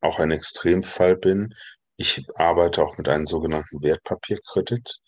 auch 0.00 0.18
ein 0.18 0.30
Extremfall 0.30 1.16
bin. 1.16 1.54
Ich 1.96 2.26
arbeite 2.34 2.82
auch 2.82 2.96
mit 2.98 3.08
einem 3.08 3.26
sogenannten 3.26 3.82
Wertpapierkredit 3.82 5.00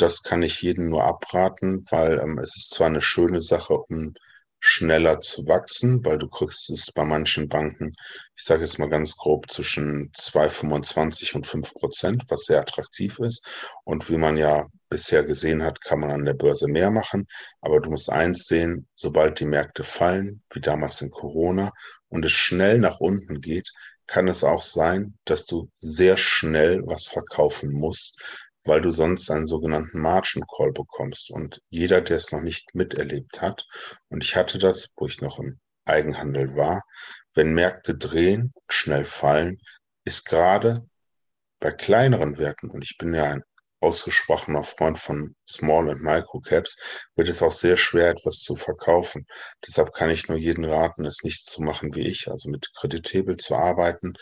das 0.00 0.22
kann 0.22 0.42
ich 0.42 0.62
jedem 0.62 0.88
nur 0.88 1.04
abraten, 1.04 1.84
weil 1.90 2.18
ähm, 2.20 2.38
es 2.38 2.56
ist 2.56 2.70
zwar 2.70 2.86
eine 2.86 3.02
schöne 3.02 3.40
Sache, 3.40 3.74
um 3.74 4.14
schneller 4.60 5.20
zu 5.20 5.46
wachsen, 5.46 6.04
weil 6.04 6.18
du 6.18 6.28
kriegst 6.28 6.70
es 6.70 6.92
bei 6.92 7.04
manchen 7.04 7.48
Banken, 7.48 7.94
ich 8.36 8.44
sage 8.44 8.62
jetzt 8.62 8.78
mal 8.78 8.88
ganz 8.88 9.16
grob, 9.16 9.50
zwischen 9.50 10.12
2,25 10.12 11.34
und 11.34 11.46
5 11.46 11.74
Prozent, 11.74 12.24
was 12.28 12.44
sehr 12.44 12.60
attraktiv 12.60 13.18
ist. 13.18 13.44
Und 13.84 14.08
wie 14.10 14.18
man 14.18 14.36
ja 14.36 14.66
bisher 14.90 15.24
gesehen 15.24 15.62
hat, 15.62 15.80
kann 15.80 16.00
man 16.00 16.10
an 16.10 16.24
der 16.24 16.34
Börse 16.34 16.68
mehr 16.68 16.90
machen. 16.90 17.26
Aber 17.60 17.80
du 17.80 17.90
musst 17.90 18.10
eins 18.10 18.46
sehen, 18.46 18.86
sobald 18.94 19.40
die 19.40 19.46
Märkte 19.46 19.82
fallen, 19.82 20.42
wie 20.52 20.60
damals 20.60 21.00
in 21.00 21.10
Corona, 21.10 21.70
und 22.08 22.24
es 22.24 22.32
schnell 22.32 22.78
nach 22.78 23.00
unten 23.00 23.40
geht, 23.40 23.70
kann 24.06 24.26
es 24.28 24.42
auch 24.42 24.62
sein, 24.62 25.14
dass 25.24 25.46
du 25.46 25.70
sehr 25.76 26.16
schnell 26.16 26.82
was 26.84 27.06
verkaufen 27.06 27.72
musst, 27.72 28.20
weil 28.70 28.82
du 28.82 28.90
sonst 28.90 29.32
einen 29.32 29.48
sogenannten 29.48 29.98
Margin 29.98 30.44
Call 30.46 30.70
bekommst. 30.70 31.32
Und 31.32 31.60
jeder, 31.70 32.00
der 32.00 32.18
es 32.18 32.30
noch 32.30 32.40
nicht 32.40 32.72
miterlebt 32.72 33.40
hat, 33.40 33.66
und 34.10 34.22
ich 34.22 34.36
hatte 34.36 34.58
das, 34.58 34.90
wo 34.94 35.08
ich 35.08 35.20
noch 35.20 35.40
im 35.40 35.58
Eigenhandel 35.86 36.54
war, 36.54 36.84
wenn 37.34 37.52
Märkte 37.52 37.96
drehen 37.96 38.52
und 38.54 38.72
schnell 38.72 39.04
fallen, 39.04 39.58
ist 40.04 40.24
gerade 40.24 40.86
bei 41.58 41.72
kleineren 41.72 42.38
Werten, 42.38 42.70
und 42.70 42.84
ich 42.84 42.96
bin 42.96 43.12
ja 43.12 43.24
ein 43.24 43.42
ausgesprochener 43.80 44.62
Freund 44.62 45.00
von 45.00 45.34
Small 45.48 45.88
und 45.88 46.04
Micro 46.04 46.38
Caps, 46.38 46.78
wird 47.16 47.28
es 47.28 47.42
auch 47.42 47.50
sehr 47.50 47.76
schwer, 47.76 48.10
etwas 48.10 48.36
zu 48.36 48.54
verkaufen. 48.54 49.26
Deshalb 49.66 49.92
kann 49.92 50.10
ich 50.10 50.28
nur 50.28 50.38
jeden 50.38 50.64
raten, 50.64 51.04
es 51.06 51.24
nicht 51.24 51.44
zu 51.44 51.60
machen 51.60 51.92
wie 51.96 52.06
ich, 52.06 52.28
also 52.28 52.48
mit 52.48 52.70
Kredittable 52.76 53.36
zu 53.36 53.56
arbeiten, 53.56 54.12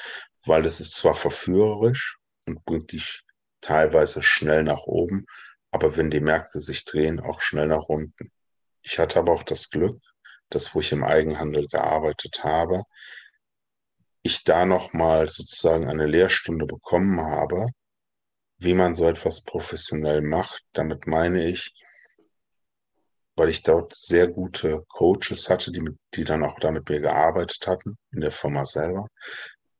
weil 0.46 0.64
es 0.64 0.80
ist 0.80 0.94
zwar 0.94 1.12
verführerisch 1.12 2.16
und 2.46 2.64
bringt 2.64 2.92
dich 2.92 3.24
teilweise 3.60 4.22
schnell 4.22 4.62
nach 4.62 4.84
oben, 4.84 5.26
aber 5.70 5.96
wenn 5.96 6.10
die 6.10 6.20
Märkte 6.20 6.60
sich 6.60 6.84
drehen, 6.84 7.20
auch 7.20 7.40
schnell 7.40 7.66
nach 7.66 7.84
unten. 7.88 8.30
Ich 8.82 8.98
hatte 8.98 9.18
aber 9.18 9.32
auch 9.32 9.42
das 9.42 9.70
Glück, 9.70 10.00
dass 10.48 10.74
wo 10.74 10.80
ich 10.80 10.92
im 10.92 11.04
Eigenhandel 11.04 11.66
gearbeitet 11.66 12.42
habe, 12.42 12.82
ich 14.22 14.44
da 14.44 14.66
nochmal 14.66 15.28
sozusagen 15.28 15.88
eine 15.88 16.06
Lehrstunde 16.06 16.66
bekommen 16.66 17.20
habe, 17.20 17.66
wie 18.58 18.74
man 18.74 18.94
so 18.94 19.06
etwas 19.06 19.42
professionell 19.42 20.20
macht. 20.20 20.62
Damit 20.72 21.06
meine 21.06 21.46
ich, 21.46 21.72
weil 23.36 23.48
ich 23.48 23.62
dort 23.62 23.94
sehr 23.94 24.28
gute 24.28 24.84
Coaches 24.88 25.48
hatte, 25.48 25.70
die, 25.70 25.82
die 26.14 26.24
dann 26.24 26.44
auch 26.44 26.58
da 26.58 26.70
mit 26.70 26.88
mir 26.88 27.00
gearbeitet 27.00 27.66
hatten, 27.66 27.96
in 28.10 28.20
der 28.20 28.32
Firma 28.32 28.66
selber, 28.66 29.06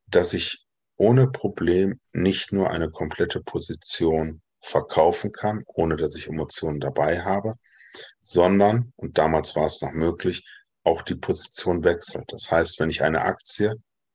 dass 0.07 0.33
ich 0.33 0.65
ohne 0.99 1.29
Problem 1.29 2.01
nicht 2.13 2.53
nur 2.53 2.71
eine 2.71 2.91
komplette 2.91 3.41
Position 3.41 4.43
verkaufen 4.61 5.33
kann, 5.33 5.63
ohne 5.75 5.97
dass 5.97 6.15
ich 6.17 6.29
Emotionen 6.29 6.81
dabei 6.81 7.23
habe, 7.23 7.55
sondern, 8.21 8.93
und 8.97 9.17
damals 9.17 9.57
war 9.57 9.67
es 9.67 9.81
noch 9.81 9.93
möglich, 9.93 10.45
auch 10.85 11.03
die 11.03 11.15
Position 11.15 11.85
wechselt. 11.85 12.25
Das 12.29 12.51
heißt, 12.51 12.81
wenn 12.81 12.91
ich 12.91 13.03
eine 13.03 13.23
Aktie, 13.23 13.75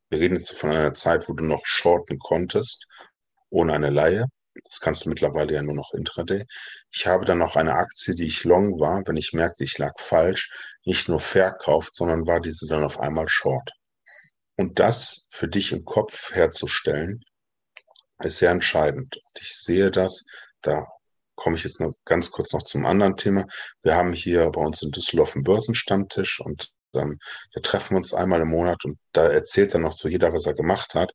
wir 0.09 0.19
reden 0.19 0.37
jetzt 0.37 0.51
von 0.51 0.71
einer 0.71 0.93
Zeit, 0.93 1.27
wo 1.29 1.33
du 1.33 1.43
noch 1.43 1.65
shorten 1.65 2.19
konntest, 2.19 2.85
ohne 3.49 3.73
eine 3.73 3.89
Laie, 3.89 4.25
das 4.65 4.79
kannst 4.79 5.05
du 5.05 5.09
mittlerweile 5.09 5.53
ja 5.53 5.63
nur 5.63 5.75
noch 5.75 5.93
intraday. 5.93 6.45
Ich 6.91 7.07
habe 7.07 7.25
dann 7.25 7.39
noch 7.39 7.55
eine 7.55 7.75
Aktie, 7.75 8.13
die 8.13 8.27
ich 8.27 8.43
long 8.43 8.79
war, 8.79 9.01
wenn 9.07 9.17
ich 9.17 9.33
merkte, 9.33 9.63
ich 9.63 9.77
lag 9.77 9.93
falsch, 9.97 10.51
nicht 10.85 11.07
nur 11.09 11.19
verkauft, 11.19 11.95
sondern 11.95 12.27
war 12.27 12.39
diese 12.39 12.67
dann 12.67 12.83
auf 12.83 12.99
einmal 12.99 13.27
short. 13.29 13.71
Und 14.55 14.79
das 14.79 15.25
für 15.29 15.47
dich 15.47 15.71
im 15.71 15.83
Kopf 15.83 16.31
herzustellen, 16.33 17.23
ist 18.19 18.37
sehr 18.37 18.51
entscheidend. 18.51 19.17
Und 19.17 19.41
ich 19.41 19.55
sehe 19.55 19.91
das, 19.91 20.23
da 20.61 20.87
komme 21.35 21.55
ich 21.55 21.63
jetzt 21.63 21.79
noch 21.79 21.93
ganz 22.05 22.31
kurz 22.31 22.53
noch 22.53 22.63
zum 22.63 22.85
anderen 22.85 23.17
Thema. 23.17 23.45
Wir 23.81 23.95
haben 23.95 24.13
hier 24.13 24.49
bei 24.51 24.61
uns 24.61 24.81
in 24.81 24.91
Düsseldorf 24.91 25.35
einen 25.35 25.43
Börsenstammtisch 25.43 26.39
und 26.39 26.69
ähm, 26.93 27.19
da 27.53 27.61
treffen 27.61 27.95
wir 27.95 27.97
uns 27.97 28.13
einmal 28.13 28.41
im 28.41 28.49
Monat 28.49 28.85
und 28.85 28.99
da 29.11 29.27
erzählt 29.27 29.73
dann 29.73 29.81
noch 29.81 29.93
so 29.93 30.07
jeder, 30.07 30.33
was 30.33 30.45
er 30.45 30.53
gemacht 30.53 30.93
hat. 30.93 31.11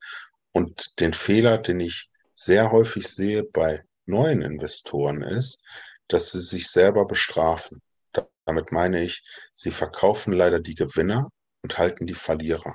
Und 0.53 0.99
den 1.01 1.15
Fehler, 1.15 1.59
den 1.59 1.79
ich 1.79 2.11
sehr 2.33 2.73
häufig 2.73 3.07
sehe 3.09 3.45
bei 3.45 3.85
neuen 4.07 4.43
Investoren 4.43 5.23
ist, 5.23 5.61
dass 6.09 6.33
sie 6.33 6.41
sich 6.41 6.69
selber 6.69 7.07
bestrafen. 7.07 7.81
Damit 8.45 8.73
meine 8.73 9.03
ich, 9.05 9.23
sie 9.53 9.71
verkaufen 9.71 10.33
leider 10.33 10.59
die 10.59 10.75
Gewinner 10.75 11.29
und 11.63 11.79
halten 11.79 12.07
die 12.07 12.15
Verlierer 12.15 12.75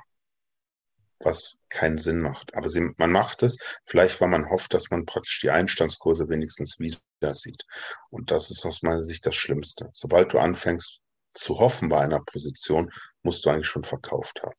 was 1.20 1.62
keinen 1.68 1.98
Sinn 1.98 2.20
macht. 2.20 2.54
Aber 2.54 2.68
sie, 2.68 2.90
man 2.96 3.12
macht 3.12 3.42
es, 3.42 3.58
vielleicht 3.84 4.20
weil 4.20 4.28
man 4.28 4.50
hofft, 4.50 4.74
dass 4.74 4.90
man 4.90 5.06
praktisch 5.06 5.40
die 5.40 5.50
Einstandskurse 5.50 6.28
wenigstens 6.28 6.78
wieder 6.78 7.34
sieht. 7.34 7.64
Und 8.10 8.30
das 8.30 8.50
ist 8.50 8.64
aus 8.64 8.82
meiner 8.82 9.02
Sicht 9.02 9.24
das 9.26 9.34
Schlimmste. 9.34 9.88
Sobald 9.92 10.32
du 10.32 10.38
anfängst 10.38 11.00
zu 11.30 11.58
hoffen 11.58 11.88
bei 11.88 12.00
einer 12.00 12.20
Position, 12.20 12.90
musst 13.22 13.44
du 13.44 13.50
eigentlich 13.50 13.66
schon 13.66 13.84
verkauft 13.84 14.42
haben. 14.42 14.54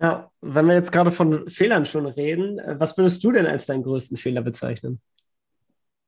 Ja, 0.00 0.30
wenn 0.40 0.66
wir 0.66 0.74
jetzt 0.74 0.92
gerade 0.92 1.10
von 1.10 1.50
Fehlern 1.50 1.84
schon 1.84 2.06
reden, 2.06 2.58
äh, 2.60 2.78
was 2.78 2.96
würdest 2.96 3.22
du 3.24 3.32
denn 3.32 3.46
als 3.46 3.66
deinen 3.66 3.82
größten 3.82 4.16
Fehler 4.16 4.42
bezeichnen? 4.42 5.00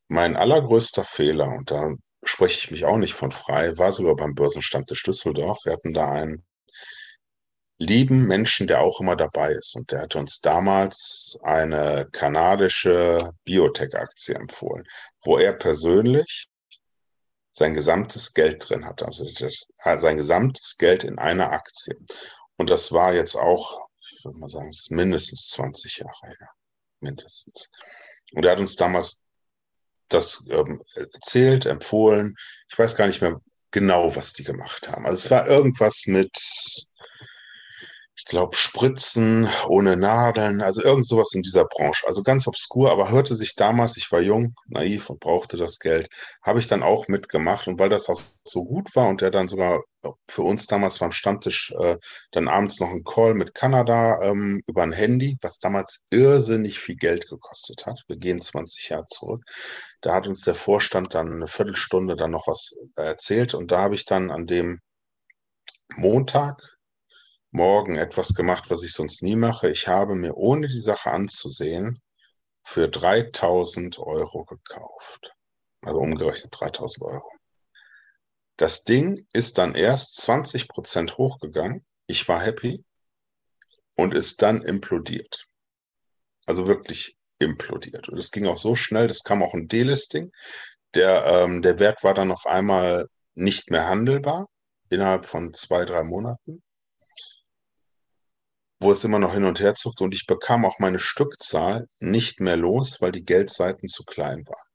Mein 0.09 0.37
allergrößter 0.37 1.05
Fehler, 1.05 1.49
und 1.49 1.71
da 1.71 1.95
spreche 2.25 2.59
ich 2.59 2.71
mich 2.71 2.85
auch 2.85 2.97
nicht 2.97 3.15
von 3.15 3.33
frei, 3.33 3.77
war 3.79 3.93
sogar 3.93 4.17
beim 4.17 4.35
Börsenstand 4.35 4.91
des 4.91 5.03
Düsseldorf. 5.03 5.59
Wir 5.65 5.73
hatten 5.73 5.93
da 5.93 6.09
einen 6.09 6.45
lieben 7.81 8.27
Menschen, 8.27 8.67
der 8.67 8.81
auch 8.81 9.01
immer 9.01 9.17
dabei 9.17 9.53
ist. 9.53 9.75
Und 9.75 9.91
der 9.91 10.03
hat 10.03 10.15
uns 10.15 10.41
damals 10.41 11.39
eine 11.43 12.07
kanadische 12.13 13.33
Biotech-Aktie 13.45 14.35
empfohlen, 14.35 14.87
wo 15.25 15.39
er 15.39 15.55
persönlich 15.55 16.47
sein 17.53 17.75
gesamtes 17.75 18.35
Geld 18.35 18.69
drin 18.69 18.85
hat. 18.85 19.03
Also 19.03 19.27
das, 19.39 19.69
sein 19.83 20.19
gesamtes 20.19 20.77
Geld 20.77 21.05
in 21.05 21.19
einer 21.19 21.53
Aktie. 21.53 21.97
Und 22.57 22.69
das 22.69 22.93
war 22.93 23.15
jetzt 23.15 23.35
auch, 23.35 23.89
ich 24.13 24.25
würde 24.25 24.39
mal 24.39 24.49
sagen, 24.49 24.71
mindestens 24.91 25.49
20 25.49 25.99
Jahre 25.99 26.27
her. 26.27 26.51
Mindestens. 27.01 27.71
Und 28.33 28.45
er 28.45 28.53
hat 28.53 28.61
uns 28.61 28.77
damals 28.77 29.25
das 30.09 30.45
ähm, 30.51 30.83
erzählt, 30.95 31.65
empfohlen. 31.65 32.37
Ich 32.71 32.79
weiß 32.79 32.95
gar 32.95 33.07
nicht 33.07 33.23
mehr 33.23 33.41
genau, 33.71 34.15
was 34.15 34.35
die 34.35 34.45
gemacht 34.45 34.91
haben. 34.91 35.07
Also 35.07 35.17
es 35.17 35.31
war 35.31 35.47
irgendwas 35.47 36.03
mit 36.07 36.31
ich 38.21 38.27
glaube, 38.27 38.55
Spritzen 38.55 39.49
ohne 39.67 39.97
Nadeln, 39.97 40.61
also 40.61 40.83
irgend 40.83 41.09
sowas 41.09 41.33
in 41.33 41.41
dieser 41.41 41.65
Branche. 41.65 42.07
Also 42.07 42.23
ganz 42.23 42.47
obskur, 42.47 42.91
aber 42.91 43.11
hörte 43.11 43.35
sich 43.35 43.55
damals, 43.55 43.97
ich 43.97 44.13
war 44.13 44.21
jung, 44.21 44.55
naiv 44.67 45.09
und 45.09 45.21
brauchte 45.21 45.57
das 45.57 45.79
Geld, 45.79 46.07
habe 46.43 46.59
ich 46.59 46.69
dann 46.69 46.83
auch 46.83 47.09
mitgemacht. 47.09 47.67
Und 47.67 47.79
weil 47.79 47.89
das 47.89 48.11
auch 48.11 48.21
so 48.45 48.65
gut 48.65 48.95
war 48.95 49.09
und 49.09 49.23
der 49.23 49.31
dann 49.31 49.49
sogar 49.49 49.81
für 50.29 50.43
uns 50.43 50.67
damals 50.67 50.99
beim 50.99 51.13
Stammtisch 51.13 51.73
äh, 51.79 51.97
dann 52.33 52.49
abends 52.49 52.79
noch 52.79 52.91
einen 52.91 53.05
Call 53.05 53.33
mit 53.33 53.55
Kanada 53.55 54.21
ähm, 54.23 54.61
über 54.67 54.83
ein 54.83 54.93
Handy, 54.93 55.39
was 55.41 55.59
damals 55.59 56.05
irrsinnig 56.11 56.79
viel 56.79 56.97
Geld 56.97 57.27
gekostet 57.27 57.87
hat. 57.87 58.03
Wir 58.07 58.19
gehen 58.19 58.43
20 58.43 58.91
Jahre 58.91 59.07
zurück. 59.09 59.43
Da 60.03 60.15
hat 60.15 60.27
uns 60.27 60.43
der 60.43 60.55
Vorstand 60.55 61.15
dann 61.15 61.33
eine 61.33 61.49
Viertelstunde 61.49 62.17
dann 62.17 62.33
noch 62.33 62.47
was 62.49 62.73
erzählt 62.97 63.55
und 63.55 63.73
da 63.73 63.81
habe 63.81 63.95
ich 63.95 64.05
dann 64.05 64.31
an 64.31 64.47
dem 64.47 64.79
Montag 65.97 66.61
Morgen 67.53 67.97
etwas 67.97 68.35
gemacht, 68.35 68.71
was 68.71 68.83
ich 68.85 68.93
sonst 68.93 69.23
nie 69.23 69.37
mache. 69.37 69.69
Ich 69.71 69.89
habe 69.89 70.15
mir, 70.15 70.37
ohne 70.37 70.69
die 70.69 70.81
Sache 70.81 71.11
anzusehen, 71.11 72.01
für 72.63 72.89
3000 72.89 73.99
Euro 73.99 74.45
gekauft. 74.45 75.33
Also 75.83 75.99
umgerechnet 75.99 76.55
3000 76.59 77.05
Euro. 77.07 77.31
Das 78.57 78.85
Ding 78.85 79.27
ist 79.33 79.59
dann 79.59 79.75
erst 79.75 80.21
20 80.21 80.69
Prozent 80.69 81.17
hochgegangen. 81.17 81.85
Ich 82.07 82.29
war 82.29 82.41
happy 82.41 82.85
und 83.97 84.15
ist 84.15 84.43
dann 84.43 84.63
implodiert. 84.63 85.47
Also 86.47 86.67
wirklich 86.67 87.17
implodiert. 87.39 88.09
Und 88.09 88.19
es 88.19 88.31
ging 88.31 88.47
auch 88.47 88.59
so 88.59 88.77
schnell, 88.77 89.09
das 89.09 89.23
kam 89.25 89.43
auch 89.43 89.55
ein 89.55 89.67
Delisting. 89.67 90.31
Der, 90.95 91.25
ähm, 91.25 91.63
der 91.63 91.79
Wert 91.79 92.05
war 92.05 92.15
dann 92.15 92.31
auf 92.31 92.47
einmal 92.47 93.09
nicht 93.35 93.71
mehr 93.71 93.89
handelbar 93.89 94.47
innerhalb 94.91 95.25
von 95.25 95.55
zwei, 95.55 95.85
drei 95.85 96.05
Monaten 96.05 96.63
wo 98.81 98.91
es 98.93 99.05
immer 99.05 99.19
noch 99.19 99.35
hin 99.35 99.45
und 99.45 99.61
her 99.61 99.75
zuckte 99.75 100.05
und 100.05 100.15
ich 100.15 100.27
bekam 100.27 100.65
auch 100.65 100.79
meine 100.79 100.99
Stückzahl 100.99 101.87
nicht 102.01 102.41
mehr 102.41 102.57
los, 102.57 103.01
weil 103.01 103.13
die 103.13 103.25
Geldseiten 103.25 103.89
zu 103.89 104.05
klein 104.05 104.45
waren. 104.47 104.69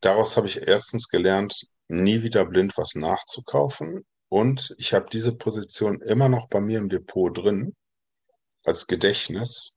Daraus 0.00 0.36
habe 0.36 0.46
ich 0.46 0.68
erstens 0.68 1.08
gelernt, 1.08 1.66
nie 1.88 2.22
wieder 2.22 2.44
blind 2.44 2.76
was 2.76 2.94
nachzukaufen 2.94 4.04
und 4.28 4.74
ich 4.78 4.94
habe 4.94 5.06
diese 5.10 5.34
Position 5.34 6.00
immer 6.00 6.28
noch 6.28 6.48
bei 6.48 6.60
mir 6.60 6.78
im 6.78 6.88
Depot 6.88 7.36
drin 7.36 7.74
als 8.64 8.86
Gedächtnis, 8.86 9.74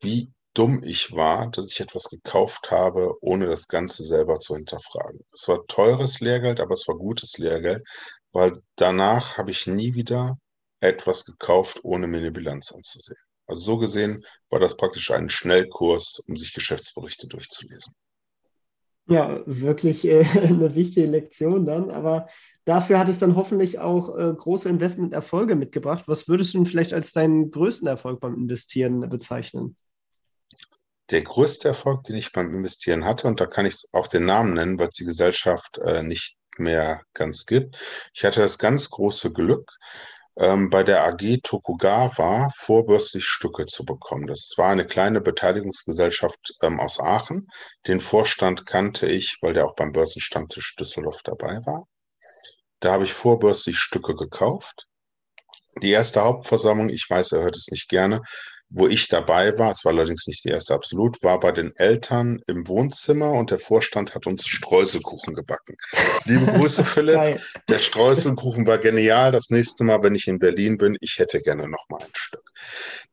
wie 0.00 0.30
dumm 0.54 0.82
ich 0.82 1.12
war, 1.12 1.50
dass 1.50 1.70
ich 1.70 1.80
etwas 1.80 2.04
gekauft 2.04 2.70
habe, 2.70 3.14
ohne 3.22 3.46
das 3.46 3.68
Ganze 3.68 4.04
selber 4.04 4.40
zu 4.40 4.54
hinterfragen. 4.54 5.20
Es 5.32 5.48
war 5.48 5.66
teures 5.66 6.20
Lehrgeld, 6.20 6.60
aber 6.60 6.74
es 6.74 6.86
war 6.88 6.96
gutes 6.96 7.38
Lehrgeld, 7.38 7.82
weil 8.32 8.52
danach 8.76 9.38
habe 9.38 9.50
ich 9.50 9.66
nie 9.66 9.94
wieder 9.94 10.36
etwas 10.82 11.24
gekauft, 11.24 11.80
ohne 11.82 12.06
mir 12.06 12.18
eine 12.18 12.32
Bilanz 12.32 12.72
anzusehen. 12.72 13.18
Also 13.46 13.62
so 13.62 13.78
gesehen 13.78 14.24
war 14.50 14.60
das 14.60 14.76
praktisch 14.76 15.10
ein 15.10 15.30
Schnellkurs, 15.30 16.20
um 16.26 16.36
sich 16.36 16.52
Geschäftsberichte 16.52 17.28
durchzulesen. 17.28 17.94
Ja, 19.08 19.42
wirklich 19.46 20.04
äh, 20.04 20.24
eine 20.42 20.74
wichtige 20.74 21.06
Lektion 21.06 21.66
dann, 21.66 21.90
aber 21.90 22.28
dafür 22.64 22.98
hat 22.98 23.08
es 23.08 23.18
dann 23.18 23.36
hoffentlich 23.36 23.78
auch 23.78 24.16
äh, 24.16 24.32
große 24.32 24.68
Investmenterfolge 24.68 25.56
mitgebracht. 25.56 26.04
Was 26.06 26.28
würdest 26.28 26.54
du 26.54 26.64
vielleicht 26.64 26.94
als 26.94 27.12
deinen 27.12 27.50
größten 27.50 27.86
Erfolg 27.86 28.20
beim 28.20 28.34
Investieren 28.34 29.08
bezeichnen? 29.08 29.76
Der 31.10 31.22
größte 31.22 31.68
Erfolg, 31.68 32.04
den 32.04 32.16
ich 32.16 32.32
beim 32.32 32.54
Investieren 32.54 33.04
hatte, 33.04 33.26
und 33.26 33.40
da 33.40 33.46
kann 33.46 33.66
ich 33.66 33.84
auch 33.92 34.06
den 34.06 34.24
Namen 34.24 34.54
nennen, 34.54 34.78
weil 34.78 34.88
es 34.88 34.96
die 34.96 35.04
Gesellschaft 35.04 35.78
äh, 35.78 36.02
nicht 36.02 36.36
mehr 36.58 37.02
ganz 37.12 37.44
gibt. 37.44 37.78
Ich 38.14 38.24
hatte 38.24 38.40
das 38.40 38.58
ganz 38.58 38.88
große 38.88 39.32
Glück, 39.32 39.76
ähm, 40.36 40.70
bei 40.70 40.82
der 40.82 41.04
AG 41.04 41.40
Tokugawa 41.42 42.50
vorbörslich 42.56 43.24
Stücke 43.26 43.66
zu 43.66 43.84
bekommen. 43.84 44.26
Das 44.26 44.52
war 44.56 44.70
eine 44.70 44.86
kleine 44.86 45.20
Beteiligungsgesellschaft 45.20 46.54
ähm, 46.62 46.80
aus 46.80 47.00
Aachen. 47.00 47.48
Den 47.86 48.00
Vorstand 48.00 48.66
kannte 48.66 49.06
ich, 49.06 49.38
weil 49.42 49.54
der 49.54 49.66
auch 49.66 49.74
beim 49.74 49.92
Börsenstammtisch 49.92 50.74
Düsseldorf 50.76 51.22
dabei 51.22 51.58
war. 51.66 51.86
Da 52.80 52.92
habe 52.92 53.04
ich 53.04 53.12
vorbörslich 53.12 53.78
Stücke 53.78 54.14
gekauft. 54.14 54.86
Die 55.82 55.90
erste 55.90 56.22
Hauptversammlung, 56.22 56.88
ich 56.90 57.06
weiß, 57.08 57.32
er 57.32 57.42
hört 57.42 57.56
es 57.56 57.68
nicht 57.68 57.88
gerne, 57.88 58.20
wo 58.74 58.88
ich 58.88 59.08
dabei 59.08 59.58
war, 59.58 59.70
es 59.70 59.84
war 59.84 59.92
allerdings 59.92 60.26
nicht 60.26 60.44
die 60.44 60.48
erste 60.48 60.74
absolut, 60.74 61.22
war 61.22 61.38
bei 61.38 61.52
den 61.52 61.76
Eltern 61.76 62.40
im 62.46 62.66
Wohnzimmer 62.66 63.30
und 63.32 63.50
der 63.50 63.58
Vorstand 63.58 64.14
hat 64.14 64.26
uns 64.26 64.46
Streuselkuchen 64.46 65.34
gebacken. 65.34 65.76
Liebe 66.24 66.46
Grüße, 66.46 66.82
Philipp. 66.84 67.42
Der 67.68 67.78
Streuselkuchen 67.78 68.66
war 68.66 68.78
genial. 68.78 69.30
Das 69.30 69.50
nächste 69.50 69.84
Mal, 69.84 70.02
wenn 70.02 70.14
ich 70.14 70.26
in 70.26 70.38
Berlin 70.38 70.78
bin, 70.78 70.96
ich 71.00 71.18
hätte 71.18 71.40
gerne 71.40 71.68
noch 71.68 71.86
mal 71.90 72.00
ein 72.02 72.12
Stück. 72.14 72.50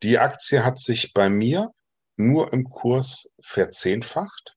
Die 0.02 0.18
Aktie 0.18 0.64
hat 0.64 0.80
sich 0.80 1.14
bei 1.14 1.28
mir 1.28 1.72
nur 2.16 2.54
im 2.54 2.64
Kurs 2.64 3.30
verzehnfacht. 3.42 4.56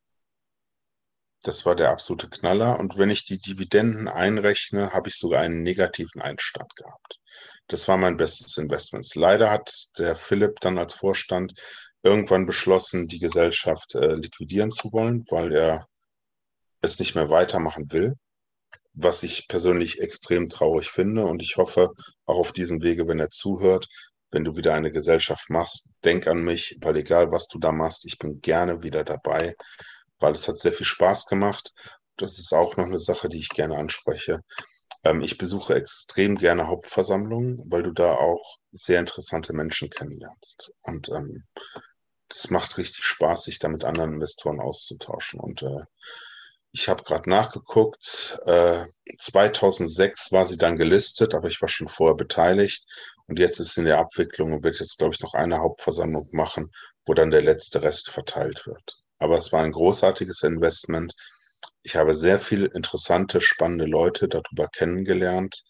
Das 1.42 1.66
war 1.66 1.74
der 1.74 1.90
absolute 1.90 2.28
Knaller. 2.28 2.78
Und 2.78 2.96
wenn 2.96 3.10
ich 3.10 3.24
die 3.24 3.38
Dividenden 3.38 4.06
einrechne, 4.06 4.92
habe 4.92 5.08
ich 5.08 5.16
sogar 5.16 5.42
einen 5.42 5.64
negativen 5.64 6.22
Einstand 6.22 6.76
gehabt. 6.76 7.18
Das 7.72 7.88
war 7.88 7.96
mein 7.96 8.18
bestes 8.18 8.58
Investment. 8.58 9.06
Leider 9.14 9.50
hat 9.50 9.72
der 9.96 10.14
Philipp 10.14 10.60
dann 10.60 10.76
als 10.76 10.92
Vorstand 10.92 11.54
irgendwann 12.02 12.44
beschlossen, 12.44 13.08
die 13.08 13.18
Gesellschaft 13.18 13.94
äh, 13.94 14.14
liquidieren 14.14 14.70
zu 14.70 14.92
wollen, 14.92 15.24
weil 15.30 15.54
er 15.54 15.86
es 16.82 16.98
nicht 16.98 17.14
mehr 17.14 17.30
weitermachen 17.30 17.90
will, 17.90 18.16
was 18.92 19.22
ich 19.22 19.48
persönlich 19.48 20.02
extrem 20.02 20.50
traurig 20.50 20.90
finde. 20.90 21.24
Und 21.24 21.40
ich 21.40 21.56
hoffe 21.56 21.88
auch 22.26 22.36
auf 22.36 22.52
diesem 22.52 22.82
Wege, 22.82 23.08
wenn 23.08 23.20
er 23.20 23.30
zuhört, 23.30 23.86
wenn 24.30 24.44
du 24.44 24.54
wieder 24.54 24.74
eine 24.74 24.90
Gesellschaft 24.90 25.48
machst, 25.48 25.88
denk 26.04 26.26
an 26.26 26.44
mich, 26.44 26.76
weil 26.82 26.98
egal 26.98 27.32
was 27.32 27.48
du 27.48 27.58
da 27.58 27.72
machst, 27.72 28.04
ich 28.04 28.18
bin 28.18 28.42
gerne 28.42 28.82
wieder 28.82 29.02
dabei, 29.02 29.54
weil 30.18 30.32
es 30.32 30.46
hat 30.46 30.58
sehr 30.58 30.72
viel 30.74 30.84
Spaß 30.84 31.24
gemacht. 31.24 31.72
Das 32.18 32.38
ist 32.38 32.52
auch 32.52 32.76
noch 32.76 32.84
eine 32.84 32.98
Sache, 32.98 33.30
die 33.30 33.38
ich 33.38 33.48
gerne 33.48 33.78
anspreche. 33.78 34.40
Ähm, 35.04 35.22
ich 35.22 35.38
besuche 35.38 35.74
extrem 35.74 36.36
gerne 36.36 36.66
Hauptversammlungen, 36.66 37.62
weil 37.70 37.82
du 37.82 37.92
da 37.92 38.14
auch 38.14 38.58
sehr 38.70 39.00
interessante 39.00 39.52
Menschen 39.52 39.90
kennenlernst. 39.90 40.72
Und 40.82 41.08
ähm, 41.10 41.44
das 42.28 42.50
macht 42.50 42.78
richtig 42.78 43.04
Spaß, 43.04 43.44
sich 43.44 43.58
da 43.58 43.68
mit 43.68 43.84
anderen 43.84 44.14
Investoren 44.14 44.60
auszutauschen. 44.60 45.40
Und 45.40 45.62
äh, 45.62 45.84
ich 46.72 46.88
habe 46.88 47.02
gerade 47.02 47.28
nachgeguckt, 47.28 48.38
äh, 48.46 48.86
2006 49.18 50.32
war 50.32 50.46
sie 50.46 50.56
dann 50.56 50.76
gelistet, 50.76 51.34
aber 51.34 51.48
ich 51.48 51.60
war 51.60 51.68
schon 51.68 51.88
vorher 51.88 52.16
beteiligt. 52.16 52.86
Und 53.26 53.38
jetzt 53.38 53.60
ist 53.60 53.74
sie 53.74 53.82
in 53.82 53.86
der 53.86 53.98
Abwicklung 53.98 54.52
und 54.52 54.64
wird 54.64 54.80
jetzt, 54.80 54.98
glaube 54.98 55.14
ich, 55.14 55.20
noch 55.20 55.34
eine 55.34 55.58
Hauptversammlung 55.58 56.28
machen, 56.32 56.70
wo 57.04 57.12
dann 57.12 57.30
der 57.30 57.42
letzte 57.42 57.82
Rest 57.82 58.10
verteilt 58.10 58.66
wird. 58.66 58.98
Aber 59.18 59.36
es 59.36 59.52
war 59.52 59.62
ein 59.62 59.72
großartiges 59.72 60.42
Investment. 60.42 61.14
Ich 61.84 61.96
habe 61.96 62.14
sehr 62.14 62.38
viele 62.38 62.66
interessante, 62.66 63.40
spannende 63.40 63.86
Leute 63.86 64.28
darüber 64.28 64.68
kennengelernt, 64.68 65.62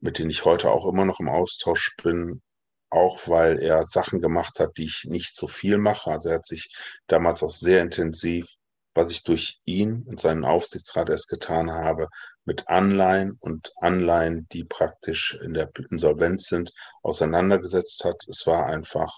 mit 0.00 0.18
denen 0.18 0.30
ich 0.30 0.44
heute 0.44 0.70
auch 0.70 0.88
immer 0.88 1.04
noch 1.04 1.20
im 1.20 1.28
Austausch 1.28 1.94
bin, 2.02 2.42
auch 2.90 3.28
weil 3.28 3.58
er 3.58 3.84
Sachen 3.86 4.20
gemacht 4.20 4.58
hat, 4.58 4.76
die 4.76 4.84
ich 4.84 5.04
nicht 5.06 5.36
so 5.36 5.46
viel 5.48 5.78
mache. 5.78 6.10
Also 6.10 6.30
er 6.30 6.36
hat 6.36 6.46
sich 6.46 6.74
damals 7.06 7.42
auch 7.42 7.50
sehr 7.50 7.82
intensiv, 7.82 8.46
was 8.94 9.10
ich 9.10 9.22
durch 9.24 9.58
ihn 9.64 10.02
und 10.06 10.20
seinen 10.20 10.44
Aufsichtsrat 10.44 11.10
erst 11.10 11.28
getan 11.28 11.70
habe, 11.70 12.08
mit 12.44 12.68
Anleihen 12.68 13.36
und 13.40 13.72
Anleihen, 13.76 14.46
die 14.52 14.64
praktisch 14.64 15.38
in 15.42 15.54
der 15.54 15.70
Insolvenz 15.90 16.46
sind, 16.46 16.72
auseinandergesetzt 17.02 18.04
hat. 18.04 18.22
Es 18.28 18.46
war 18.46 18.66
einfach 18.66 19.14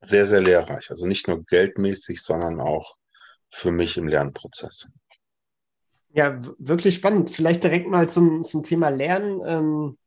sehr, 0.00 0.26
sehr 0.26 0.40
lehrreich. 0.40 0.90
Also 0.90 1.06
nicht 1.06 1.28
nur 1.28 1.44
geldmäßig, 1.44 2.22
sondern 2.22 2.60
auch 2.60 2.96
für 3.50 3.70
mich 3.70 3.96
im 3.96 4.08
Lernprozess. 4.08 4.88
Ja, 6.16 6.40
wirklich 6.58 6.94
spannend. 6.94 7.28
Vielleicht 7.28 7.62
direkt 7.62 7.88
mal 7.88 8.08
zum, 8.08 8.42
zum 8.42 8.62
Thema 8.62 8.88
Lernen. 8.88 9.42
Ähm, 9.44 9.98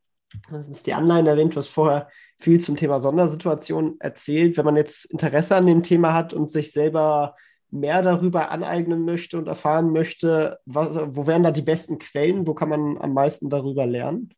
das 0.49 0.67
ist 0.67 0.87
die 0.87 0.95
Anleitung 0.95 1.27
erwähnt, 1.27 1.55
hast 1.55 1.67
vorher 1.67 2.09
viel 2.39 2.59
zum 2.59 2.75
Thema 2.75 2.99
Sondersituation 2.99 3.95
erzählt. 3.99 4.57
Wenn 4.57 4.65
man 4.65 4.75
jetzt 4.75 5.05
Interesse 5.05 5.55
an 5.55 5.67
dem 5.67 5.83
Thema 5.83 6.15
hat 6.15 6.33
und 6.33 6.49
sich 6.49 6.71
selber 6.71 7.35
mehr 7.69 8.01
darüber 8.01 8.49
aneignen 8.49 9.05
möchte 9.05 9.37
und 9.37 9.47
erfahren 9.47 9.91
möchte, 9.91 10.57
was, 10.65 10.95
wo 11.15 11.27
wären 11.27 11.43
da 11.43 11.51
die 11.51 11.61
besten 11.61 11.99
Quellen? 11.99 12.47
Wo 12.47 12.55
kann 12.55 12.69
man 12.69 12.97
am 12.97 13.13
meisten 13.13 13.51
darüber 13.51 13.85
lernen? 13.85 14.33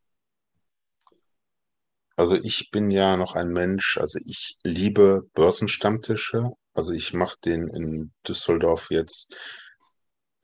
Also 2.18 2.36
ich 2.36 2.70
bin 2.72 2.92
ja 2.92 3.16
noch 3.16 3.36
ein 3.36 3.48
Mensch, 3.54 3.98
also 3.98 4.20
ich 4.26 4.58
liebe 4.64 5.24
Börsenstammtische. 5.36 6.52
Also 6.74 6.92
ich 6.92 7.14
mache 7.14 7.38
den 7.46 7.70
in 7.70 8.12
Düsseldorf 8.28 8.92
jetzt 8.92 9.34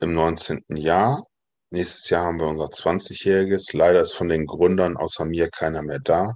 im 0.00 0.14
19. 0.14 0.64
Jahr. 0.76 1.24
Nächstes 1.70 2.08
Jahr 2.10 2.24
haben 2.24 2.40
wir 2.40 2.46
unser 2.46 2.66
20-jähriges. 2.66 3.76
Leider 3.76 4.00
ist 4.00 4.14
von 4.14 4.28
den 4.28 4.46
Gründern 4.46 4.96
außer 4.96 5.24
mir 5.24 5.50
keiner 5.50 5.82
mehr 5.82 6.00
da. 6.00 6.34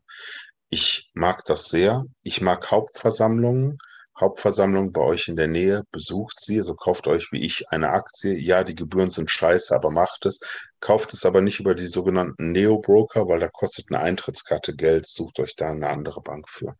Ich 0.68 1.10
mag 1.14 1.44
das 1.44 1.66
sehr. 1.66 2.04
Ich 2.22 2.40
mag 2.40 2.70
Hauptversammlungen. 2.70 3.78
Hauptversammlung 4.20 4.92
bei 4.92 5.00
euch 5.00 5.28
in 5.28 5.36
der 5.36 5.48
Nähe, 5.48 5.82
besucht 5.90 6.38
sie, 6.38 6.58
also 6.58 6.74
kauft 6.74 7.08
euch 7.08 7.32
wie 7.32 7.40
ich 7.44 7.70
eine 7.70 7.90
Aktie. 7.90 8.34
Ja, 8.38 8.62
die 8.62 8.74
Gebühren 8.74 9.10
sind 9.10 9.30
scheiße, 9.30 9.74
aber 9.74 9.90
macht 9.90 10.26
es. 10.26 10.38
Kauft 10.80 11.14
es 11.14 11.24
aber 11.24 11.40
nicht 11.40 11.60
über 11.60 11.74
die 11.74 11.88
sogenannten 11.88 12.52
Neo-Broker, 12.52 13.26
weil 13.26 13.40
da 13.40 13.48
kostet 13.48 13.86
eine 13.88 14.00
Eintrittskarte 14.00 14.74
Geld. 14.76 15.08
Sucht 15.08 15.40
euch 15.40 15.56
da 15.56 15.70
eine 15.70 15.88
andere 15.88 16.20
Bank 16.20 16.48
für. 16.48 16.76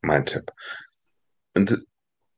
Mein 0.00 0.24
Tipp. 0.24 0.50
Und, 1.54 1.84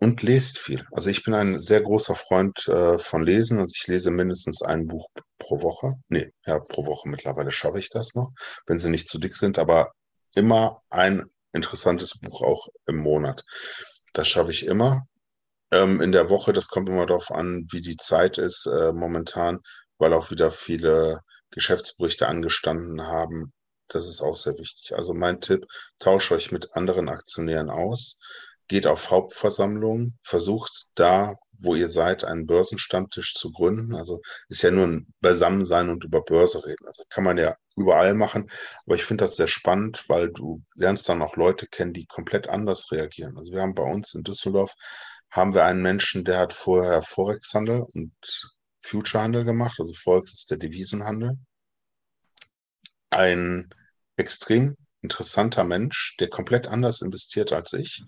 und 0.01 0.23
lest 0.23 0.59
viel. 0.59 0.87
Also 0.93 1.11
ich 1.11 1.25
bin 1.25 1.35
ein 1.35 1.61
sehr 1.61 1.81
großer 1.81 2.15
Freund 2.15 2.69
äh, 2.69 2.99
von 2.99 3.23
Lesen. 3.23 3.59
Also 3.59 3.73
ich 3.75 3.87
lese 3.89 4.11
mindestens 4.11 4.63
ein 4.63 4.87
Buch 4.87 5.09
pro 5.39 5.63
Woche. 5.63 5.95
Nee, 6.09 6.31
ja, 6.47 6.59
pro 6.61 6.87
Woche 6.87 7.09
mittlerweile 7.09 7.51
schaffe 7.51 7.79
ich 7.79 7.91
das 7.91 8.15
noch, 8.15 8.31
wenn 8.67 8.79
sie 8.79 8.91
nicht 8.91 9.09
zu 9.09 9.19
dick 9.19 9.35
sind, 9.35 9.59
aber 9.59 9.93
immer 10.37 10.83
ein 10.91 11.25
interessantes 11.53 12.19
Buch 12.19 12.43
auch 12.43 12.69
im 12.87 12.97
Monat. 12.97 13.45
Das 14.13 14.29
schaffe 14.29 14.53
ich 14.53 14.67
immer. 14.67 15.07
Ähm, 15.71 16.01
in 16.01 16.13
der 16.13 16.31
Woche, 16.31 16.53
das 16.53 16.69
kommt 16.69 16.89
immer 16.89 17.07
darauf 17.07 17.31
an, 17.31 17.67
wie 17.71 17.81
die 17.81 17.97
Zeit 17.97 18.39
ist 18.39 18.67
äh, 18.67 18.93
momentan, 18.93 19.61
weil 19.99 20.13
auch 20.13 20.31
wieder 20.31 20.51
viele 20.51 21.21
Geschäftsberichte 21.51 22.29
angestanden 22.29 23.03
haben. 23.03 23.53
Das 23.89 24.07
ist 24.07 24.23
auch 24.23 24.37
sehr 24.37 24.57
wichtig. 24.59 24.95
Also 24.95 25.15
mein 25.15 25.41
Tipp, 25.41 25.67
tauscht 25.99 26.31
euch 26.33 26.53
mit 26.53 26.75
anderen 26.75 27.09
Aktionären 27.09 27.71
aus, 27.71 28.19
geht 28.69 28.87
auf 28.87 29.11
Hauptversammlungen, 29.11 30.19
versucht 30.23 30.87
da 30.95 31.37
wo 31.61 31.75
ihr 31.75 31.91
seid, 31.91 32.25
einen 32.25 32.47
Börsenstammtisch 32.47 33.35
zu 33.35 33.51
gründen. 33.51 33.95
Also 33.95 34.21
ist 34.49 34.63
ja 34.63 34.71
nur 34.71 34.87
ein 34.87 35.13
Beisammensein 35.21 35.91
und 35.91 36.05
über 36.05 36.23
Börse 36.23 36.65
reden. 36.65 36.87
Also 36.87 37.05
kann 37.11 37.25
man 37.25 37.39
ja 37.39 37.57
überall 37.77 38.15
machen. 38.15 38.49
Aber 38.87 38.95
ich 38.95 39.05
finde 39.05 39.25
das 39.25 39.37
sehr 39.37 39.49
spannend, 39.49 40.05
weil 40.09 40.31
du 40.31 40.63
lernst 40.75 41.09
dann 41.09 41.23
auch 41.23 41.37
Leute 41.37 41.67
kennen, 41.67 41.93
die 41.93 42.07
komplett 42.07 42.49
anders 42.49 42.91
reagieren. 42.93 43.37
Also 43.37 43.53
wir 43.53 43.61
haben 43.61 43.75
bei 43.75 43.83
uns 43.83 44.15
in 44.15 44.23
Düsseldorf 44.23 44.73
haben 45.31 45.55
wir 45.55 45.65
einen 45.65 45.83
Menschen, 45.83 46.25
der 46.25 46.39
hat 46.39 46.53
vorher 46.53 47.03
Forex-Handel 47.03 47.85
und 47.93 48.15
Future-Handel 48.83 49.45
gemacht. 49.45 49.79
Also 49.79 49.93
Forex 49.93 50.33
ist 50.33 50.51
der 50.51 50.59
Devisenhandel. 50.59 51.33
Ein 53.11 53.69
extrem 54.17 54.77
interessanter 55.03 55.65
Mensch, 55.65 56.17
der 56.19 56.29
komplett 56.29 56.67
anders 56.67 57.03
investiert 57.03 57.53
als 57.53 57.73
ich, 57.73 58.03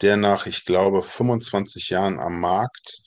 der 0.00 0.16
nach, 0.16 0.46
ich 0.46 0.64
glaube, 0.64 1.02
25 1.02 1.90
Jahren 1.90 2.18
am 2.18 2.40
Markt 2.40 3.02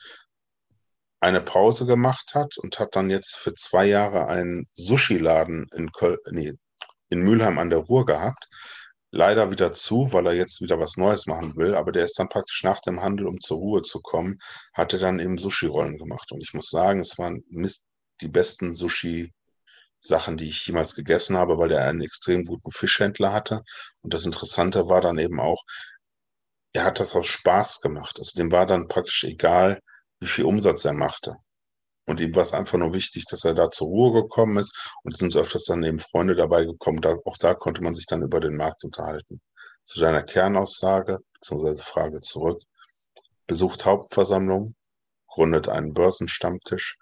eine 1.20 1.42
Pause 1.42 1.86
gemacht 1.86 2.36
hat 2.36 2.58
und 2.58 2.80
hat 2.80 2.96
dann 2.96 3.10
jetzt 3.10 3.38
für 3.38 3.54
zwei 3.54 3.86
Jahre 3.86 4.28
einen 4.28 4.68
Sushi-Laden 4.72 5.68
in, 5.74 5.90
nee, 6.32 6.54
in 7.10 7.22
Mülheim 7.22 7.58
an 7.58 7.70
der 7.70 7.80
Ruhr 7.80 8.06
gehabt. 8.06 8.48
Leider 9.12 9.50
wieder 9.50 9.72
zu, 9.72 10.12
weil 10.12 10.28
er 10.28 10.34
jetzt 10.34 10.62
wieder 10.62 10.80
was 10.80 10.98
Neues 10.98 11.26
machen 11.26 11.56
will. 11.56 11.74
Aber 11.76 11.92
der 11.92 12.04
ist 12.04 12.20
dann 12.20 12.30
praktisch 12.30 12.64
nach 12.64 12.82
dem 12.82 13.02
Handel, 13.02 13.28
um 13.28 13.40
zur 13.40 13.58
Ruhe 13.58 13.82
zu 13.82 14.02
kommen, 14.02 14.38
hat 14.74 14.94
er 14.94 15.00
dann 15.00 15.20
eben 15.20 15.38
Sushi-Rollen 15.38 15.98
gemacht. 15.98 16.32
Und 16.32 16.42
ich 16.42 16.54
muss 16.54 16.70
sagen, 16.70 17.00
es 17.00 17.18
waren 17.18 17.44
die 18.22 18.28
besten 18.28 18.76
Sushi 18.76 19.34
Sachen, 20.02 20.38
die 20.38 20.48
ich 20.48 20.68
jemals 20.68 20.96
gegessen 20.96 21.38
habe, 21.38 21.58
weil 21.58 21.72
er 21.72 21.88
einen 21.88 22.02
extrem 22.02 22.46
guten 22.46 22.72
Fischhändler 22.72 23.34
hatte. 23.34 23.62
Und 24.02 24.14
das 24.14 24.26
Interessante 24.26 24.88
war 24.88 25.02
dann 25.02 25.18
eben 25.18 25.40
auch, 25.40 25.64
er 26.76 26.86
hat 26.86 27.00
das 27.00 27.16
aus 27.16 27.28
Spaß 27.28 27.82
gemacht. 27.82 28.18
Also 28.20 28.38
dem 28.38 28.52
war 28.52 28.66
dann 28.66 28.88
praktisch 28.88 29.24
egal, 29.24 29.80
wie 30.20 30.28
viel 30.28 30.46
Umsatz 30.46 30.86
er 30.86 30.94
machte. 30.94 31.36
Und 32.08 32.20
ihm 32.20 32.36
war 32.36 32.44
es 32.44 32.54
einfach 32.54 32.78
nur 32.78 32.94
wichtig, 32.94 33.26
dass 33.30 33.46
er 33.46 33.54
da 33.54 33.72
zur 33.72 33.88
Ruhe 33.88 34.22
gekommen 34.22 34.58
ist. 34.58 34.76
Und 35.04 35.14
es 35.14 35.20
sind 35.20 35.32
so 35.32 35.40
öfters 35.40 35.64
dann 35.66 35.84
eben 35.84 36.00
Freunde 36.00 36.36
dabei 36.36 36.66
gekommen. 36.66 37.02
Da, 37.02 37.16
auch 37.26 37.38
da 37.38 37.56
konnte 37.56 37.82
man 37.82 37.96
sich 37.96 38.06
dann 38.06 38.22
über 38.22 38.40
den 38.40 38.56
Markt 38.56 38.84
unterhalten. 38.84 39.40
Zu 39.86 40.00
deiner 40.00 40.24
Kernaussage, 40.24 41.20
beziehungsweise 41.34 41.84
Frage 41.84 42.20
zurück. 42.22 42.62
Besucht 43.48 43.86
Hauptversammlung, 43.86 44.76
gründet 45.28 45.70
einen 45.70 45.94
Börsenstammtisch 45.94 46.98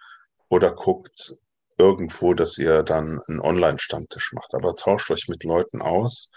oder 0.49 0.73
guckt 0.73 1.35
irgendwo, 1.77 2.33
dass 2.33 2.57
ihr 2.57 2.83
dann 2.83 3.19
einen 3.27 3.39
Online-Stammtisch 3.39 4.31
macht. 4.33 4.53
Aber 4.53 4.75
tauscht 4.75 5.11
euch 5.11 5.27
mit 5.27 5.43
Leuten 5.43 5.81
aus. 5.81 6.29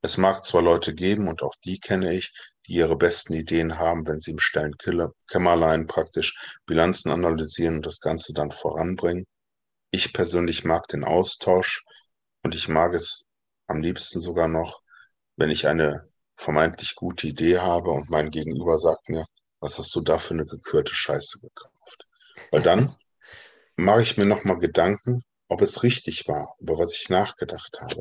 Es 0.00 0.16
mag 0.16 0.44
zwar 0.44 0.62
Leute 0.62 0.94
geben, 0.94 1.28
und 1.28 1.42
auch 1.42 1.54
die 1.64 1.78
kenne 1.78 2.14
ich, 2.14 2.32
die 2.68 2.74
ihre 2.74 2.96
besten 2.96 3.32
Ideen 3.32 3.78
haben, 3.78 4.06
wenn 4.06 4.20
sie 4.20 4.32
im 4.32 4.38
stillen 4.38 4.76
Kämmerlein 5.28 5.86
praktisch 5.86 6.58
Bilanzen 6.66 7.10
analysieren 7.10 7.76
und 7.76 7.86
das 7.86 8.00
Ganze 8.00 8.32
dann 8.34 8.52
voranbringen. 8.52 9.26
Ich 9.90 10.12
persönlich 10.12 10.64
mag 10.64 10.86
den 10.88 11.04
Austausch 11.04 11.82
und 12.42 12.54
ich 12.54 12.68
mag 12.68 12.94
es 12.94 13.24
am 13.66 13.80
liebsten 13.82 14.20
sogar 14.20 14.48
noch, 14.48 14.80
wenn 15.36 15.50
ich 15.50 15.66
eine 15.66 16.08
vermeintlich 16.36 16.94
gute 16.94 17.26
Idee 17.26 17.58
habe 17.58 17.90
und 17.90 18.10
mein 18.10 18.30
Gegenüber 18.30 18.78
sagt 18.78 19.08
mir, 19.08 19.24
was 19.60 19.78
hast 19.78 19.94
du 19.96 20.00
da 20.00 20.18
für 20.18 20.34
eine 20.34 20.46
gekürte 20.46 20.94
Scheiße 20.94 21.40
gekauft? 21.40 22.06
Weil 22.50 22.62
dann 22.62 22.94
mache 23.76 24.02
ich 24.02 24.16
mir 24.16 24.26
nochmal 24.26 24.58
Gedanken, 24.58 25.22
ob 25.48 25.62
es 25.62 25.82
richtig 25.82 26.28
war, 26.28 26.54
über 26.58 26.78
was 26.78 26.94
ich 26.94 27.08
nachgedacht 27.08 27.80
habe. 27.80 28.00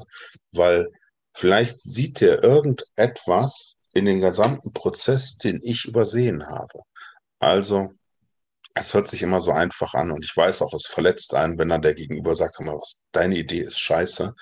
Weil 0.52 0.88
vielleicht 1.34 1.80
sieht 1.80 2.22
er 2.22 2.44
irgendetwas, 2.44 3.77
in 3.98 4.06
den 4.06 4.22
gesamten 4.22 4.74
Prozess, 4.74 5.38
den 5.38 5.60
ich 5.64 5.86
übersehen 5.86 6.48
habe. 6.48 6.82
Also, 7.40 7.92
es 8.76 8.94
hört 8.94 9.08
sich 9.08 9.24
immer 9.24 9.42
so 9.42 9.52
einfach 9.52 9.96
an 9.96 10.12
und 10.12 10.24
ich 10.24 10.36
weiß 10.36 10.62
auch, 10.62 10.74
es 10.74 10.86
verletzt 10.88 11.34
einen, 11.34 11.58
wenn 11.58 11.70
dann 11.70 11.82
der 11.82 11.96
Gegenüber 11.96 12.36
sagt, 12.36 12.60
mal, 12.62 12.76
was, 12.76 13.04
deine 13.12 13.36
Idee 13.36 13.62
ist 13.62 13.80
scheiße. 13.80 14.34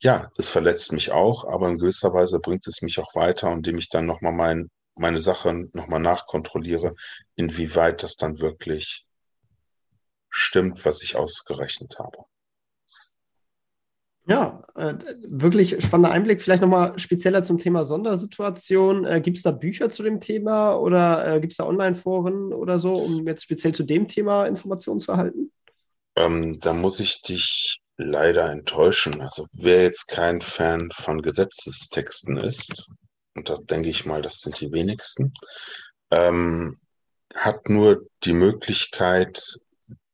Ja, 0.00 0.28
es 0.38 0.48
verletzt 0.48 0.92
mich 0.92 1.12
auch, 1.12 1.44
aber 1.44 1.68
in 1.68 1.78
gewisser 1.78 2.12
Weise 2.12 2.40
bringt 2.40 2.66
es 2.66 2.82
mich 2.82 2.98
auch 2.98 3.14
weiter, 3.14 3.50
indem 3.52 3.78
ich 3.78 3.88
dann 3.88 4.06
nochmal 4.06 4.32
mein, 4.32 4.70
meine 4.96 5.20
Sachen 5.20 5.70
nochmal 5.72 6.00
nachkontrolliere, 6.00 6.94
inwieweit 7.36 8.02
das 8.02 8.16
dann 8.16 8.40
wirklich 8.40 9.06
stimmt, 10.30 10.84
was 10.84 11.02
ich 11.02 11.16
ausgerechnet 11.16 11.98
habe. 12.00 12.24
Ja, 14.26 14.62
äh, 14.74 14.94
wirklich 15.28 15.76
spannender 15.84 16.10
Einblick. 16.10 16.40
Vielleicht 16.40 16.62
nochmal 16.62 16.98
spezieller 16.98 17.42
zum 17.42 17.58
Thema 17.58 17.84
Sondersituation. 17.84 19.04
Äh, 19.04 19.20
gibt 19.20 19.36
es 19.36 19.42
da 19.42 19.50
Bücher 19.50 19.90
zu 19.90 20.02
dem 20.02 20.18
Thema 20.18 20.76
oder 20.76 21.26
äh, 21.26 21.40
gibt 21.40 21.52
es 21.52 21.58
da 21.58 21.66
Online-Foren 21.66 22.54
oder 22.54 22.78
so, 22.78 22.94
um 22.94 23.26
jetzt 23.26 23.42
speziell 23.42 23.74
zu 23.74 23.82
dem 23.82 24.08
Thema 24.08 24.46
Informationen 24.46 24.98
zu 24.98 25.12
erhalten? 25.12 25.52
Ähm, 26.16 26.58
da 26.60 26.72
muss 26.72 27.00
ich 27.00 27.20
dich 27.20 27.80
leider 27.98 28.50
enttäuschen. 28.50 29.20
Also 29.20 29.46
wer 29.52 29.82
jetzt 29.82 30.08
kein 30.08 30.40
Fan 30.40 30.90
von 30.94 31.20
Gesetzestexten 31.20 32.38
ist, 32.38 32.86
und 33.36 33.50
da 33.50 33.56
denke 33.56 33.90
ich 33.90 34.06
mal, 34.06 34.22
das 34.22 34.40
sind 34.40 34.58
die 34.60 34.72
wenigsten, 34.72 35.34
ähm, 36.10 36.78
hat 37.34 37.68
nur 37.68 38.06
die 38.22 38.32
Möglichkeit, 38.32 39.42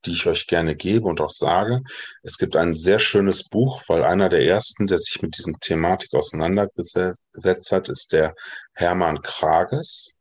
die 0.04 0.12
ich 0.12 0.26
euch 0.26 0.46
gerne 0.46 0.76
gebe 0.76 1.06
und 1.06 1.20
auch 1.20 1.30
sage. 1.30 1.82
Es 2.22 2.38
gibt 2.38 2.56
ein 2.56 2.74
sehr 2.74 2.98
schönes 2.98 3.44
Buch, 3.48 3.82
weil 3.88 4.04
einer 4.04 4.28
der 4.28 4.44
ersten, 4.44 4.86
der 4.86 4.98
sich 4.98 5.22
mit 5.22 5.36
diesem 5.36 5.60
Thematik 5.60 6.14
auseinandergesetzt 6.14 7.72
hat, 7.72 7.88
ist 7.88 8.12
der 8.12 8.34
Hermann 8.74 9.22
Krages, 9.22 10.12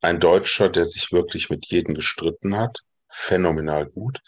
ein 0.00 0.20
Deutscher, 0.20 0.68
der 0.68 0.86
sich 0.86 1.12
wirklich 1.12 1.50
mit 1.50 1.66
jedem 1.66 1.94
gestritten 1.94 2.56
hat, 2.56 2.78
phänomenal 3.08 3.86
gut. 3.86 4.20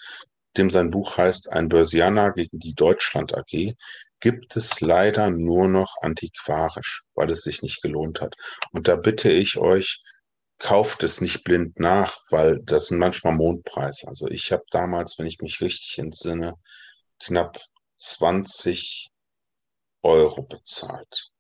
Dem 0.57 0.71
sein 0.71 0.91
Buch 0.91 1.17
heißt 1.17 1.51
Ein 1.51 1.69
Börsianer 1.69 2.33
gegen 2.33 2.59
die 2.59 2.75
Deutschland 2.75 3.35
AG, 3.35 3.75
gibt 4.21 4.57
es 4.57 4.81
leider 4.81 5.31
nur 5.31 5.69
noch 5.69 5.97
antiquarisch, 6.01 7.03
weil 7.15 7.31
es 7.31 7.43
sich 7.43 7.63
nicht 7.63 7.83
gelohnt 7.83 8.21
hat. 8.21 8.35
Und 8.73 8.87
da 8.89 8.97
bitte 8.97 9.31
ich 9.31 9.59
euch, 9.59 10.01
kauft 10.63 11.03
es 11.03 11.21
nicht 11.21 11.43
blind 11.43 11.81
nach, 11.81 12.19
weil 12.31 12.61
das 12.63 12.87
sind 12.87 12.99
manchmal 12.99 13.35
Mondpreise. 13.35 14.07
Also 14.07 14.29
ich 14.29 14.53
habe 14.53 14.63
damals, 14.71 15.19
wenn 15.19 15.27
ich 15.27 15.41
mich 15.41 15.61
richtig 15.61 15.99
entsinne, 15.99 16.55
knapp 17.19 17.59
20 17.99 19.09
Euro 20.03 20.43
bezahlt. 20.43 21.31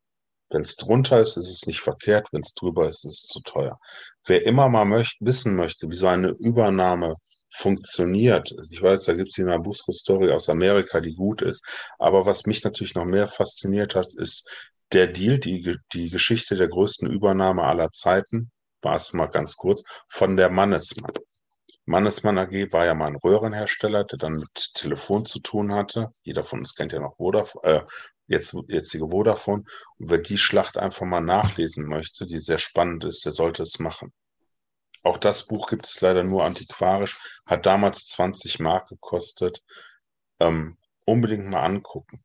Wenn 0.51 0.63
es 0.63 0.75
drunter 0.75 1.21
ist, 1.21 1.37
ist 1.37 1.51
es 1.51 1.67
nicht 1.67 1.81
verkehrt. 1.81 2.29
Wenn 2.33 2.43
es 2.43 2.55
drüber 2.55 2.89
ist, 2.89 3.05
ist 3.05 3.25
es 3.25 3.27
zu 3.29 3.41
teuer. 3.41 3.79
wer 4.27 4.45
immer 4.45 4.69
mal 4.69 4.85
möcht, 4.85 5.17
wissen 5.21 5.55
möchte, 5.55 5.89
wie 5.89 5.97
so 5.97 6.09
eine 6.09 6.31
Übernahme 6.41 7.15
funktioniert. 7.55 8.53
Ich 8.71 8.83
weiß, 8.83 9.05
da 9.05 9.15
gibt 9.15 9.29
es 9.29 9.39
eine 9.39 9.59
Busco-Story 9.61 10.33
aus 10.33 10.49
Amerika, 10.49 11.01
die 11.01 11.15
gut 11.15 11.43
ist. 11.43 11.65
Aber 11.99 12.27
was 12.27 12.47
mich 12.47 12.65
natürlich 12.65 12.95
noch 12.95 13.05
mehr 13.05 13.29
fasziniert 13.29 13.95
hat, 13.95 14.09
ist 14.17 14.49
der 14.93 15.07
Deal, 15.07 15.39
die, 15.39 15.77
die 15.93 16.11
Geschichte 16.11 16.57
der 16.57 16.69
größten 16.69 17.11
Übernahme 17.11 17.63
aller 17.63 17.91
Zeiten, 17.93 18.51
war 18.83 18.97
es 18.97 19.13
mal 19.13 19.27
ganz 19.27 19.57
kurz, 19.57 19.83
von 20.09 20.37
der 20.37 20.51
Mannesmann. 20.51 21.13
Mannesmann 21.85 22.39
AG 22.39 22.73
war 22.73 22.85
ja 22.87 22.95
mal 22.95 23.09
ein 23.09 23.17
Röhrenhersteller, 23.17 24.05
der 24.05 24.19
dann 24.19 24.35
mit 24.35 24.75
Telefon 24.75 25.25
zu 25.27 25.41
tun 25.41 25.73
hatte. 25.75 26.13
Jeder 26.23 26.45
von 26.45 26.61
uns 26.61 26.75
kennt 26.75 26.93
ja 26.93 27.01
noch 27.01 27.17
Vodafone, 27.17 27.65
äh, 27.65 27.83
jetzt, 28.29 28.55
jetzige 28.69 29.09
Vodafone. 29.11 29.65
Und 29.99 30.11
wer 30.11 30.19
die 30.19 30.39
Schlacht 30.39 30.79
einfach 30.79 31.07
mal 31.07 31.21
nachlesen 31.21 31.87
möchte, 31.87 32.27
die 32.27 32.39
sehr 32.39 32.59
spannend 32.59 33.05
ist, 33.05 33.25
der 33.25 33.33
sollte 33.33 33.65
es 33.65 33.81
machen. 33.81 34.13
Auch 35.03 35.19
das 35.19 35.47
Buch 35.47 35.69
gibt 35.69 35.87
es 35.87 36.01
leider 36.01 36.23
nur 36.23 36.45
antiquarisch, 36.45 37.19
hat 37.47 37.67
damals 37.67 38.07
20 38.07 38.61
Mark 38.61 38.89
gekostet. 38.89 39.65
Ähm, 40.39 40.79
unbedingt 41.05 41.49
mal 41.49 41.65
angucken. 41.65 42.23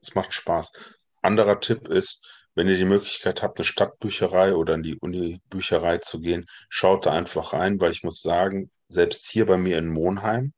Es 0.00 0.14
macht 0.14 0.32
Spaß. 0.32 0.72
Anderer 1.20 1.60
Tipp 1.60 1.88
ist, 1.88 2.26
wenn 2.54 2.68
ihr 2.68 2.76
die 2.76 2.84
Möglichkeit 2.84 3.42
habt, 3.42 3.58
eine 3.58 3.64
Stadtbücherei 3.64 4.54
oder 4.54 4.74
in 4.74 4.82
die 4.82 4.98
Uni-Bücherei 4.98 5.98
zu 5.98 6.20
gehen, 6.20 6.46
schaut 6.68 7.06
da 7.06 7.12
einfach 7.12 7.52
rein, 7.52 7.80
weil 7.80 7.92
ich 7.92 8.02
muss 8.02 8.20
sagen, 8.20 8.70
selbst 8.86 9.26
hier 9.26 9.46
bei 9.46 9.56
mir 9.56 9.78
in 9.78 9.88
Monheim, 9.88 10.52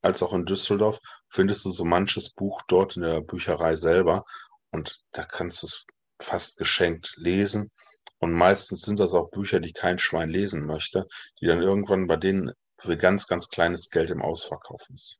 als 0.00 0.22
auch 0.22 0.32
in 0.32 0.46
Düsseldorf, 0.46 0.98
findest 1.28 1.64
du 1.64 1.70
so 1.70 1.84
manches 1.84 2.30
Buch 2.30 2.62
dort 2.68 2.96
in 2.96 3.02
der 3.02 3.20
Bücherei 3.20 3.76
selber 3.76 4.24
und 4.70 5.00
da 5.12 5.24
kannst 5.24 5.62
du 5.62 5.66
es 5.66 5.86
fast 6.20 6.56
geschenkt 6.56 7.14
lesen. 7.16 7.70
Und 8.18 8.32
meistens 8.32 8.82
sind 8.82 9.00
das 9.00 9.12
auch 9.12 9.30
Bücher, 9.30 9.60
die 9.60 9.72
kein 9.72 9.98
Schwein 9.98 10.30
lesen 10.30 10.66
möchte, 10.66 11.06
die 11.40 11.46
dann 11.46 11.60
irgendwann 11.60 12.06
bei 12.06 12.16
denen 12.16 12.52
für 12.78 12.96
ganz, 12.96 13.26
ganz 13.26 13.48
kleines 13.48 13.90
Geld 13.90 14.10
im 14.10 14.22
Ausverkauf 14.22 14.82
ist. 14.94 15.18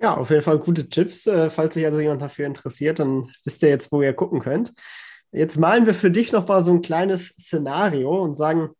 Ja, 0.00 0.16
auf 0.16 0.30
jeden 0.30 0.42
Fall 0.42 0.58
gute 0.58 0.88
Tipps. 0.88 1.26
Äh, 1.26 1.50
falls 1.50 1.74
sich 1.74 1.84
also 1.84 2.00
jemand 2.00 2.22
dafür 2.22 2.46
interessiert, 2.46 3.00
dann 3.00 3.30
wisst 3.44 3.62
ihr 3.62 3.68
jetzt, 3.68 3.90
wo 3.90 4.00
ihr 4.00 4.12
gucken 4.12 4.40
könnt. 4.40 4.72
Jetzt 5.32 5.58
malen 5.58 5.86
wir 5.86 5.94
für 5.94 6.10
dich 6.10 6.32
noch 6.32 6.46
mal 6.46 6.62
so 6.62 6.70
ein 6.72 6.82
kleines 6.82 7.28
Szenario 7.28 8.22
und 8.22 8.34
sagen, 8.34 8.70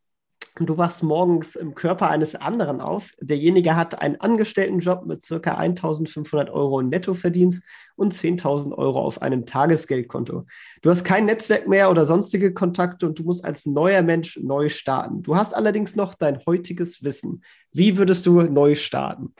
du 0.55 0.77
wachst 0.77 1.03
morgens 1.03 1.55
im 1.55 1.75
Körper 1.75 2.09
eines 2.09 2.35
anderen 2.35 2.81
auf. 2.81 3.11
Derjenige 3.19 3.75
hat 3.75 4.01
einen 4.01 4.19
Angestelltenjob 4.19 5.05
mit 5.05 5.21
circa 5.21 5.55
1500 5.55 6.49
Euro 6.49 6.81
Nettoverdienst 6.81 7.63
und 7.95 8.13
10.000 8.13 8.75
Euro 8.77 9.01
auf 9.01 9.21
einem 9.21 9.45
Tagesgeldkonto. 9.45 10.45
Du 10.81 10.89
hast 10.89 11.03
kein 11.03 11.25
Netzwerk 11.25 11.67
mehr 11.67 11.91
oder 11.91 12.05
sonstige 12.05 12.53
Kontakte 12.53 13.05
und 13.05 13.19
du 13.19 13.23
musst 13.23 13.43
als 13.43 13.65
neuer 13.65 14.01
Mensch 14.01 14.39
neu 14.41 14.69
starten. 14.69 15.21
Du 15.21 15.35
hast 15.35 15.53
allerdings 15.53 15.95
noch 15.95 16.15
dein 16.15 16.39
heutiges 16.45 17.03
Wissen. 17.03 17.43
Wie 17.71 17.97
würdest 17.97 18.25
du 18.25 18.41
neu 18.41 18.75
starten? 18.75 19.35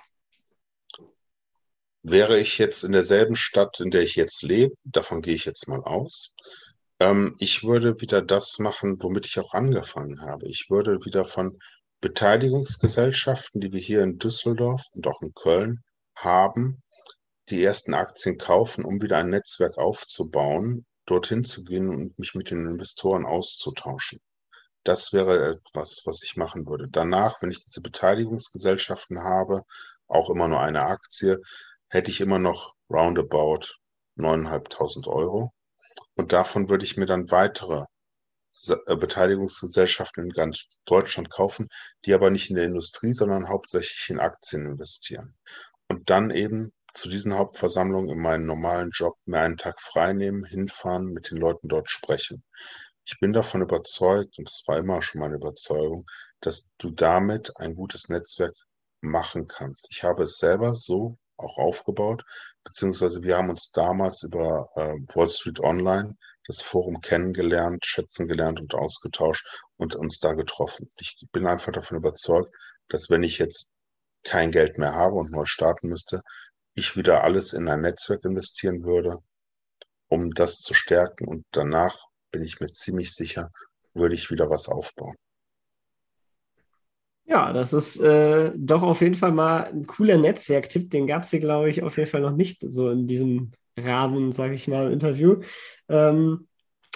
Wäre 2.02 2.40
ich 2.40 2.58
jetzt 2.58 2.84
in 2.84 2.94
derselben 2.94 3.36
Stadt, 3.36 3.80
in 3.80 3.92
der 3.92 4.04
ich 4.04 4.16
jetzt 4.16 4.42
lebe, 4.44 4.74
davon 4.86 5.22
gehe 5.22 5.36
ich 5.36 5.46
jetzt 5.46 5.68
mal 5.68 5.82
aus, 5.82 6.34
ähm, 7.00 7.36
ich 7.40 7.64
würde 7.64 8.00
wieder 8.02 8.22
das 8.22 8.60
machen, 8.60 8.98
womit 9.02 9.26
ich 9.28 9.40
auch 9.40 9.54
angefangen 9.54 10.22
habe. 10.22 10.48
Ich 10.48 10.70
würde 10.70 11.04
wieder 11.06 11.26
von 11.26 11.60
Beteiligungsgesellschaften, 12.02 13.62
die 13.62 13.72
wir 13.72 13.80
hier 13.80 14.04
in 14.04 14.18
Düsseldorf 14.18 14.84
und 14.94 15.08
auch 15.08 15.22
in 15.22 15.34
Köln 15.34 15.84
haben, 16.16 16.82
die 17.50 17.64
ersten 17.64 17.94
Aktien 17.94 18.38
kaufen, 18.38 18.86
um 18.86 19.02
wieder 19.02 19.18
ein 19.18 19.30
Netzwerk 19.30 19.78
aufzubauen, 19.78 20.86
dorthin 21.06 21.44
zu 21.44 21.64
gehen 21.64 21.90
und 21.90 22.18
mich 22.20 22.36
mit 22.36 22.52
den 22.52 22.66
Investoren 22.68 23.26
auszutauschen. 23.26 24.20
Das 24.84 25.12
wäre 25.12 25.60
etwas, 25.60 26.04
was 26.06 26.24
ich 26.24 26.38
machen 26.38 26.66
würde. 26.68 26.88
Danach, 26.90 27.42
wenn 27.42 27.52
ich 27.52 27.64
diese 27.64 27.82
Beteiligungsgesellschaften 27.82 29.24
habe, 29.24 29.64
auch 30.08 30.30
immer 30.30 30.48
nur 30.48 30.62
eine 30.62 30.84
Aktie, 30.84 31.40
hätte 31.90 32.12
ich 32.12 32.22
immer 32.22 32.40
noch 32.40 32.74
roundabout 32.90 33.74
9.500 34.18 35.08
Euro. 35.08 35.52
Und 36.16 36.34
davon 36.34 36.70
würde 36.70 36.86
ich 36.86 36.98
mir 36.98 37.06
dann 37.06 37.32
weitere 37.32 37.86
äh, 38.68 38.96
Beteiligungsgesellschaften 38.96 40.26
in 40.26 40.30
ganz 40.32 40.66
Deutschland 40.86 41.30
kaufen, 41.30 41.68
die 42.06 42.14
aber 42.14 42.30
nicht 42.30 42.50
in 42.50 42.56
der 42.56 42.66
Industrie, 42.66 43.14
sondern 43.14 43.50
hauptsächlich 43.50 44.10
in 44.10 44.20
Aktien 44.20 44.66
investieren. 44.66 45.36
Und 45.88 46.10
dann 46.10 46.32
eben 46.32 46.72
zu 46.94 47.10
diesen 47.10 47.38
Hauptversammlungen 47.38 48.10
in 48.10 48.20
meinem 48.20 48.46
normalen 48.46 48.90
Job 48.92 49.16
mir 49.26 49.40
einen 49.40 49.58
Tag 49.58 49.80
frei 49.80 50.14
nehmen, 50.14 50.44
hinfahren, 50.44 51.06
mit 51.14 51.32
den 51.32 51.38
Leuten 51.38 51.68
dort 51.68 51.90
sprechen. 51.90 52.44
Ich 53.06 53.20
bin 53.20 53.34
davon 53.34 53.62
überzeugt, 53.62 54.38
und 54.38 54.50
das 54.50 54.64
war 54.68 54.78
immer 54.78 55.02
schon 55.02 55.22
meine 55.22 55.36
Überzeugung, 55.36 56.06
dass 56.42 56.70
du 56.78 56.92
damit 56.92 57.56
ein 57.58 57.76
gutes 57.76 58.10
Netzwerk 58.10 58.54
machen 59.02 59.48
kannst. 59.48 59.88
Ich 59.92 60.04
habe 60.04 60.24
es 60.24 60.38
selber 60.38 60.76
so 60.76 61.18
auch 61.40 61.58
aufgebaut, 61.58 62.24
beziehungsweise 62.64 63.24
wir 63.24 63.38
haben 63.38 63.50
uns 63.50 63.72
damals 63.72 64.24
über 64.24 64.70
äh, 64.76 64.94
Wall 65.16 65.30
Street 65.30 65.60
Online 65.60 66.16
das 66.50 66.62
Forum 66.64 67.00
kennengelernt, 67.00 67.86
schätzen 67.86 68.28
gelernt 68.28 68.60
und 68.60 68.74
ausgetauscht 68.74 69.46
und 69.78 69.96
uns 69.96 70.20
da 70.20 70.34
getroffen. 70.34 70.90
Ich 70.98 71.16
bin 71.32 71.46
einfach 71.46 71.72
davon 71.72 71.98
überzeugt, 71.98 72.54
dass 72.88 73.10
wenn 73.12 73.22
ich 73.22 73.38
jetzt 73.38 73.70
kein 74.24 74.52
Geld 74.52 74.80
mehr 74.80 74.94
habe 74.94 75.16
und 75.16 75.32
neu 75.32 75.46
starten 75.46 75.90
müsste, 75.90 76.22
ich 76.74 76.96
wieder 76.96 77.24
alles 77.24 77.54
in 77.54 77.68
ein 77.68 77.82
Netzwerk 77.82 78.26
investieren 78.26 78.84
würde, 78.84 79.20
um 80.08 80.32
das 80.32 80.58
zu 80.58 80.74
stärken 80.74 81.28
und 81.28 81.46
danach 81.52 82.00
bin 82.32 82.44
ich 82.44 82.60
mir 82.60 82.72
ziemlich 82.72 83.14
sicher, 83.14 83.52
würde 83.94 84.16
ich 84.16 84.32
wieder 84.32 84.50
was 84.50 84.70
aufbauen. 84.70 85.16
Ja, 87.30 87.54
das 87.54 87.74
ist 87.74 88.00
äh, 88.00 88.52
doch 88.56 88.82
auf 88.82 89.02
jeden 89.02 89.14
Fall 89.14 89.32
mal 89.32 89.66
ein 89.66 89.86
cooler 89.86 90.18
Netzwerktipp. 90.18 90.90
Den 90.90 91.06
gab 91.06 91.22
es 91.22 91.30
hier, 91.30 91.40
glaube 91.40 91.70
ich, 91.70 91.84
auf 91.84 91.96
jeden 91.98 92.10
Fall 92.10 92.22
noch 92.22 92.36
nicht 92.36 92.62
so 92.62 92.90
in 92.90 93.06
diesem 93.06 93.52
Rahmen, 93.78 94.32
sage 94.32 94.56
ich 94.56 94.68
mal, 94.68 94.92
Interview. 94.92 95.36
Ähm, 95.90 96.48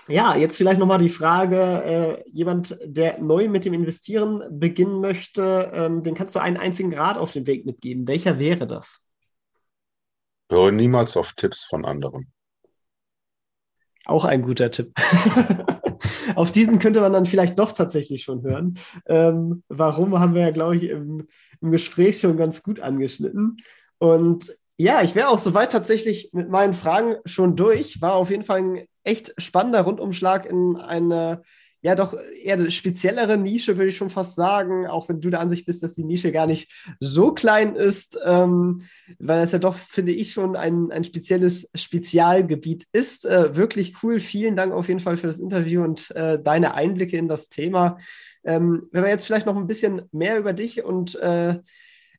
ja, 0.07 0.35
jetzt 0.35 0.57
vielleicht 0.57 0.79
nochmal 0.79 0.97
die 0.97 1.09
Frage, 1.09 1.55
äh, 1.55 2.23
jemand, 2.31 2.75
der 2.83 3.21
neu 3.21 3.47
mit 3.47 3.63
dem 3.63 3.75
Investieren 3.75 4.43
beginnen 4.49 5.01
möchte, 5.01 5.71
ähm, 5.71 6.01
den 6.01 6.15
kannst 6.15 6.33
du 6.33 6.39
einen 6.39 6.57
einzigen 6.57 6.95
Rat 6.95 7.17
auf 7.17 7.31
den 7.31 7.45
Weg 7.45 7.67
mitgeben. 7.67 8.07
Welcher 8.07 8.39
wäre 8.39 8.65
das? 8.65 9.05
Höre 10.51 10.71
niemals 10.71 11.15
auf 11.15 11.33
Tipps 11.33 11.63
von 11.65 11.85
anderen. 11.85 12.33
Auch 14.05 14.25
ein 14.25 14.41
guter 14.41 14.71
Tipp. 14.71 14.93
Auf 16.35 16.51
diesen 16.51 16.79
könnte 16.79 17.01
man 17.01 17.13
dann 17.13 17.25
vielleicht 17.25 17.59
doch 17.59 17.71
tatsächlich 17.71 18.23
schon 18.23 18.43
hören. 18.43 18.77
Ähm, 19.07 19.63
warum 19.67 20.19
haben 20.19 20.35
wir 20.35 20.41
ja, 20.41 20.51
glaube 20.51 20.75
ich, 20.75 20.89
im, 20.89 21.27
im 21.61 21.71
Gespräch 21.71 22.19
schon 22.19 22.37
ganz 22.37 22.63
gut 22.63 22.79
angeschnitten. 22.79 23.57
Und 23.97 24.55
ja, 24.77 25.01
ich 25.01 25.15
wäre 25.15 25.29
auch 25.29 25.39
soweit 25.39 25.71
tatsächlich 25.71 26.31
mit 26.33 26.49
meinen 26.49 26.73
Fragen 26.73 27.15
schon 27.25 27.55
durch. 27.55 28.01
War 28.01 28.15
auf 28.15 28.31
jeden 28.31 28.43
Fall 28.43 28.59
ein 28.59 28.85
echt 29.03 29.33
spannender 29.37 29.81
Rundumschlag 29.81 30.45
in 30.45 30.77
eine 30.77 31.43
ja 31.83 31.95
doch 31.95 32.15
eher 32.41 32.71
speziellere 32.71 33.37
Nische, 33.37 33.77
würde 33.77 33.89
ich 33.89 33.97
schon 33.97 34.09
fast 34.09 34.35
sagen, 34.35 34.87
auch 34.87 35.09
wenn 35.09 35.19
du 35.19 35.29
der 35.29 35.41
Ansicht 35.41 35.65
bist, 35.65 35.83
dass 35.83 35.93
die 35.93 36.05
Nische 36.05 36.31
gar 36.31 36.47
nicht 36.47 36.71
so 37.01 37.33
klein 37.33 37.75
ist, 37.75 38.17
ähm, 38.23 38.83
weil 39.19 39.41
das 39.41 39.51
ja 39.51 39.59
doch, 39.59 39.75
finde 39.75 40.13
ich, 40.13 40.31
schon 40.31 40.55
ein, 40.55 40.91
ein 40.91 41.03
spezielles 41.03 41.69
Spezialgebiet 41.75 42.85
ist. 42.93 43.25
Äh, 43.25 43.57
wirklich 43.57 44.01
cool. 44.01 44.21
Vielen 44.21 44.55
Dank 44.55 44.71
auf 44.71 44.87
jeden 44.87 45.01
Fall 45.01 45.17
für 45.17 45.27
das 45.27 45.39
Interview 45.39 45.83
und 45.83 46.09
äh, 46.11 46.41
deine 46.41 46.73
Einblicke 46.73 47.17
in 47.17 47.27
das 47.27 47.49
Thema. 47.49 47.97
Ähm, 48.45 48.87
wenn 48.93 49.01
man 49.01 49.09
jetzt 49.09 49.25
vielleicht 49.25 49.45
noch 49.45 49.57
ein 49.57 49.67
bisschen 49.67 50.03
mehr 50.13 50.39
über 50.39 50.53
dich 50.53 50.85
und 50.85 51.15
äh, 51.15 51.59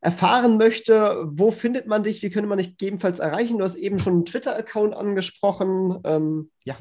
erfahren 0.02 0.58
möchte, 0.58 1.24
wo 1.24 1.50
findet 1.50 1.86
man 1.86 2.02
dich? 2.02 2.22
Wie 2.22 2.28
könnte 2.28 2.50
man 2.50 2.58
dich 2.58 2.76
gegebenenfalls 2.76 3.18
erreichen? 3.18 3.56
Du 3.56 3.64
hast 3.64 3.76
eben 3.76 3.98
schon 3.98 4.12
einen 4.12 4.26
Twitter-Account 4.26 4.94
angesprochen. 4.94 5.98
Ähm, 6.04 6.50
ja. 6.64 6.76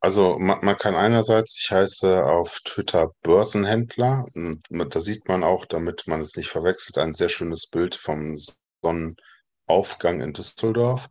Also 0.00 0.38
man, 0.38 0.64
man, 0.64 0.76
kann 0.76 0.94
einerseits, 0.94 1.58
ich 1.60 1.70
heiße 1.72 2.24
auf 2.24 2.60
Twitter 2.64 3.10
Börsenhändler, 3.22 4.24
und 4.34 4.62
da 4.70 5.00
sieht 5.00 5.28
man 5.28 5.42
auch, 5.42 5.66
damit 5.66 6.06
man 6.06 6.20
es 6.20 6.36
nicht 6.36 6.48
verwechselt, 6.48 6.98
ein 6.98 7.14
sehr 7.14 7.28
schönes 7.28 7.66
Bild 7.66 7.96
vom 7.96 8.36
Sonnenaufgang 8.82 10.20
in 10.20 10.32
Düsseldorf. 10.32 11.08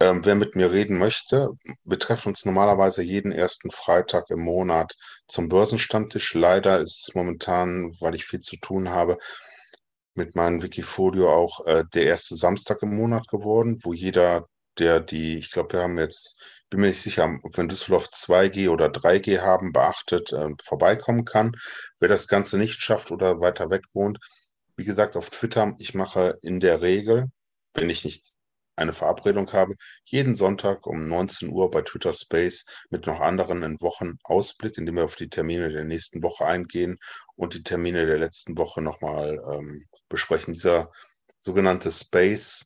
Ähm, 0.00 0.24
wer 0.24 0.34
mit 0.34 0.56
mir 0.56 0.72
reden 0.72 0.98
möchte, 0.98 1.50
wir 1.84 1.98
treffen 1.98 2.30
uns 2.30 2.44
normalerweise 2.44 3.02
jeden 3.02 3.30
ersten 3.30 3.70
Freitag 3.70 4.30
im 4.30 4.40
Monat 4.40 4.94
zum 5.28 5.48
Börsenstammtisch. 5.48 6.34
Leider 6.34 6.80
ist 6.80 7.08
es 7.08 7.14
momentan, 7.14 7.92
weil 8.00 8.14
ich 8.14 8.24
viel 8.24 8.40
zu 8.40 8.56
tun 8.56 8.88
habe, 8.90 9.18
mit 10.14 10.34
meinem 10.36 10.62
Wikifolio 10.62 11.32
auch 11.32 11.64
äh, 11.66 11.84
der 11.92 12.04
erste 12.06 12.36
Samstag 12.36 12.82
im 12.82 12.96
Monat 12.96 13.28
geworden, 13.28 13.78
wo 13.82 13.92
jeder, 13.92 14.46
der 14.78 15.00
die, 15.00 15.38
ich 15.38 15.50
glaube, 15.50 15.74
wir 15.74 15.80
haben 15.82 15.98
jetzt 15.98 16.36
bin 16.74 16.80
mir 16.80 16.88
nicht 16.88 17.02
sicher, 17.02 17.38
ob 17.44 17.56
wir 17.56 17.62
in 17.62 17.68
Düsseldorf 17.68 18.08
2G 18.08 18.68
oder 18.68 18.86
3G 18.86 19.40
haben, 19.40 19.72
beachtet, 19.72 20.32
äh, 20.32 20.48
vorbeikommen 20.60 21.24
kann. 21.24 21.52
Wer 22.00 22.08
das 22.08 22.26
Ganze 22.26 22.58
nicht 22.58 22.82
schafft 22.82 23.12
oder 23.12 23.38
weiter 23.40 23.70
weg 23.70 23.82
wohnt, 23.92 24.18
wie 24.76 24.84
gesagt, 24.84 25.16
auf 25.16 25.30
Twitter, 25.30 25.74
ich 25.78 25.94
mache 25.94 26.36
in 26.42 26.58
der 26.58 26.80
Regel, 26.80 27.26
wenn 27.74 27.90
ich 27.90 28.04
nicht 28.04 28.26
eine 28.74 28.92
Verabredung 28.92 29.52
habe, 29.52 29.76
jeden 30.04 30.34
Sonntag 30.34 30.84
um 30.86 31.06
19 31.06 31.50
Uhr 31.50 31.70
bei 31.70 31.82
Twitter 31.82 32.12
Space 32.12 32.64
mit 32.90 33.06
noch 33.06 33.20
anderen 33.20 33.62
in 33.62 33.80
Wochen 33.80 34.18
Ausblick, 34.24 34.76
indem 34.76 34.96
wir 34.96 35.04
auf 35.04 35.14
die 35.14 35.28
Termine 35.28 35.70
der 35.70 35.84
nächsten 35.84 36.24
Woche 36.24 36.44
eingehen 36.44 36.98
und 37.36 37.54
die 37.54 37.62
Termine 37.62 38.06
der 38.06 38.18
letzten 38.18 38.58
Woche 38.58 38.82
nochmal 38.82 39.40
ähm, 39.52 39.84
besprechen. 40.08 40.54
Dieser 40.54 40.90
sogenannte 41.38 41.92
Space 41.92 42.64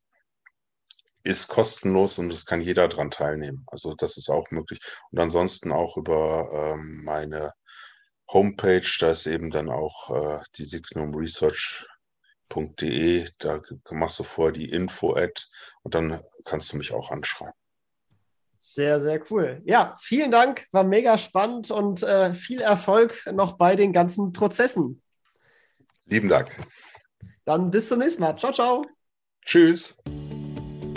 ist 1.28 1.48
kostenlos 1.48 2.18
und 2.18 2.32
es 2.32 2.46
kann 2.46 2.62
jeder 2.62 2.88
daran 2.88 3.10
teilnehmen. 3.10 3.64
Also 3.66 3.94
das 3.94 4.16
ist 4.16 4.30
auch 4.30 4.50
möglich. 4.50 4.80
Und 5.10 5.18
ansonsten 5.18 5.72
auch 5.72 5.96
über 5.96 6.50
ähm, 6.52 7.02
meine 7.04 7.52
Homepage, 8.32 8.88
da 8.98 9.10
ist 9.10 9.26
eben 9.26 9.50
dann 9.50 9.68
auch 9.68 10.10
äh, 10.10 10.42
die 10.56 10.64
Signum 10.64 11.14
Research 11.14 11.86
De, 12.50 13.28
da 13.36 13.60
machst 13.90 14.18
du 14.20 14.22
vor 14.24 14.52
die 14.52 14.70
Info-Ad 14.70 15.34
und 15.82 15.94
dann 15.94 16.18
kannst 16.46 16.72
du 16.72 16.78
mich 16.78 16.94
auch 16.94 17.10
anschreiben. 17.10 17.52
Sehr, 18.56 19.02
sehr 19.02 19.22
cool. 19.30 19.60
Ja, 19.66 19.94
vielen 20.00 20.30
Dank, 20.30 20.66
war 20.72 20.82
mega 20.82 21.18
spannend 21.18 21.70
und 21.70 22.02
äh, 22.02 22.32
viel 22.32 22.62
Erfolg 22.62 23.22
noch 23.32 23.58
bei 23.58 23.76
den 23.76 23.92
ganzen 23.92 24.32
Prozessen. 24.32 25.02
Lieben 26.06 26.30
Dank. 26.30 26.56
Dann 27.44 27.70
bis 27.70 27.88
zum 27.88 27.98
nächsten 27.98 28.22
Mal. 28.22 28.36
Ciao, 28.38 28.52
ciao. 28.52 28.82
Tschüss. 29.44 29.98